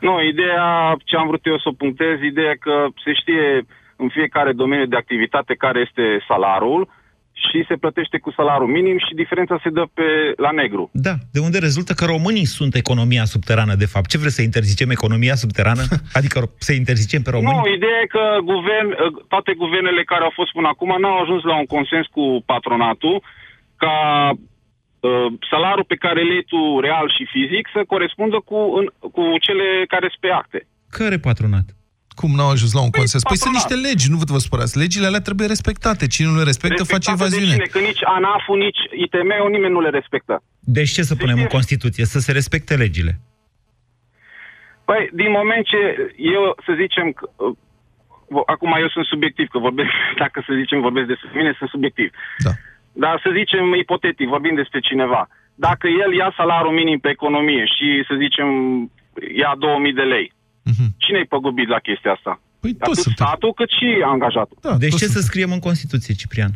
Nu, 0.00 0.22
ideea, 0.22 0.96
ce 1.04 1.16
am 1.16 1.26
vrut 1.26 1.46
eu 1.46 1.58
să 1.58 1.68
o 1.68 1.78
punctez, 1.82 2.20
ideea 2.22 2.54
că 2.60 2.86
se 3.04 3.12
știe 3.12 3.66
în 3.96 4.08
fiecare 4.08 4.52
domeniu 4.52 4.86
de 4.86 4.96
activitate 4.96 5.54
care 5.54 5.78
este 5.86 6.24
salarul 6.28 6.88
și 7.44 7.64
se 7.68 7.76
plătește 7.76 8.18
cu 8.18 8.30
salariul 8.36 8.68
minim 8.68 8.98
și 8.98 9.14
diferența 9.14 9.60
se 9.62 9.70
dă 9.70 9.84
pe 9.94 10.08
la 10.36 10.50
negru. 10.50 10.90
Da, 10.92 11.14
de 11.32 11.40
unde 11.40 11.58
rezultă 11.58 11.92
că 11.92 12.04
românii 12.04 12.54
sunt 12.58 12.74
economia 12.74 13.24
subterană, 13.24 13.74
de 13.74 13.90
fapt. 13.92 14.08
Ce 14.08 14.18
vreți 14.18 14.34
să 14.34 14.42
interzicem 14.42 14.90
economia 14.90 15.34
subterană? 15.34 15.82
Adică 16.18 16.38
să 16.58 16.72
interzicem 16.72 17.22
pe 17.22 17.30
români? 17.30 17.56
Nu, 17.56 17.74
ideea 17.76 18.00
e 18.02 18.14
că 18.16 18.24
guvern, 18.52 18.88
toate 19.28 19.52
guvernele 19.62 20.02
care 20.04 20.24
au 20.24 20.32
fost 20.34 20.52
până 20.52 20.68
acum 20.68 20.90
n-au 21.00 21.18
ajuns 21.20 21.42
la 21.42 21.56
un 21.58 21.66
consens 21.74 22.06
cu 22.06 22.42
patronatul 22.46 23.22
ca 23.76 23.96
uh, 25.06 25.32
salariul 25.50 25.90
pe 25.92 26.02
care 26.04 26.20
îl 26.20 26.30
iei 26.30 26.44
tu 26.52 26.60
real 26.86 27.06
și 27.16 27.24
fizic 27.34 27.64
să 27.74 27.80
corespundă 27.92 28.38
cu, 28.48 28.58
în, 28.78 28.84
cu 29.14 29.22
cele 29.46 29.66
care 29.92 30.06
sunt 30.08 30.20
pe 30.24 30.30
acte. 30.40 30.58
Care 30.98 31.18
patronat? 31.28 31.66
Cum 32.20 32.30
n-au 32.36 32.50
ajuns 32.50 32.72
la 32.78 32.82
un 32.86 32.92
consens? 32.98 33.22
Păi 33.22 33.36
sunt 33.36 33.52
patronat. 33.54 33.70
niște 33.70 33.88
legi, 33.88 34.10
nu 34.12 34.18
vă 34.34 34.38
spărați. 34.46 34.78
Legile 34.82 35.06
alea 35.06 35.20
trebuie 35.28 35.46
respectate. 35.54 36.04
Cine 36.14 36.28
nu 36.30 36.36
le 36.40 36.48
respectă 36.52 36.82
face 36.84 37.10
Respectate 37.10 37.18
de 37.18 37.24
evaziune. 37.24 37.52
cine? 37.54 37.66
Că 37.74 37.80
nici 37.90 38.02
ANAF-ul, 38.16 38.58
nici 38.66 38.80
ITM-ul, 39.04 39.50
nimeni 39.56 39.72
nu 39.76 39.80
le 39.86 39.92
respectă. 39.98 40.34
Deci 40.76 40.90
ce 40.96 41.02
să 41.10 41.14
punem 41.22 41.38
în 41.44 41.50
Constituție? 41.56 42.04
Să 42.04 42.18
se 42.18 42.32
respecte 42.32 42.74
legile. 42.84 43.12
Păi, 44.88 45.02
din 45.20 45.30
moment 45.38 45.64
ce 45.72 45.80
eu, 46.36 46.44
să 46.66 46.72
zicem, 46.82 47.06
că, 47.18 47.24
uh, 47.36 47.56
vo- 48.34 48.46
acum 48.54 48.70
eu 48.84 48.88
sunt 48.88 49.06
subiectiv, 49.12 49.46
că 49.48 49.58
vorbesc, 49.58 49.88
dacă 50.22 50.38
să 50.46 50.52
zicem 50.60 50.80
vorbesc 50.80 51.06
despre 51.06 51.30
mine, 51.34 51.54
sunt 51.58 51.70
subiectiv. 51.70 52.08
Da. 52.46 52.52
Dar 53.02 53.20
să 53.24 53.30
zicem 53.38 53.74
ipotetic, 53.74 54.28
vorbim 54.28 54.54
despre 54.54 54.80
cineva. 54.80 55.28
Dacă 55.54 55.86
el 56.02 56.10
ia 56.14 56.34
salariul 56.36 56.78
minim 56.80 56.98
pe 56.98 57.08
economie 57.08 57.64
și, 57.74 58.04
să 58.08 58.14
zicem, 58.24 58.48
ia 59.42 59.52
2000 59.58 59.92
de 59.92 60.02
lei, 60.02 60.32
cine-i 60.96 61.32
păgubit 61.34 61.68
la 61.68 61.78
chestia 61.78 62.12
asta? 62.12 62.32
Mhm. 62.40 62.44
Păi 62.60 62.76
Atât 62.78 62.96
statul 62.96 63.52
cât 63.52 63.70
și 63.78 63.88
angajatul. 64.04 64.56
Da, 64.60 64.74
deci 64.76 64.90
toți 64.90 65.02
ce 65.02 65.06
să 65.06 65.12
suntem. 65.12 65.28
scriem 65.30 65.52
în 65.52 65.58
Constituție, 65.58 66.14
Ciprian? 66.14 66.52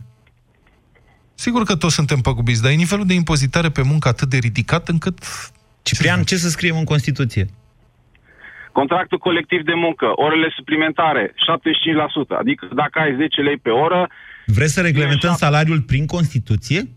Sigur 1.34 1.62
că 1.64 1.76
toți 1.76 1.94
suntem 1.94 2.20
păgubiți, 2.20 2.62
dar 2.62 2.70
e 2.70 2.84
nivelul 2.84 3.06
de 3.06 3.14
impozitare 3.14 3.70
pe 3.70 3.82
muncă 3.82 4.08
atât 4.08 4.28
de 4.28 4.36
ridicat 4.36 4.88
încât... 4.88 5.18
Ciprian, 5.82 6.22
ce 6.22 6.36
să 6.36 6.48
scriem 6.48 6.76
în 6.76 6.84
Constituție? 6.84 7.46
Contractul 8.72 9.18
colectiv 9.18 9.64
de 9.64 9.74
muncă, 9.74 10.06
orele 10.14 10.48
suplimentare, 10.56 11.24
75%. 11.26 11.32
Adică 12.38 12.68
dacă 12.74 12.98
ai 12.98 13.14
10 13.16 13.40
lei 13.40 13.56
pe 13.56 13.70
oră, 13.70 14.08
Vreți 14.52 14.72
să 14.72 14.80
reglementăm 14.80 15.36
salariul 15.36 15.80
prin 15.80 16.06
Constituție? 16.06 16.88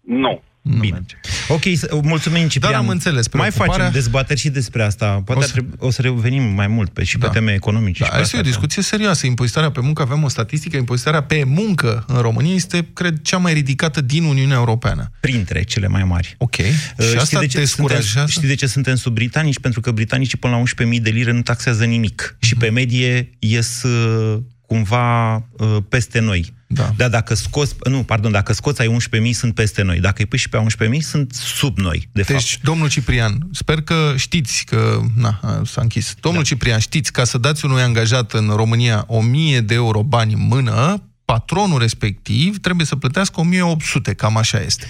nu. 0.00 0.42
Bine. 0.80 1.04
Ok, 1.48 1.62
s- 1.74 1.86
mulțumim, 2.02 2.48
Ciprian. 2.48 2.72
Dar 2.72 2.82
am 2.82 2.88
înțeles 2.88 3.32
Mai 3.32 3.48
preocuparea. 3.48 3.84
facem 3.86 4.00
dezbateri 4.00 4.40
și 4.40 4.48
despre 4.48 4.82
asta. 4.82 5.22
Poate 5.24 5.40
O 5.40 5.44
o 5.44 5.46
să- 5.46 5.52
să, 5.54 5.64
o 5.78 5.90
să 5.90 6.02
revenim 6.02 6.42
mai 6.42 6.66
mult 6.66 6.90
pe, 6.90 7.04
și 7.04 7.18
pe 7.18 7.26
Da. 7.26 7.32
teme 7.32 7.52
economice. 7.52 7.98
Da, 8.02 8.04
și 8.08 8.12
pe 8.14 8.18
asta 8.20 8.36
e 8.36 8.38
o 8.38 8.40
astea. 8.40 8.52
discuție 8.52 8.82
serioasă. 8.82 9.26
Impozitarea 9.26 9.70
pe 9.70 9.80
muncă, 9.80 10.02
avem 10.02 10.22
o 10.22 10.28
statistică, 10.28 10.76
impozitarea 10.76 11.22
pe 11.22 11.42
muncă 11.44 12.04
în 12.08 12.20
România 12.20 12.54
este, 12.54 12.86
cred, 12.92 13.22
cea 13.22 13.36
mai 13.38 13.52
ridicată 13.52 14.00
din 14.00 14.24
Uniunea 14.24 14.56
Europeană. 14.56 15.10
Printre 15.20 15.62
cele 15.62 15.86
mai 15.86 16.04
mari. 16.04 16.34
Ok. 16.38 16.56
Uh, 16.58 17.04
Și 17.10 17.16
asta 17.16 17.38
de 17.40 17.46
ce 17.46 17.58
descurajează? 17.58 18.06
suntem, 18.08 18.26
știi 18.26 18.48
de 18.48 18.54
ce 18.54 18.66
suntem 18.66 18.94
sub 18.94 19.14
britanici? 19.14 19.58
Pentru 19.58 19.80
că 19.80 19.90
britanicii 19.90 20.38
până 20.38 20.52
la 20.52 20.58
11.000 20.58 21.00
de 21.00 21.10
lire 21.10 21.32
nu 21.32 21.42
taxează 21.42 21.84
nimic. 21.84 22.36
Și 22.40 22.52
Mhm. 22.54 22.60
pe 22.64 22.70
medie 22.70 23.30
ies 23.38 23.82
uh, 23.82 24.38
cumva 24.68 25.34
uh, 25.34 25.76
peste 25.88 26.20
noi. 26.20 26.52
Da. 26.66 26.88
Dar 26.96 27.08
dacă 27.08 27.34
scoți, 27.34 27.76
nu, 27.84 28.02
pardon, 28.02 28.32
dacă 28.32 28.52
scoți 28.52 28.80
ai 28.80 28.96
11.000, 29.26 29.30
sunt 29.30 29.54
peste 29.54 29.82
noi. 29.82 30.00
Dacă 30.00 30.14
îi 30.18 30.26
pui 30.26 30.38
și 30.38 30.48
pe 30.48 30.64
11.000, 30.86 30.98
sunt 30.98 31.32
sub 31.32 31.78
noi, 31.78 32.08
de 32.12 32.22
fapt. 32.22 32.38
Deci, 32.38 32.58
domnul 32.62 32.88
Ciprian, 32.88 33.32
sper 33.52 33.80
că 33.82 34.12
știți 34.16 34.64
că... 34.64 34.98
Na, 35.16 35.38
a, 35.42 35.60
s-a 35.64 35.80
închis. 35.80 36.14
Domnul 36.20 36.42
da. 36.42 36.48
Ciprian, 36.48 36.78
știți, 36.78 37.12
ca 37.12 37.24
să 37.24 37.38
dați 37.38 37.64
unui 37.64 37.82
angajat 37.82 38.32
în 38.32 38.48
România 38.56 39.04
1000 39.06 39.60
de 39.60 39.74
euro 39.74 40.02
bani 40.02 40.32
în 40.32 40.46
mână, 40.46 41.02
patronul 41.24 41.78
respectiv 41.78 42.58
trebuie 42.58 42.86
să 42.86 42.96
plătească 42.96 43.40
1800, 43.40 44.14
cam 44.14 44.36
așa 44.36 44.60
este. 44.60 44.86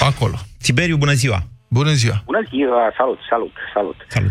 Acolo. 0.00 0.38
Tiberiu, 0.62 0.96
bună 0.96 1.12
ziua! 1.12 1.46
Bună 1.68 1.92
ziua! 1.92 2.22
Bună 2.24 2.42
ziua, 2.48 2.92
salut, 2.96 3.18
salut, 3.30 3.52
salut. 3.74 3.96
Salut. 4.08 4.30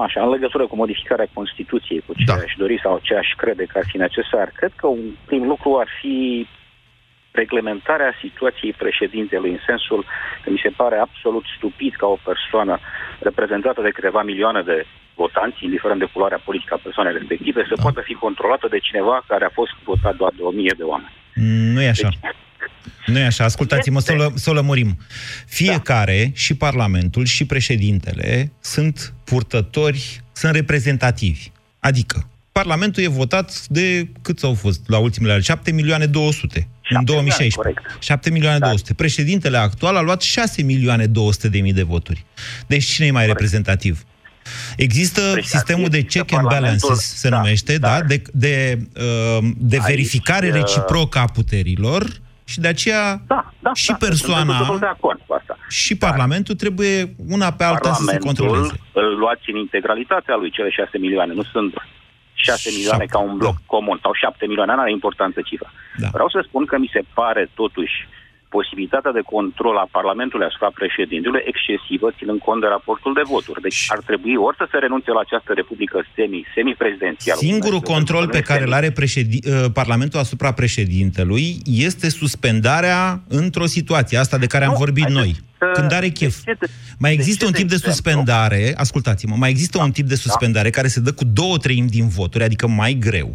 Așa, 0.00 0.22
în 0.22 0.30
legătură 0.30 0.66
cu 0.66 0.76
modificarea 0.76 1.26
Constituției, 1.32 2.02
cu 2.06 2.12
ce 2.16 2.24
da. 2.24 2.34
aș 2.34 2.54
dori 2.56 2.80
sau 2.82 2.98
ce 3.02 3.14
aș 3.14 3.28
crede 3.36 3.64
că 3.64 3.78
ar 3.78 3.84
fi 3.86 3.96
necesar, 3.96 4.52
cred 4.54 4.72
că 4.76 4.86
un 4.86 5.04
prim 5.26 5.46
lucru 5.46 5.78
ar 5.78 5.88
fi 6.00 6.46
reglementarea 7.30 8.12
situației 8.20 8.72
președintelui, 8.72 9.50
în 9.50 9.58
sensul 9.66 10.04
că 10.42 10.50
mi 10.50 10.60
se 10.62 10.72
pare 10.76 10.96
absolut 10.98 11.44
stupid 11.56 11.94
ca 11.94 12.06
o 12.06 12.18
persoană 12.24 12.78
reprezentată 13.18 13.82
de 13.82 13.90
câteva 13.90 14.22
milioane 14.22 14.62
de 14.62 14.86
votanți, 15.14 15.64
indiferent 15.64 15.98
de 16.00 16.08
culoarea 16.12 16.40
politică 16.44 16.74
a 16.74 16.80
persoanei 16.82 17.12
respective, 17.12 17.66
să 17.68 17.82
poată 17.82 18.00
fi 18.00 18.14
controlată 18.14 18.66
de 18.70 18.78
cineva 18.78 19.24
care 19.26 19.44
a 19.44 19.56
fost 19.58 19.72
votat 19.84 20.16
doar 20.16 20.32
de 20.36 20.42
o 20.42 20.50
mie 20.50 20.74
de 20.76 20.82
oameni. 20.82 21.16
Nu 21.74 21.80
e 21.82 21.88
așa. 21.88 22.08
Nu 23.06 23.18
e 23.18 23.24
așa, 23.24 23.44
ascultați-mă, 23.44 24.00
să 24.00 24.12
o, 24.12 24.16
lă- 24.16 24.32
să 24.34 24.50
o 24.50 24.52
lămurim. 24.52 24.98
Fiecare, 25.46 26.24
da. 26.24 26.30
și 26.34 26.54
Parlamentul, 26.54 27.24
și 27.24 27.44
președintele, 27.44 28.52
sunt 28.60 29.14
purtători, 29.24 30.22
sunt 30.32 30.54
reprezentativi. 30.54 31.50
Adică, 31.78 32.26
Parlamentul 32.52 33.02
e 33.02 33.06
votat 33.08 33.66
de, 33.66 34.08
cât 34.22 34.42
au 34.42 34.54
fost 34.54 34.80
la 34.86 34.98
ultimele 34.98 35.32
ale? 35.32 35.42
7 35.42 35.72
milioane 35.72 36.06
200 36.06 36.68
în 36.90 37.04
2016. 37.04 37.56
corect. 37.56 38.02
7 38.02 38.30
milioane 38.30 38.58
da. 38.58 38.66
200. 38.66 38.94
Președintele 38.94 39.56
actual 39.56 39.96
a 39.96 40.00
luat 40.00 40.22
6 40.22 40.62
milioane 40.62 41.06
200 41.06 41.48
de 41.48 41.60
mii 41.60 41.72
de 41.72 41.82
voturi. 41.82 42.24
Deci 42.66 42.84
cine 42.84 43.06
e 43.06 43.10
mai 43.10 43.26
reprezentativ? 43.26 44.04
Există 44.76 45.38
sistemul 45.44 45.88
de 45.88 46.02
check 46.02 46.32
and 46.32 46.48
balances, 46.48 47.14
se 47.14 47.28
numește, 47.28 47.78
da, 47.78 48.00
de, 48.00 48.22
de, 48.32 48.78
uh, 48.96 49.48
de 49.56 49.76
Aici, 49.76 49.86
verificare 49.86 50.46
uh, 50.46 50.52
reciprocă 50.52 51.18
a 51.18 51.24
puterilor 51.24 52.20
Și 52.52 52.60
de 52.60 52.68
aceea 52.68 53.04
da, 53.26 53.52
da, 53.58 53.70
și 53.74 53.90
da, 53.90 53.96
persoana 54.06 54.64
sunt 54.64 54.80
de 54.80 54.86
acord 54.86 55.20
cu 55.26 55.34
asta. 55.38 55.56
și 55.68 55.96
Parlamentul 55.96 56.54
trebuie 56.54 57.14
una 57.36 57.50
pe 57.52 57.64
alta 57.64 57.92
să 57.92 58.04
se 58.04 58.18
controleze. 58.18 58.74
îl 58.92 59.18
luați 59.18 59.50
în 59.50 59.56
integralitatea 59.56 60.36
lui, 60.36 60.50
cele 60.50 60.70
6 60.70 60.98
milioane, 60.98 61.32
nu 61.34 61.42
sunt 61.42 61.72
6 62.34 62.70
milioane 62.76 63.04
ca 63.04 63.18
un 63.18 63.36
bloc 63.36 63.56
comun 63.66 63.98
sau 64.02 64.12
7 64.14 64.46
milioane, 64.46 64.74
nu 64.74 64.80
are 64.80 64.90
importanță 64.90 65.40
cifra. 65.40 65.70
Da. 65.96 66.08
Vreau 66.12 66.28
să 66.28 66.44
spun 66.46 66.64
că 66.64 66.78
mi 66.78 66.90
se 66.92 67.02
pare 67.14 67.50
totuși 67.54 68.08
posibilitatea 68.56 69.12
de 69.18 69.24
control 69.34 69.76
a 69.84 69.86
Parlamentului 69.98 70.46
asupra 70.50 70.70
președintelui 70.80 71.42
excesivă, 71.52 72.06
ținând 72.18 72.40
cont 72.48 72.60
de 72.64 72.68
raportul 72.76 73.12
de 73.18 73.24
voturi. 73.34 73.60
Deci 73.66 73.80
ar 73.94 74.00
trebui 74.10 74.34
ori 74.46 74.56
să 74.62 74.66
se 74.72 74.78
renunțe 74.84 75.10
la 75.16 75.22
această 75.26 75.50
republică 75.60 75.98
semi, 76.16 76.40
semi-prezidențială. 76.54 77.38
Singurul 77.48 77.80
Dumnezeu, 77.82 77.94
control 77.96 78.24
pe 78.36 78.40
semi- 78.40 78.48
care 78.50 78.62
îl 78.68 78.72
are 78.80 78.90
președi- 79.00 79.42
uh, 79.44 79.64
Parlamentul 79.80 80.18
asupra 80.26 80.50
președintelui 80.60 81.46
este 81.88 82.06
suspendarea 82.22 83.00
într-o 83.42 83.66
situație, 83.76 84.16
asta 84.18 84.36
de 84.38 84.46
care 84.54 84.64
am 84.64 84.70
Nu, 84.76 84.82
vorbit 84.84 85.04
haideți 85.04 85.24
noi. 85.24 85.32
să- 85.58 85.70
Când 85.80 85.92
are 85.92 86.08
chef. 86.08 86.34
de 86.44 86.50
ce 86.50 86.56
de- 86.60 86.70
Mai 86.98 87.10
de 87.14 87.16
există 87.20 87.38
ce, 87.44 87.46
un 87.46 87.52
de 87.52 87.58
tip 87.58 87.68
de 87.68 87.74
exemplu? 87.74 88.02
suspendare, 88.02 88.62
ascultați-mă, 88.76 89.34
mai 89.38 89.50
există 89.50 89.76
un 89.82 89.90
tip 89.90 90.06
de 90.06 90.14
suspendare 90.14 90.70
care 90.70 90.88
se 90.88 91.00
dă 91.00 91.12
cu 91.12 91.24
două 91.24 91.56
treimi 91.58 91.88
din 91.88 92.08
voturi, 92.08 92.44
adică 92.44 92.66
mai 92.66 92.92
greu. 93.08 93.34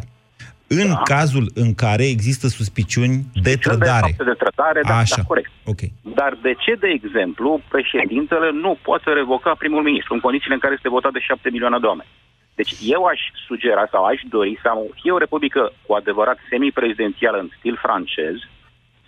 În 0.68 0.88
Da. 0.88 1.02
cazul 1.04 1.50
în 1.54 1.74
care 1.74 2.04
există 2.08 2.46
suspiciuni 2.46 3.16
de 3.42 3.50
Cel 3.50 3.58
trădare. 3.58 4.06
De 4.06 4.14
fapte 4.16 4.24
de 4.32 4.36
trădare, 4.44 4.80
da, 4.88 4.96
Așa. 4.96 5.16
da, 5.16 5.22
corect. 5.22 5.50
Ok. 5.64 5.80
Dar 6.14 6.38
de 6.42 6.52
ce, 6.58 6.74
de 6.74 6.88
exemplu, 6.88 7.60
președintele 7.68 8.50
nu 8.50 8.78
poate 8.82 9.10
revoca 9.12 9.54
primul 9.58 9.82
ministru 9.82 10.14
în 10.14 10.20
condițiile 10.20 10.54
în 10.54 10.60
care 10.60 10.74
este 10.74 10.88
votat 10.88 11.12
de 11.12 11.26
șapte 11.28 11.48
milioane 11.50 11.78
de 11.78 11.86
oameni? 11.86 12.08
Deci 12.54 12.72
eu 12.80 13.04
aș 13.04 13.20
sugera 13.46 13.84
sau 13.90 14.04
aș 14.04 14.20
dori 14.28 14.58
să 14.62 14.68
am 14.68 14.78
fie 15.00 15.12
o 15.12 15.18
republică 15.18 15.72
cu 15.86 15.92
adevărat 15.94 16.38
semi-prezidențială 16.50 17.38
în 17.38 17.50
stil 17.58 17.76
francez, 17.84 18.36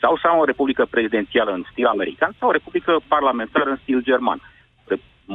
sau 0.02 0.16
să 0.16 0.26
am 0.26 0.38
o 0.38 0.44
republică 0.44 0.86
prezidențială 0.90 1.50
în 1.50 1.64
stil 1.70 1.86
american, 1.86 2.32
sau 2.38 2.48
o 2.48 2.52
republică 2.52 2.92
parlamentară 3.08 3.70
în 3.70 3.78
stil 3.82 4.02
german. 4.02 4.40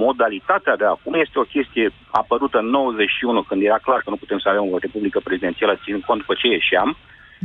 Modalitatea 0.04 0.76
de 0.76 0.86
acum 0.86 1.14
este 1.14 1.40
o 1.40 1.52
chestie 1.56 1.88
apărută 2.12 2.58
în 2.58 2.66
91, 2.66 3.42
când 3.42 3.62
era 3.64 3.78
clar 3.78 4.00
că 4.02 4.10
nu 4.10 4.22
putem 4.24 4.40
să 4.40 4.50
avem 4.50 4.66
o 4.72 4.78
republică 4.78 5.20
prezidențială, 5.24 5.80
ținând 5.84 6.04
cont 6.04 6.20
după 6.20 6.34
ce 6.34 6.48
ieșeam, 6.48 6.98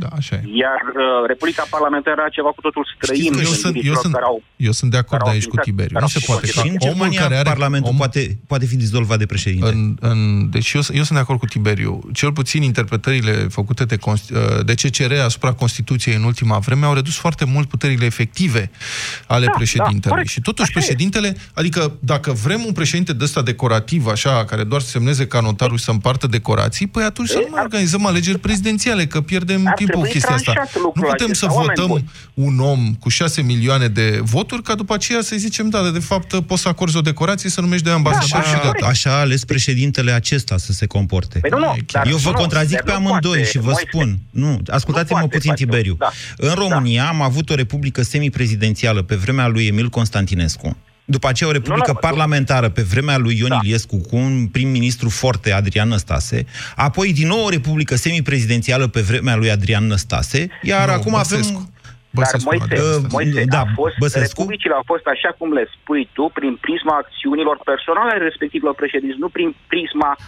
Da, 0.03 0.07
așa 0.21 0.35
e. 0.35 0.43
iar 0.63 0.79
uh, 0.87 1.03
Republica 1.31 1.63
Parlamentară 1.75 2.15
era 2.19 2.29
ceva 2.37 2.51
cu 2.57 2.61
totul 2.67 2.83
străin. 2.95 3.21
Știți 3.21 3.37
că 3.37 3.43
eu 3.49 3.53
sunt, 3.53 3.63
eu, 3.65 3.71
gândirilor 3.71 4.01
sunt, 4.05 4.13
care 4.17 4.25
au 4.31 4.37
eu 4.67 4.71
sunt 4.79 4.89
de 4.95 4.97
acord 5.03 5.21
care 5.21 5.23
au 5.31 5.35
aici 5.37 5.49
cu 5.53 5.55
ființat- 5.55 5.67
Tiberiu. 5.69 5.93
care 5.97 6.05
Nu 6.05 6.09
au 6.13 6.19
se 6.19 6.25
poate. 6.29 6.45
făcut 6.47 6.61
Și 6.61 6.67
în 6.73 6.75
Omul 6.79 6.87
Germania 6.87 7.21
care 7.21 7.35
are, 7.41 7.49
Parlamentul 7.55 7.91
om, 7.91 7.97
poate, 7.97 8.21
poate 8.51 8.65
fi 8.71 8.75
dizolvat 8.85 9.17
de 9.23 9.27
președinte. 9.33 9.67
În, 9.75 9.79
în, 10.11 10.19
deci 10.55 10.69
eu, 10.77 10.81
eu 10.99 11.03
sunt 11.07 11.17
de 11.19 11.23
acord 11.25 11.39
cu 11.39 11.45
Tiberiu. 11.55 11.93
Cel 12.19 12.31
puțin 12.39 12.61
interpretările 12.71 13.31
făcute 13.57 13.83
de, 13.91 13.97
const- 14.07 14.31
de 14.69 14.73
CCR 14.81 15.11
asupra 15.29 15.51
Constituției 15.63 16.15
în 16.15 16.23
ultima 16.23 16.57
vreme 16.67 16.85
au 16.85 16.93
redus 16.93 17.15
foarte 17.25 17.45
mult 17.53 17.67
puterile 17.69 18.05
efective 18.05 18.71
ale 19.27 19.45
Da, 19.45 19.51
președintelui. 19.51 19.99
da, 20.01 20.09
corect. 20.09 20.29
și 20.29 20.41
totuși 20.41 20.69
Așa 20.69 20.79
e. 20.79 20.81
președintele, 20.81 21.35
adică 21.53 21.81
dacă 21.99 22.31
vrem 22.31 22.61
un 22.65 22.73
președinte 22.73 23.13
de 23.13 23.23
ăsta 23.23 23.41
decorativ, 23.41 24.07
așa, 24.07 24.45
care 24.45 24.63
doar 24.63 24.81
să 24.81 24.87
semneze 24.89 25.27
ca 25.27 25.39
notarul 25.39 25.77
și 25.77 25.83
să 25.83 25.91
împartă 25.91 26.27
decorații, 26.27 26.87
păi 26.87 27.03
atunci 27.03 27.27
să 27.29 27.37
nu 27.37 27.47
mai 27.49 27.61
organizăm 27.61 28.05
alegeri 28.05 28.39
prezidențiale, 28.39 29.05
că 29.07 29.21
pierdem 29.21 29.67
Ar 29.67 29.73
timpul 29.91 30.07
cu 30.07 30.11
trebui 30.11 30.11
chestia 30.11 30.35
asta. 30.35 30.51
tranșat 30.51 30.75
lucrul 30.81 31.03
Nu 31.03 31.09
putem 31.11 31.25
acesta, 31.25 31.47
să 31.47 31.53
oameni 31.53 31.73
votăm 31.75 31.87
buni. 31.87 32.09
un 32.33 32.59
om 32.59 32.93
cu 32.99 33.09
6 33.09 33.41
milioane 33.41 33.87
de 33.87 34.19
voturi, 34.23 34.61
ca 34.63 34.75
după 34.75 34.93
aceea 34.93 35.21
să-i 35.21 35.37
zicem, 35.37 35.69
da, 35.69 35.89
de 35.89 35.99
fapt 35.99 36.39
poți 36.39 36.61
să 36.61 36.67
acorzi 36.67 36.97
o 36.97 37.01
decorație, 37.01 37.49
să 37.49 37.61
numești 37.61 37.83
doi 37.85 37.93
ambasadori 37.93 38.47
și 38.47 38.53
Așa, 38.53 38.61
gata. 38.63 38.85
așa 38.85 39.09
a 39.11 39.19
ales 39.19 39.45
președintele 39.45 40.11
acesta 40.11 40.57
să 40.57 40.71
se 40.71 40.85
comporte. 40.85 41.39
Păi 41.39 41.49
nu, 41.49 41.57
nu, 41.57 41.75
dar 41.91 42.07
Eu 42.07 42.17
vă 42.17 42.29
nu, 42.29 42.35
contrazic 42.37 42.71
dar 42.75 42.83
pe 42.83 42.91
nu 42.91 42.97
amândoi 42.97 43.31
poate, 43.33 43.49
și 43.49 43.57
vă 43.57 43.63
Moise. 43.65 43.83
spun. 43.87 44.19
Nu, 44.29 44.61
ascultați-mă 44.67 45.17
poate 45.19 45.35
puțin, 45.35 45.49
face 45.49 45.63
Tiberiu. 45.63 45.95
da. 45.99 46.11
În 46.37 46.53
România 46.53 47.07
am 47.07 47.21
avut 47.21 47.49
o 47.49 47.55
republică 47.55 48.01
semiprezidențială 48.01 49.01
pe 49.01 49.15
vremea 49.15 49.47
lui 49.47 49.65
Emil 49.67 49.89
Constantinescu. 49.89 50.77
După 51.11 51.27
aceea 51.27 51.49
o 51.49 51.51
republică 51.59 51.91
Nu, 51.93 51.99
nu, 52.01 52.07
parlamentară 52.07 52.69
pe 52.69 52.81
vremea 52.81 53.17
lui 53.17 53.37
Ion 53.39 53.49
Da. 53.49 53.59
Iliescu 53.63 53.95
cu 54.09 54.15
un 54.15 54.47
prim-ministru 54.47 55.09
forte, 55.09 55.51
Adrian 55.53 55.87
Năstase, 55.87 56.45
apoi 56.75 57.13
din 57.13 57.27
nou 57.27 57.45
o 57.45 57.49
republică 57.49 57.95
semiprezidențială 57.95 58.87
pe 58.87 59.01
vremea 59.01 59.35
lui 59.35 59.51
Adrian 59.51 59.85
Năstase, 59.87 60.41
iar 60.61 60.87
Nu, 60.87 60.93
acum 60.93 61.11
Băsescu. 61.11 61.57
avem... 61.57 61.69
Dar 62.13 62.23
Băsescu, 62.23 62.49
Moise, 62.49 62.63
Adrian 62.63 62.83
Uh, 62.85 62.91
Năstase. 62.93 63.15
Moise 63.15 63.43
da, 63.55 63.59
a 63.59 63.67
fost, 63.79 63.95
Băsescu? 64.05 64.39
republicile 64.41 64.73
au 64.79 64.85
fost 64.91 65.05
așa 65.15 65.29
cum 65.37 65.49
le 65.57 65.63
spui 65.75 66.03
tu, 66.17 66.23
prin 66.37 66.53
prisma 66.65 66.95
acțiunilor 67.03 67.57
personale 67.71 68.11
ale 68.13 68.23
respectivilor 68.29 68.75
președinți, 68.81 69.19
nu 69.23 69.29
prin 69.35 69.49
prisma 69.71 70.11
Nu, 70.17 70.25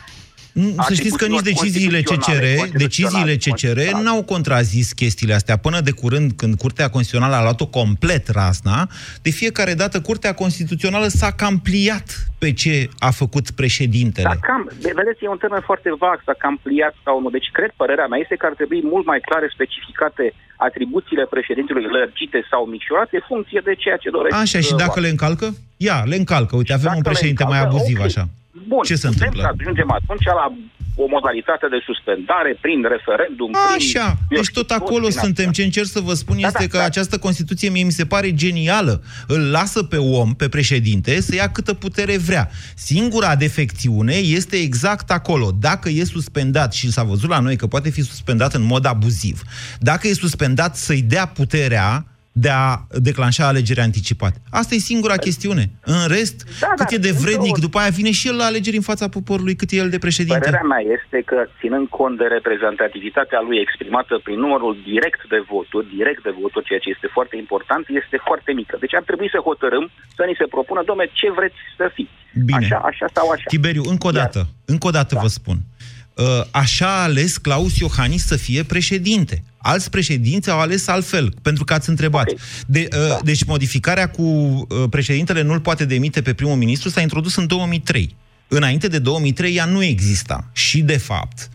Să 0.88 0.94
știți 0.94 1.18
că 1.18 1.26
nici 1.26 1.42
deciziile 1.42 2.02
CCR, 2.02 2.46
deciziile 2.78 3.36
CCR 3.36 3.80
n-au 4.04 4.24
contrazis 4.24 4.94
chestiile 4.94 5.34
astea. 5.34 5.58
Până 5.58 5.82
de 5.82 5.92
curând, 5.92 6.32
când 6.32 6.58
Curtea 6.58 6.90
Constituțională 6.90 7.36
a 7.36 7.42
luat-o 7.42 7.68
complet 7.68 8.28
rasna, 8.28 8.90
de 9.22 9.30
fiecare 9.30 9.74
dată 9.74 10.02
Curtea 10.02 10.34
Constituțională 10.34 11.08
s-a 11.08 11.32
cam 11.32 11.60
pliat 11.60 12.08
pe 12.38 12.54
ce 12.54 12.90
a 13.00 13.12
făcut 13.12 13.52
președintele. 13.52 14.28
Dar 14.28 14.40
cam, 14.50 14.72
vedeți, 14.82 15.24
e 15.24 15.36
un 15.38 15.38
termen 15.38 15.62
foarte 15.70 15.90
vag, 16.04 16.18
s-a 16.26 16.36
cam 16.38 16.60
pliat 16.64 16.96
sau 17.04 17.22
nu. 17.22 17.30
Deci, 17.30 17.50
cred, 17.52 17.72
părerea 17.82 18.08
mea 18.08 18.20
este 18.24 18.36
că 18.36 18.46
ar 18.46 18.56
trebui 18.60 18.82
mult 18.94 19.06
mai 19.06 19.20
clare 19.28 19.48
specificate 19.56 20.34
atribuțiile 20.68 21.26
președintelui 21.36 21.88
lărgite 21.98 22.40
sau 22.52 22.62
micșorate, 22.66 23.16
în 23.16 23.26
funcție 23.28 23.62
de 23.64 23.74
ceea 23.84 23.98
ce 23.98 24.10
dorește. 24.10 24.38
Așa, 24.38 24.60
și 24.60 24.74
dacă 24.84 25.00
le 25.00 25.10
încalcă? 25.16 25.48
Ia, 25.78 26.04
le 26.12 26.16
încalcă. 26.16 26.56
Uite, 26.56 26.74
avem 26.74 26.92
Dacă 26.92 26.98
un 26.98 27.04
le 27.04 27.10
președinte 27.10 27.44
mai 27.44 27.58
încalcă, 27.58 27.76
abuziv, 27.76 28.00
ok. 28.00 28.06
așa. 28.06 28.24
Bun, 28.68 28.84
Ce 28.84 28.96
se 28.96 29.08
putem 29.08 29.12
întâmplă? 29.14 29.42
să 29.42 29.56
ajungem 29.60 29.92
atunci 29.92 30.26
la 30.26 30.48
o 30.96 31.06
modalitate 31.08 31.68
de 31.70 31.80
suspendare 31.86 32.58
prin 32.62 32.80
referendum, 32.96 33.52
Așa, 33.76 34.06
prin... 34.06 34.28
eu 34.30 34.38
deci 34.38 34.46
știu, 34.50 34.62
tot 34.62 34.72
acolo 34.72 35.08
prin 35.08 35.20
suntem. 35.24 35.46
asta. 35.48 35.58
Ce 35.58 35.64
încerc 35.64 35.88
să 35.88 36.00
vă 36.00 36.14
spun 36.14 36.38
Da, 36.42 36.48
este 36.48 36.66
da, 36.66 36.68
că 36.74 36.78
da. 36.78 36.84
această 36.84 37.18
Constituție 37.18 37.70
mie 37.70 37.84
mi 37.84 37.92
se 37.92 38.06
pare 38.06 38.34
genială. 38.34 39.04
Îl 39.28 39.42
lasă 39.52 39.84
pe 39.84 39.98
om, 39.98 40.34
pe 40.34 40.50
președinte, 40.50 41.22
să 41.22 41.36
ia 41.36 41.52
câtă 41.52 41.74
putere 41.74 42.18
vrea. 42.18 42.50
Singura 42.76 43.36
defecțiune 43.36 44.14
este 44.16 44.56
exact 44.56 45.12
acolo. 45.12 45.52
Dacă 45.60 45.90
e 45.90 46.04
suspendat, 46.04 46.74
și 46.74 46.92
s-a 46.92 47.04
văzut 47.04 47.30
la 47.30 47.40
noi 47.40 47.56
că 47.56 47.68
poate 47.68 47.90
fi 47.90 48.02
suspendat 48.02 48.54
în 48.54 48.64
mod 48.64 48.86
abuziv, 48.86 49.42
dacă 49.80 50.08
e 50.08 50.14
suspendat 50.14 50.76
să-i 50.76 51.02
dea 51.02 51.26
puterea 51.26 52.06
de 52.36 52.50
a 52.50 52.68
declanșa 53.08 53.48
alegeri 53.48 53.80
anticipate. 53.80 54.38
Asta 54.62 54.76
e 54.76 54.78
singura 54.92 55.16
chestiune. 55.28 55.64
În 55.96 56.02
rest, 56.16 56.38
Da, 56.60 56.68
cât 56.80 56.88
da, 56.90 56.96
e 56.96 57.06
de 57.08 57.12
vrednic, 57.26 57.56
într-o- 57.56 57.66
după 57.68 57.78
aia 57.80 57.90
vine 58.00 58.12
și 58.20 58.28
el 58.28 58.36
la 58.36 58.46
alegeri 58.52 58.76
în 58.82 58.88
fața 58.92 59.08
poporului, 59.18 59.56
cât 59.56 59.70
e 59.72 59.76
el 59.84 59.90
de 59.96 59.98
președinte. 60.06 60.40
Părerea 60.40 60.68
mea 60.74 60.84
este 60.98 61.18
că, 61.30 61.38
ținând 61.60 61.88
cont 62.00 62.16
de 62.18 62.28
reprezentativitatea 62.38 63.40
lui 63.48 63.58
exprimată 63.66 64.14
prin 64.26 64.40
numărul 64.46 64.74
direct 64.92 65.22
de 65.34 65.40
voturi, 65.54 65.86
direct 65.98 66.22
de 66.28 66.34
voturi, 66.42 66.66
ceea 66.70 66.80
ce 66.84 66.90
este 66.96 67.08
foarte 67.18 67.36
important, 67.44 67.84
este 68.02 68.18
foarte 68.28 68.52
mică. 68.60 68.76
Deci 68.84 68.96
ar 69.00 69.04
trebui 69.10 69.30
să 69.36 69.40
hotărâm, 69.50 69.86
să 70.18 70.24
ni 70.30 70.36
se 70.40 70.46
propună, 70.56 70.82
domne, 70.90 71.06
ce 71.20 71.28
vreți 71.38 71.60
să 71.80 71.86
fiți. 71.98 72.16
Bine. 72.50 72.58
Așa, 72.66 72.78
așa 72.92 73.08
sau 73.18 73.26
așa. 73.36 73.48
Tiberiu, 73.56 73.84
încă 73.94 74.08
o 74.08 74.14
dată, 74.22 74.40
încă 74.74 74.88
o 74.88 74.94
dată 75.00 75.14
vă 75.26 75.28
spun. 75.40 75.58
Uh, 76.16 76.26
Așa 76.52 76.88
a 76.88 77.02
ales 77.02 77.38
Claus 77.38 77.78
Iohannis 77.78 78.26
să 78.26 78.36
fie 78.36 78.64
președinte. 78.64 79.44
Alți 79.58 79.90
președinți 79.90 80.50
au 80.50 80.60
ales 80.60 80.88
altfel, 80.88 81.34
pentru 81.42 81.64
că 81.64 81.74
ați 81.74 81.90
întrebat. 81.90 82.30
Ok. 82.30 82.40
De, 82.68 82.88
uh, 82.94 83.18
Deci 83.24 83.44
modificarea 83.44 84.10
cu 84.10 84.22
uh, 84.22 84.84
președintele 84.90 85.42
nu-l 85.42 85.60
poate 85.60 85.86
demite 85.86 86.22
pe 86.22 86.34
primul 86.34 86.56
ministru 86.56 86.90
s-a 86.90 87.02
introdus 87.02 87.36
în 87.36 87.48
2003. 87.48 88.16
Înainte 88.48 88.88
de 88.88 89.00
2003 89.00 89.56
ea 89.56 89.66
nu 89.66 89.84
exista. 89.84 90.50
Și, 90.52 90.82
de 90.82 90.98
fapt, 90.98 91.50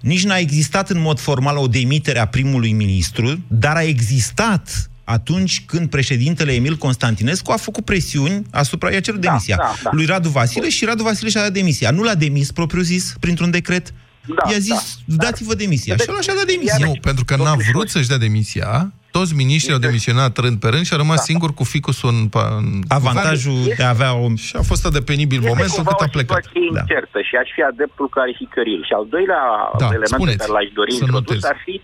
nici 0.00 0.24
n-a 0.24 0.36
existat 0.36 0.90
în 0.90 1.00
mod 1.00 1.18
formal 1.20 1.56
o 1.56 1.66
demitere 1.66 2.18
a 2.18 2.26
primului 2.26 2.72
ministru, 2.72 3.40
dar 3.48 3.76
a 3.76 3.82
existat 3.82 4.90
atunci 5.04 5.62
când 5.66 5.88
președintele 5.88 6.52
Emil 6.52 6.76
Constantinescu 6.76 7.50
a 7.50 7.56
făcut 7.56 7.84
presiuni 7.84 8.46
asupra, 8.50 8.92
i-a 8.92 9.00
cerut 9.00 9.20
Da, 9.20 9.28
demisia 9.28 9.56
da, 9.56 9.74
da. 9.82 9.90
lui 9.92 10.04
Radu 10.04 10.28
Vasile 10.28 10.68
și 10.68 10.84
Radu 10.84 11.02
Vasile 11.02 11.28
și-a 11.28 11.40
dat 11.42 11.52
demisia. 11.52 11.90
Nu 11.90 12.02
l-a 12.02 12.14
demis 12.14 12.50
propriu-zis, 12.52 13.14
printr-un 13.20 13.50
decret. 13.50 13.92
Da, 14.26 14.50
I-a 14.50 14.58
zis, 14.58 14.98
da. 15.04 15.24
dați-vă 15.24 15.54
demisia. 15.54 15.96
Și 15.96 16.04
ăla 16.08 16.20
și-a 16.20 16.34
dat 16.34 16.44
demisia. 16.54 16.86
Nu, 16.86 16.92
pentru 17.08 17.24
că 17.24 17.36
n-a 17.36 17.56
vrut 17.72 17.88
să-și 17.88 18.08
dea 18.08 18.16
demisia, 18.26 18.92
toți 19.10 19.34
miniștrii 19.34 19.74
au 19.74 19.80
demisionat 19.86 20.36
rând 20.36 20.56
pe 20.60 20.68
rând 20.68 20.84
și 20.86 20.92
a 20.94 20.96
rămas 20.96 21.20
singur 21.24 21.50
cu 21.54 21.64
ficusul 21.64 22.08
în, 22.14 22.28
pa- 22.36 22.54
în 22.58 22.82
Avantajul 22.88 23.52
guvern. 23.52 23.76
de 23.76 23.82
a 23.84 23.88
avea 23.96 24.12
o... 24.22 24.24
Și 24.46 24.52
a 24.56 24.62
fost 24.70 24.84
atât 24.86 24.96
de 24.98 25.04
penibil 25.12 25.38
Este 25.38 25.48
momentul 25.52 25.74
cumva 25.76 25.90
cât 25.94 26.00
a 26.00 26.10
o 26.10 26.14
plecat. 26.16 26.42
situație 26.44 26.70
Da. 26.72 26.80
incertă 26.80 27.18
și 27.28 27.34
aș 27.42 27.48
fi 27.56 27.62
adeptul 27.72 28.06
clarificării. 28.16 28.78
Și 28.88 28.92
al 28.98 29.06
doilea 29.14 29.42
Da, 29.82 29.88
element 29.98 30.14
spuneți, 30.18 30.36
pe 30.36 30.42
care 30.44 30.52
l-aș 30.56 30.68
dori 30.80 30.92
să 30.92 31.02
introdus 31.04 31.34
notez. 31.40 31.44
ar 31.52 31.58
fi 31.66 31.74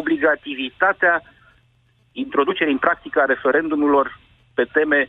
obligativitatea 0.00 1.14
introducerii 2.24 2.72
în 2.78 2.82
practică 2.86 3.18
a 3.22 3.30
referendumurilor 3.34 4.06
pe 4.56 4.64
teme 4.76 5.00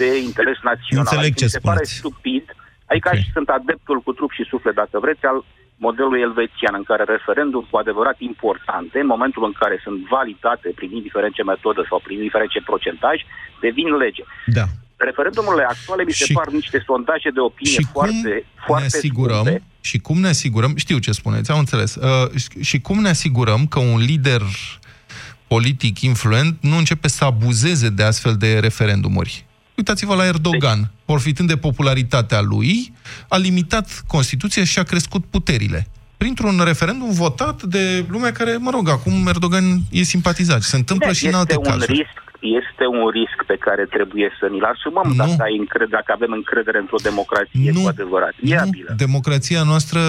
de 0.00 0.08
interes 0.28 0.58
național. 0.70 1.04
Înțeleg 1.04 1.24
Adică 1.30 1.38
ce 1.40 1.44
mi 1.48 1.54
se 1.56 1.66
pare 1.68 1.84
spuneți. 1.84 1.94
stupid. 2.02 2.44
Adică 2.90 3.08
Ok. 3.08 3.14
okay. 3.18 3.30
sunt 3.36 3.48
adeptul 3.58 3.98
cu 4.06 4.10
trup 4.18 4.30
și 4.38 4.44
suflet, 4.52 4.74
dacă 4.82 4.96
vreți, 5.04 5.24
al 5.30 5.38
modelului 5.76 6.20
elvețian, 6.28 6.74
în 6.80 6.82
care 6.90 7.04
referendum 7.16 7.66
cu 7.70 7.76
adevărat 7.76 8.16
importante, 8.18 8.96
în 9.00 9.06
momentul 9.14 9.44
în 9.44 9.52
care 9.60 9.76
sunt 9.84 9.98
validate 10.16 10.68
prin 10.78 10.90
indiferent 10.98 11.32
ce 11.34 11.42
metodă 11.42 11.82
sau 11.88 11.98
prin 12.04 12.16
indiferent 12.16 12.50
ce 12.50 12.60
procentaj, 12.70 13.16
devin 13.60 13.88
lege. 14.04 14.22
Da. 14.46 14.64
Referendumurile 14.96 15.66
actuale 15.74 16.02
mi 16.04 16.12
se 16.12 16.24
Și- 16.24 16.32
par 16.32 16.48
niște 16.60 16.82
sondaje 16.86 17.30
de 17.30 17.40
opinie 17.40 17.72
Și 17.72 17.82
cum 17.82 17.90
foarte, 17.92 18.28
ne 18.28 18.42
foarte 18.66 18.84
asigurăm, 18.86 19.44
scumpe. 19.44 19.62
și 19.80 19.98
cum 19.98 20.18
ne 20.20 20.28
asigurăm, 20.28 20.72
știu 20.76 20.98
ce 20.98 21.12
spuneți, 21.12 21.50
am 21.50 21.58
înțeles, 21.58 21.94
uh, 21.94 22.30
și- 22.42 22.62
și 22.70 22.80
cum 22.80 22.98
ne 23.00 23.08
asigurăm 23.08 23.66
că 23.66 23.78
un 23.78 23.98
lider 23.98 24.42
politic 25.46 26.00
influent 26.00 26.56
nu 26.60 26.76
începe 26.76 27.08
să 27.08 27.24
abuzeze 27.24 27.88
de 27.88 28.02
astfel 28.02 28.34
de 28.36 28.58
referendumuri. 28.58 29.45
Uitați-vă 29.76 30.14
la 30.14 30.26
Erdogan. 30.26 30.90
Profitând 31.04 31.48
de 31.48 31.56
popularitatea 31.56 32.40
lui, 32.40 32.92
a 33.28 33.36
limitat 33.36 34.04
Constituția 34.06 34.64
și 34.64 34.78
a 34.78 34.82
crescut 34.82 35.24
puterile. 35.24 35.86
Printr-un 36.16 36.60
referendum 36.64 37.10
votat 37.10 37.62
de 37.62 38.04
lumea 38.08 38.32
care, 38.32 38.56
mă 38.56 38.70
rog, 38.70 38.88
acum 38.88 39.26
Erdogan 39.26 39.64
e 39.90 40.02
simpatizat. 40.02 40.62
Se 40.62 40.76
întâmplă 40.76 41.12
și 41.12 41.26
în 41.26 41.34
alte 41.34 41.56
un 41.56 41.62
cazuri. 41.62 41.92
risc 41.92 42.24
este 42.40 42.75
un 42.96 43.04
risc 43.18 43.38
pe 43.46 43.56
care 43.66 43.84
trebuie 43.96 44.28
să 44.40 44.46
ni-l 44.52 44.66
asumăm 44.74 45.06
nu. 45.08 45.14
dacă, 45.22 45.42
ai 45.46 45.56
încredere, 45.62 45.90
dacă 45.98 46.10
avem 46.18 46.32
încredere 46.40 46.78
într-o 46.84 47.00
democrație 47.08 47.70
nu. 47.76 47.80
cu 47.82 47.88
adevărat 47.94 48.34
viabilă. 48.48 48.88
Nu. 48.90 48.96
Democrația 49.06 49.62
noastră 49.70 50.00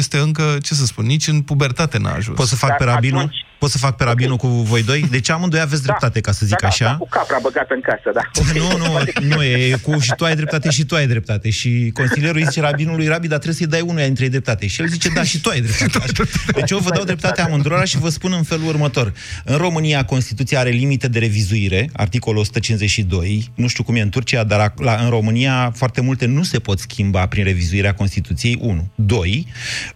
este 0.00 0.16
încă, 0.26 0.46
ce 0.66 0.72
să 0.74 0.84
spun, 0.84 1.04
nici 1.14 1.26
în 1.34 1.38
pubertate 1.50 1.96
n-a 1.98 2.14
ajuns. 2.20 2.36
Pot 2.42 2.46
să 2.46 2.56
fac 2.56 2.68
Dar 2.72 2.78
pe 2.78 2.84
rabinul? 2.84 3.18
atunci- 3.18 3.46
Pot 3.62 3.70
să 3.70 3.78
fac 3.78 3.96
pe 3.96 4.04
rabinul 4.04 4.36
cu 4.36 4.46
voi 4.46 4.82
doi? 4.82 5.00
Deci 5.10 5.30
amândoi 5.30 5.60
aveți 5.60 5.82
dreptate, 5.82 6.20
ca 6.20 6.32
să 6.32 6.46
zic 6.46 6.60
da, 6.60 6.66
așa. 6.66 6.84
Da, 6.84 6.96
cu 6.96 7.08
capra 7.08 7.38
băgată 7.42 7.74
în 7.74 7.80
casă, 7.80 8.10
da. 8.14 8.20
Nu, 8.60 8.76
nu, 8.76 8.98
nu, 9.34 9.42
e 9.42 9.76
cu 9.82 9.98
și 9.98 10.12
tu 10.16 10.24
ai 10.24 10.34
dreptate 10.36 10.70
și 10.70 10.84
tu 10.84 10.94
ai 10.94 11.06
dreptate. 11.06 11.50
Și 11.50 11.90
consilierul 11.94 12.36
îi 12.36 12.44
zice 12.44 12.60
rabinului, 12.60 13.06
Rabi, 13.06 13.28
dar 13.28 13.38
trebuie 13.38 13.54
să-i 13.54 13.66
dai 13.78 13.80
unuia 13.88 14.04
dintre 14.04 14.24
ei 14.24 14.30
dreptate. 14.30 14.66
Și 14.66 14.80
el 14.80 14.86
zice, 14.88 15.08
da, 15.08 15.22
și 15.22 15.40
tu 15.40 15.48
ai 15.48 15.60
dreptate. 15.60 16.12
Deci 16.58 16.70
eu 16.70 16.78
vă 16.78 16.90
dau 16.90 17.04
dreptate 17.04 17.40
amândurora 17.42 17.84
și 17.84 17.98
vă 17.98 18.08
spun 18.08 18.32
în 18.32 18.42
felul 18.42 18.66
următor. 18.66 19.12
În 19.44 19.56
România, 19.56 20.04
Constituția 20.04 20.58
are 20.58 20.70
limite 20.70 21.08
de 21.08 21.18
revizuire, 21.18 21.90
articolul 22.22 22.40
152, 22.40 23.50
nu 23.54 23.66
știu 23.66 23.82
cum 23.84 23.94
e 23.94 24.00
în 24.00 24.08
Turcia, 24.08 24.44
dar 24.44 24.70
ac- 24.70 24.74
la, 24.74 24.94
în 24.94 25.10
România 25.10 25.72
foarte 25.74 26.00
multe 26.00 26.26
nu 26.26 26.42
se 26.42 26.58
pot 26.58 26.78
schimba 26.78 27.26
prin 27.26 27.44
revizuirea 27.44 27.94
Constituției, 27.94 28.58
1. 28.60 28.90
2. 28.94 29.46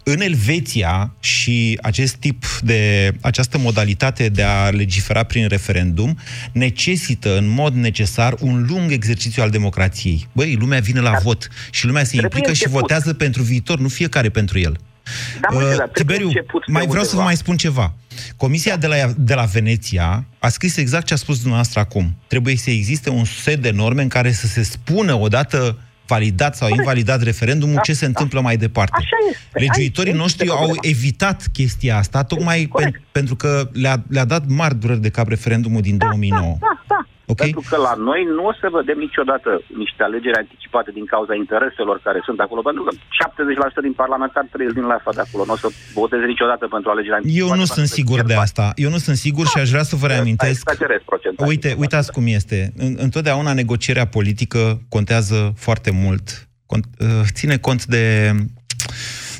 În 0.03 0.21
Elveția 0.21 1.13
și 1.19 1.79
acest 1.81 2.15
tip 2.15 2.45
de, 2.61 3.11
această 3.21 3.57
modalitate 3.57 4.29
de 4.29 4.43
a 4.43 4.69
legifera 4.69 5.23
prin 5.23 5.47
referendum 5.47 6.17
necesită 6.51 7.37
în 7.37 7.47
mod 7.47 7.73
necesar 7.73 8.35
un 8.39 8.65
lung 8.69 8.91
exercițiu 8.91 9.43
al 9.43 9.49
democrației. 9.49 10.27
Băi, 10.31 10.55
lumea 10.59 10.79
vine 10.79 10.99
la 10.99 11.17
vot 11.23 11.49
și 11.71 11.85
lumea 11.85 12.03
se 12.03 12.09
Trebuie 12.09 12.31
implică 12.33 12.53
și 12.55 12.63
început. 12.63 12.81
votează 12.81 13.13
pentru 13.13 13.43
viitor, 13.43 13.79
nu 13.79 13.87
fiecare 13.87 14.29
pentru 14.29 14.59
el. 14.59 14.79
Da, 15.41 15.47
mă, 15.51 15.61
Uh, 15.61 15.75
dar 15.77 15.87
trebuie 15.87 15.93
Tiberiu, 15.93 16.25
început 16.27 16.65
de 16.65 16.71
mai 16.71 16.87
vreau 16.87 17.03
să 17.03 17.09
vă 17.15 17.21
undeva. 17.21 17.23
mai 17.23 17.35
spun 17.35 17.57
ceva. 17.57 17.93
Comisia 18.37 18.77
de 18.77 18.87
la, 18.87 18.95
de 19.17 19.33
la 19.33 19.43
Veneția 19.43 20.25
a 20.39 20.47
scris 20.49 20.77
exact 20.77 21.05
ce 21.05 21.13
a 21.13 21.17
spus 21.17 21.35
dumneavoastră 21.37 21.79
acum. 21.79 22.15
Trebuie 22.27 22.55
să 22.55 22.69
existe 22.69 23.09
un 23.09 23.25
set 23.25 23.61
de 23.61 23.71
norme 23.71 24.01
în 24.01 24.07
care 24.07 24.31
să 24.31 24.47
se 24.47 24.63
spună 24.63 25.13
odată 25.13 25.79
validat 26.07 26.55
sau 26.55 26.69
invalidat 26.69 27.21
referendumul, 27.23 27.75
Da, 27.75 27.81
ce 27.81 27.93
se 27.93 28.05
întâmplă 28.05 28.41
mai 28.41 28.57
departe. 28.57 28.93
Așa 28.95 29.15
este. 29.31 29.59
Legiuitorii 29.59 30.11
Aici 30.11 30.19
noștri 30.21 30.43
este 30.45 30.55
au 30.57 30.63
problema. 30.63 30.87
evitat 30.97 31.47
chestia 31.53 31.97
asta 31.97 32.23
tocmai 32.23 32.69
pen, 32.75 33.01
pentru 33.11 33.35
că 33.35 33.69
le-a, 33.73 34.03
le-a 34.09 34.25
dat 34.25 34.43
mari 34.47 34.75
dureri 34.79 35.01
de 35.01 35.09
cap 35.09 35.27
referendumul 35.27 35.81
din 35.81 35.97
2009. 35.97 36.57
Da, 36.59 36.81
da. 36.86 36.86
Ok? 37.31 37.39
Pentru 37.45 37.63
că 37.69 37.75
la 37.87 37.93
noi 38.09 38.21
nu 38.37 38.43
o 38.51 38.53
să 38.61 38.67
vedem 38.79 38.97
niciodată 39.07 39.49
niște 39.83 40.01
alegeri 40.09 40.37
anticipate 40.43 40.89
din 40.97 41.05
cauza 41.13 41.33
intereselor 41.43 41.95
care 42.07 42.19
sunt 42.27 42.39
acolo, 42.45 42.61
pentru 42.69 42.83
că 42.87 42.91
70% 42.95 43.87
din 43.87 43.95
parlamentari 44.03 44.47
trăiesc 44.53 44.75
din 44.79 44.87
lafa 44.93 45.11
de 45.17 45.23
acolo. 45.25 45.43
Nu 45.45 45.53
o 45.57 45.59
să 45.63 45.67
voteze 46.01 46.25
niciodată 46.33 46.63
pentru 46.75 46.89
alegeri 46.89 47.15
anticipate. 47.19 47.41
Eu 47.43 47.49
nu 47.61 47.63
pentru 47.63 47.73
sunt 47.75 47.87
că 47.89 47.93
sigur 47.99 48.17
de 48.19 48.23
pierd 48.31 48.41
asta. 48.47 48.65
Eu 48.85 48.89
nu 48.95 48.97
sunt 49.05 49.17
sigur 49.27 49.45
și 49.51 49.57
aș 49.63 49.69
vrea 49.75 49.83
să 49.91 49.95
vă 50.01 50.07
reamintesc. 50.07 50.59
Exagerez 50.61 51.01
procentajul. 51.11 51.51
Uite, 51.53 51.69
uitați 51.83 52.11
cum 52.11 52.23
este. 52.39 52.57
În- 52.85 52.95
Întotdeauna 53.07 53.51
negocierea 53.61 54.07
politică 54.17 54.61
contează 54.89 55.37
foarte 55.65 55.91
mult. 56.03 56.25
Con- 56.71 56.87
uh, 56.99 57.07
Ține 57.33 57.57
cont 57.57 57.85
de, 57.85 58.31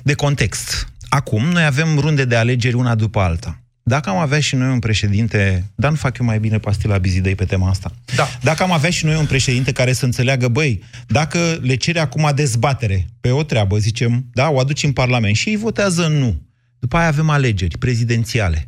de 0.04 0.14
context. 0.14 0.68
Acum, 1.10 1.44
noi 1.58 1.66
avem 1.66 1.88
runde 2.00 2.26
de 2.26 2.36
alegeri 2.36 2.76
una 2.76 2.96
după 2.96 3.20
alta. 3.20 3.52
Dacă 3.88 4.10
am 4.10 4.18
avea 4.18 4.40
și 4.40 4.56
noi 4.56 4.72
un 4.72 4.80
președinte, 4.80 5.72
dar 5.76 5.90
nu 5.90 5.96
fac 5.96 6.18
eu 6.18 6.26
mai 6.26 6.40
bine 6.40 6.58
pastila 6.58 6.98
bizidei 6.98 7.36
pe 7.36 7.46
tema 7.46 7.70
asta. 7.70 7.92
Da. 8.16 8.28
Dacă 8.42 8.64
am 8.64 8.72
avea 8.72 8.90
și 8.90 9.06
noi 9.06 9.16
un 9.16 9.26
președinte 9.26 9.72
care 9.72 9.94
să 9.94 10.06
înțeleagă, 10.06 10.48
băi, 10.48 10.84
dacă 11.08 11.60
le 11.62 11.76
cere 11.76 12.00
acum 12.00 12.32
dezbatere 12.36 13.08
pe 13.20 13.32
o 13.32 13.44
treabă, 13.44 13.78
zicem, 13.78 14.26
da, 14.34 14.50
o 14.50 14.60
aduci 14.60 14.84
în 14.84 14.92
Parlament 14.92 15.36
și 15.36 15.50
ei 15.50 15.56
votează 15.56 16.08
nu. 16.08 16.42
După 16.80 16.98
aia 16.98 17.08
avem 17.08 17.30
alegeri 17.30 17.78
prezidențiale. 17.78 18.68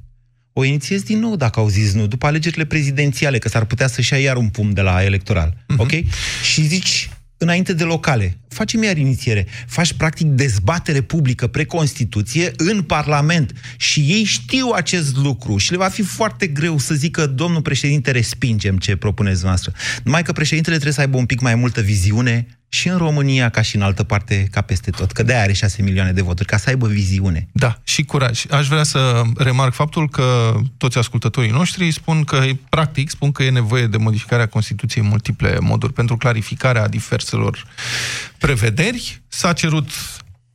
O 0.53 0.63
inițiezi 0.63 1.05
din 1.05 1.19
nou 1.19 1.35
dacă 1.35 1.59
au 1.59 1.67
zis 1.67 1.93
nu, 1.93 2.07
după 2.07 2.25
alegerile 2.25 2.65
prezidențiale, 2.65 3.37
că 3.37 3.49
s-ar 3.49 3.65
putea 3.65 3.87
să-și 3.87 4.13
ia 4.13 4.19
iar 4.19 4.35
un 4.37 4.49
pumn 4.49 4.73
de 4.73 4.81
la 4.81 5.03
electoral. 5.03 5.65
Ok? 5.77 5.91
Și 6.43 6.61
zici, 6.61 7.09
înainte 7.41 7.73
de 7.73 7.83
locale, 7.83 8.37
facem 8.47 8.83
iar 8.83 8.97
inițiere. 8.97 9.47
Faci 9.67 9.93
practic 9.93 10.27
dezbatere 10.27 11.01
publică 11.01 11.47
pre-Constituție 11.47 12.51
în 12.57 12.81
Parlament 12.81 13.53
și 13.77 13.99
ei 13.99 14.23
știu 14.23 14.69
acest 14.69 15.15
lucru 15.17 15.57
și 15.57 15.71
le 15.71 15.77
va 15.77 15.87
fi 15.87 16.01
foarte 16.01 16.47
greu 16.47 16.77
să 16.77 16.93
zică, 16.93 17.25
domnul 17.25 17.61
președinte, 17.61 18.11
respingem 18.11 18.77
ce 18.77 18.95
propuneți 18.95 19.43
noastră. 19.43 19.73
Numai 20.03 20.23
că 20.23 20.31
președintele 20.31 20.75
trebuie 20.75 20.95
să 20.95 21.01
aibă 21.01 21.17
un 21.17 21.25
pic 21.25 21.39
mai 21.39 21.55
multă 21.55 21.81
viziune 21.81 22.58
și 22.69 22.87
în 22.87 22.97
România, 22.97 23.49
ca 23.49 23.61
și 23.61 23.75
în 23.75 23.81
altă 23.81 24.03
parte, 24.03 24.47
ca 24.51 24.61
peste 24.61 24.91
tot. 24.91 25.11
Că 25.11 25.23
de-aia 25.23 25.41
are 25.41 25.53
6 25.53 25.81
milioane 25.81 26.11
de 26.11 26.21
voturi, 26.21 26.47
ca 26.47 26.57
să 26.57 26.69
aibă 26.69 26.87
viziune. 26.87 27.47
Da, 27.51 27.79
și 27.83 28.03
curaj. 28.03 28.43
Aș 28.49 28.67
vrea 28.67 28.83
să 28.83 29.21
remarc 29.37 29.73
faptul 29.73 30.09
că 30.09 30.55
toți 30.77 30.97
ascultătorii 30.97 31.51
noștri 31.51 31.91
spun 31.91 32.23
că, 32.23 32.43
practic, 32.69 33.09
spun 33.09 33.31
că 33.31 33.43
e 33.43 33.49
nevoie 33.49 33.87
de 33.87 33.97
modificarea 33.97 34.47
Constituției 34.47 35.03
în 35.03 35.09
multiple 35.09 35.57
moduri 35.59 35.93
pentru 35.93 36.17
clarificarea 36.17 36.87
diverselor 36.87 37.65
prevederi. 38.37 39.21
S-a 39.27 39.53
cerut 39.53 39.89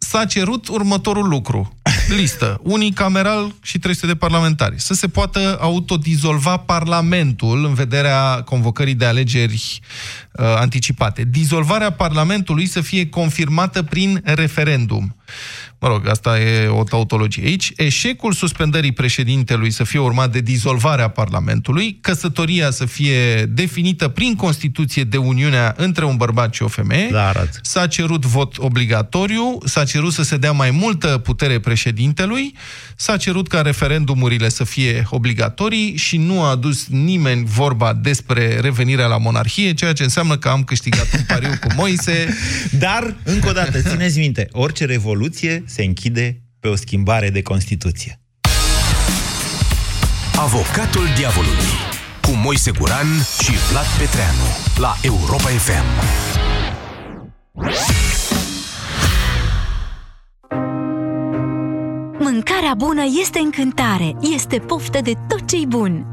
S-a 0.08 0.24
cerut 0.24 0.68
următorul 0.68 1.28
lucru. 1.28 1.78
Listă. 2.08 2.60
Unicameral 2.76 3.54
și 3.62 3.78
300 3.78 4.06
de 4.06 4.14
parlamentari. 4.14 4.80
Să 4.80 4.94
se 4.94 5.08
poată 5.08 5.58
autodizolva 5.60 6.56
Parlamentul 6.56 7.64
în 7.64 7.74
vederea 7.74 8.42
convocării 8.42 8.94
de 8.94 9.04
alegeri 9.04 9.80
uh, 10.38 10.44
anticipate. 10.56 11.24
Dizolvarea 11.30 11.90
Parlamentului 11.90 12.66
să 12.66 12.80
fie 12.80 13.08
confirmată 13.08 13.82
prin 13.82 14.20
referendum. 14.24 15.16
Mă 15.84 15.90
rog, 15.90 16.08
asta 16.08 16.40
e 16.40 16.66
o 16.66 16.84
tautologie 16.84 17.44
aici. 17.44 17.72
Eșecul 17.76 18.32
suspendării 18.32 18.92
președintelui 18.92 19.70
să 19.70 19.84
fie 19.84 19.98
urmat 19.98 20.32
de 20.32 20.40
dizolvarea 20.40 21.08
Parlamentului, 21.08 21.98
căsătoria 22.00 22.70
să 22.70 22.84
fie 22.84 23.44
definită 23.44 24.08
prin 24.08 24.34
Constituție 24.34 25.04
de 25.04 25.16
uniunea 25.16 25.74
între 25.76 26.04
un 26.04 26.16
bărbat 26.16 26.54
și 26.54 26.62
o 26.62 26.68
femeie. 26.68 27.08
Da, 27.10 27.28
arăt. 27.28 27.60
S-a 27.62 27.86
cerut 27.86 28.24
vot 28.24 28.58
obligatoriu, 28.58 29.58
s-a 29.64 29.84
cerut 29.84 30.12
să 30.12 30.22
se 30.22 30.36
dea 30.36 30.52
mai 30.52 30.70
multă 30.70 31.18
putere 31.18 31.58
președintelui, 31.58 32.54
s-a 32.96 33.16
cerut 33.16 33.48
ca 33.48 33.60
referendumurile 33.60 34.48
să 34.48 34.64
fie 34.64 35.06
obligatorii 35.10 35.96
și 35.96 36.16
nu 36.16 36.42
a 36.42 36.50
adus 36.50 36.86
nimeni 36.86 37.44
vorba 37.44 37.92
despre 37.92 38.58
revenirea 38.60 39.06
la 39.06 39.18
monarhie, 39.18 39.74
ceea 39.74 39.92
ce 39.92 40.02
înseamnă 40.02 40.23
că 40.28 40.48
am 40.48 40.64
câștigat 40.64 41.06
un 41.16 41.22
pariu 41.26 41.50
cu 41.60 41.68
Moise. 41.76 42.34
Dar, 42.84 43.16
încă 43.24 43.48
o 43.48 43.52
dată, 43.52 43.82
țineți 43.82 44.18
minte, 44.18 44.48
orice 44.52 44.84
revoluție 44.84 45.64
se 45.66 45.82
închide 45.82 46.40
pe 46.60 46.68
o 46.68 46.76
schimbare 46.76 47.30
de 47.30 47.42
Constituție. 47.42 48.20
Avocatul 50.36 51.06
diavolului 51.16 51.74
cu 52.20 52.30
Moise 52.30 52.70
Guran 52.70 53.06
și 53.42 53.52
Vlad 53.70 53.86
Petreanu 53.98 54.46
la 54.76 54.96
Europa 55.02 55.48
FM. 55.48 55.84
Mâncarea 62.18 62.74
bună 62.76 63.02
este 63.20 63.38
încântare, 63.38 64.12
este 64.34 64.58
poftă 64.58 65.00
de 65.02 65.12
tot 65.28 65.48
ce-i 65.48 65.66
bun. 65.68 66.06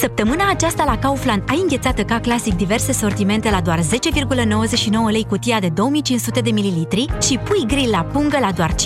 Săptămâna 0.00 0.50
aceasta 0.50 0.84
la 0.84 0.98
Kaufland 0.98 1.42
ai 1.48 1.58
înghețată 1.60 2.02
ca 2.02 2.20
clasic 2.20 2.54
diverse 2.54 2.92
sortimente 2.92 3.50
la 3.50 3.60
doar 3.60 3.78
10,99 3.78 3.84
lei 5.10 5.26
cutia 5.28 5.60
de 5.60 5.68
2500 5.68 6.40
de 6.40 6.50
mililitri 6.50 7.06
și 7.20 7.38
pui 7.38 7.64
grill 7.66 7.90
la 7.90 8.02
pungă 8.02 8.38
la 8.40 8.52
doar 8.52 8.70
5,99 8.70 8.76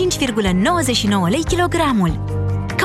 lei 1.29 1.45
kilogramul. 1.45 2.38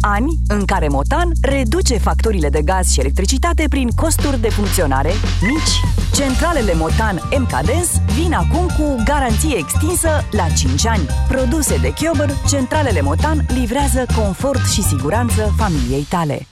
Ani 0.00 0.38
în 0.48 0.64
care 0.64 0.88
Motan 0.88 1.32
reduce 1.40 1.98
facturile 1.98 2.48
de 2.48 2.62
gaz 2.62 2.92
și 2.92 3.00
electricitate 3.00 3.64
prin 3.68 3.88
costuri 3.88 4.40
de 4.40 4.48
funcționare 4.48 5.10
mici. 5.40 5.90
Centralele 6.14 6.74
Motan 6.74 7.20
MKDens 7.38 7.88
vin 8.14 8.32
acum 8.32 8.66
cu 8.66 9.02
garanție 9.04 9.56
extinsă 9.56 10.08
la 10.30 10.48
5 10.48 10.86
ani. 10.86 11.06
Produse 11.28 11.76
de 11.76 11.92
Chiober, 11.92 12.30
centralele 12.48 13.00
Motan 13.00 13.46
livrează 13.48 14.06
confort 14.16 14.66
și 14.66 14.82
siguranță 14.82 15.54
familiei 15.56 16.06
tale. 16.08 16.46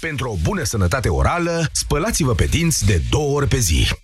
Pentru 0.00 0.30
o 0.30 0.34
bună 0.42 0.62
sănătate 0.62 1.08
orală, 1.08 1.68
spălați-vă 1.72 2.32
pe 2.32 2.44
dinți 2.44 2.86
de 2.86 3.02
două 3.10 3.36
ori 3.36 3.48
pe 3.48 3.58
zi. 3.58 4.03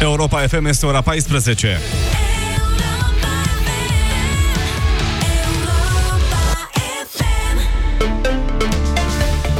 Europa 0.00 0.46
FM 0.46 0.64
este 0.64 0.86
ora 0.86 1.00
14. 1.00 1.78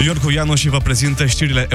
Iorcu 0.05 0.30
Ianu 0.30 0.55
și 0.55 0.68
vă 0.68 0.78
prezintă 0.78 1.26
știrile 1.26 1.68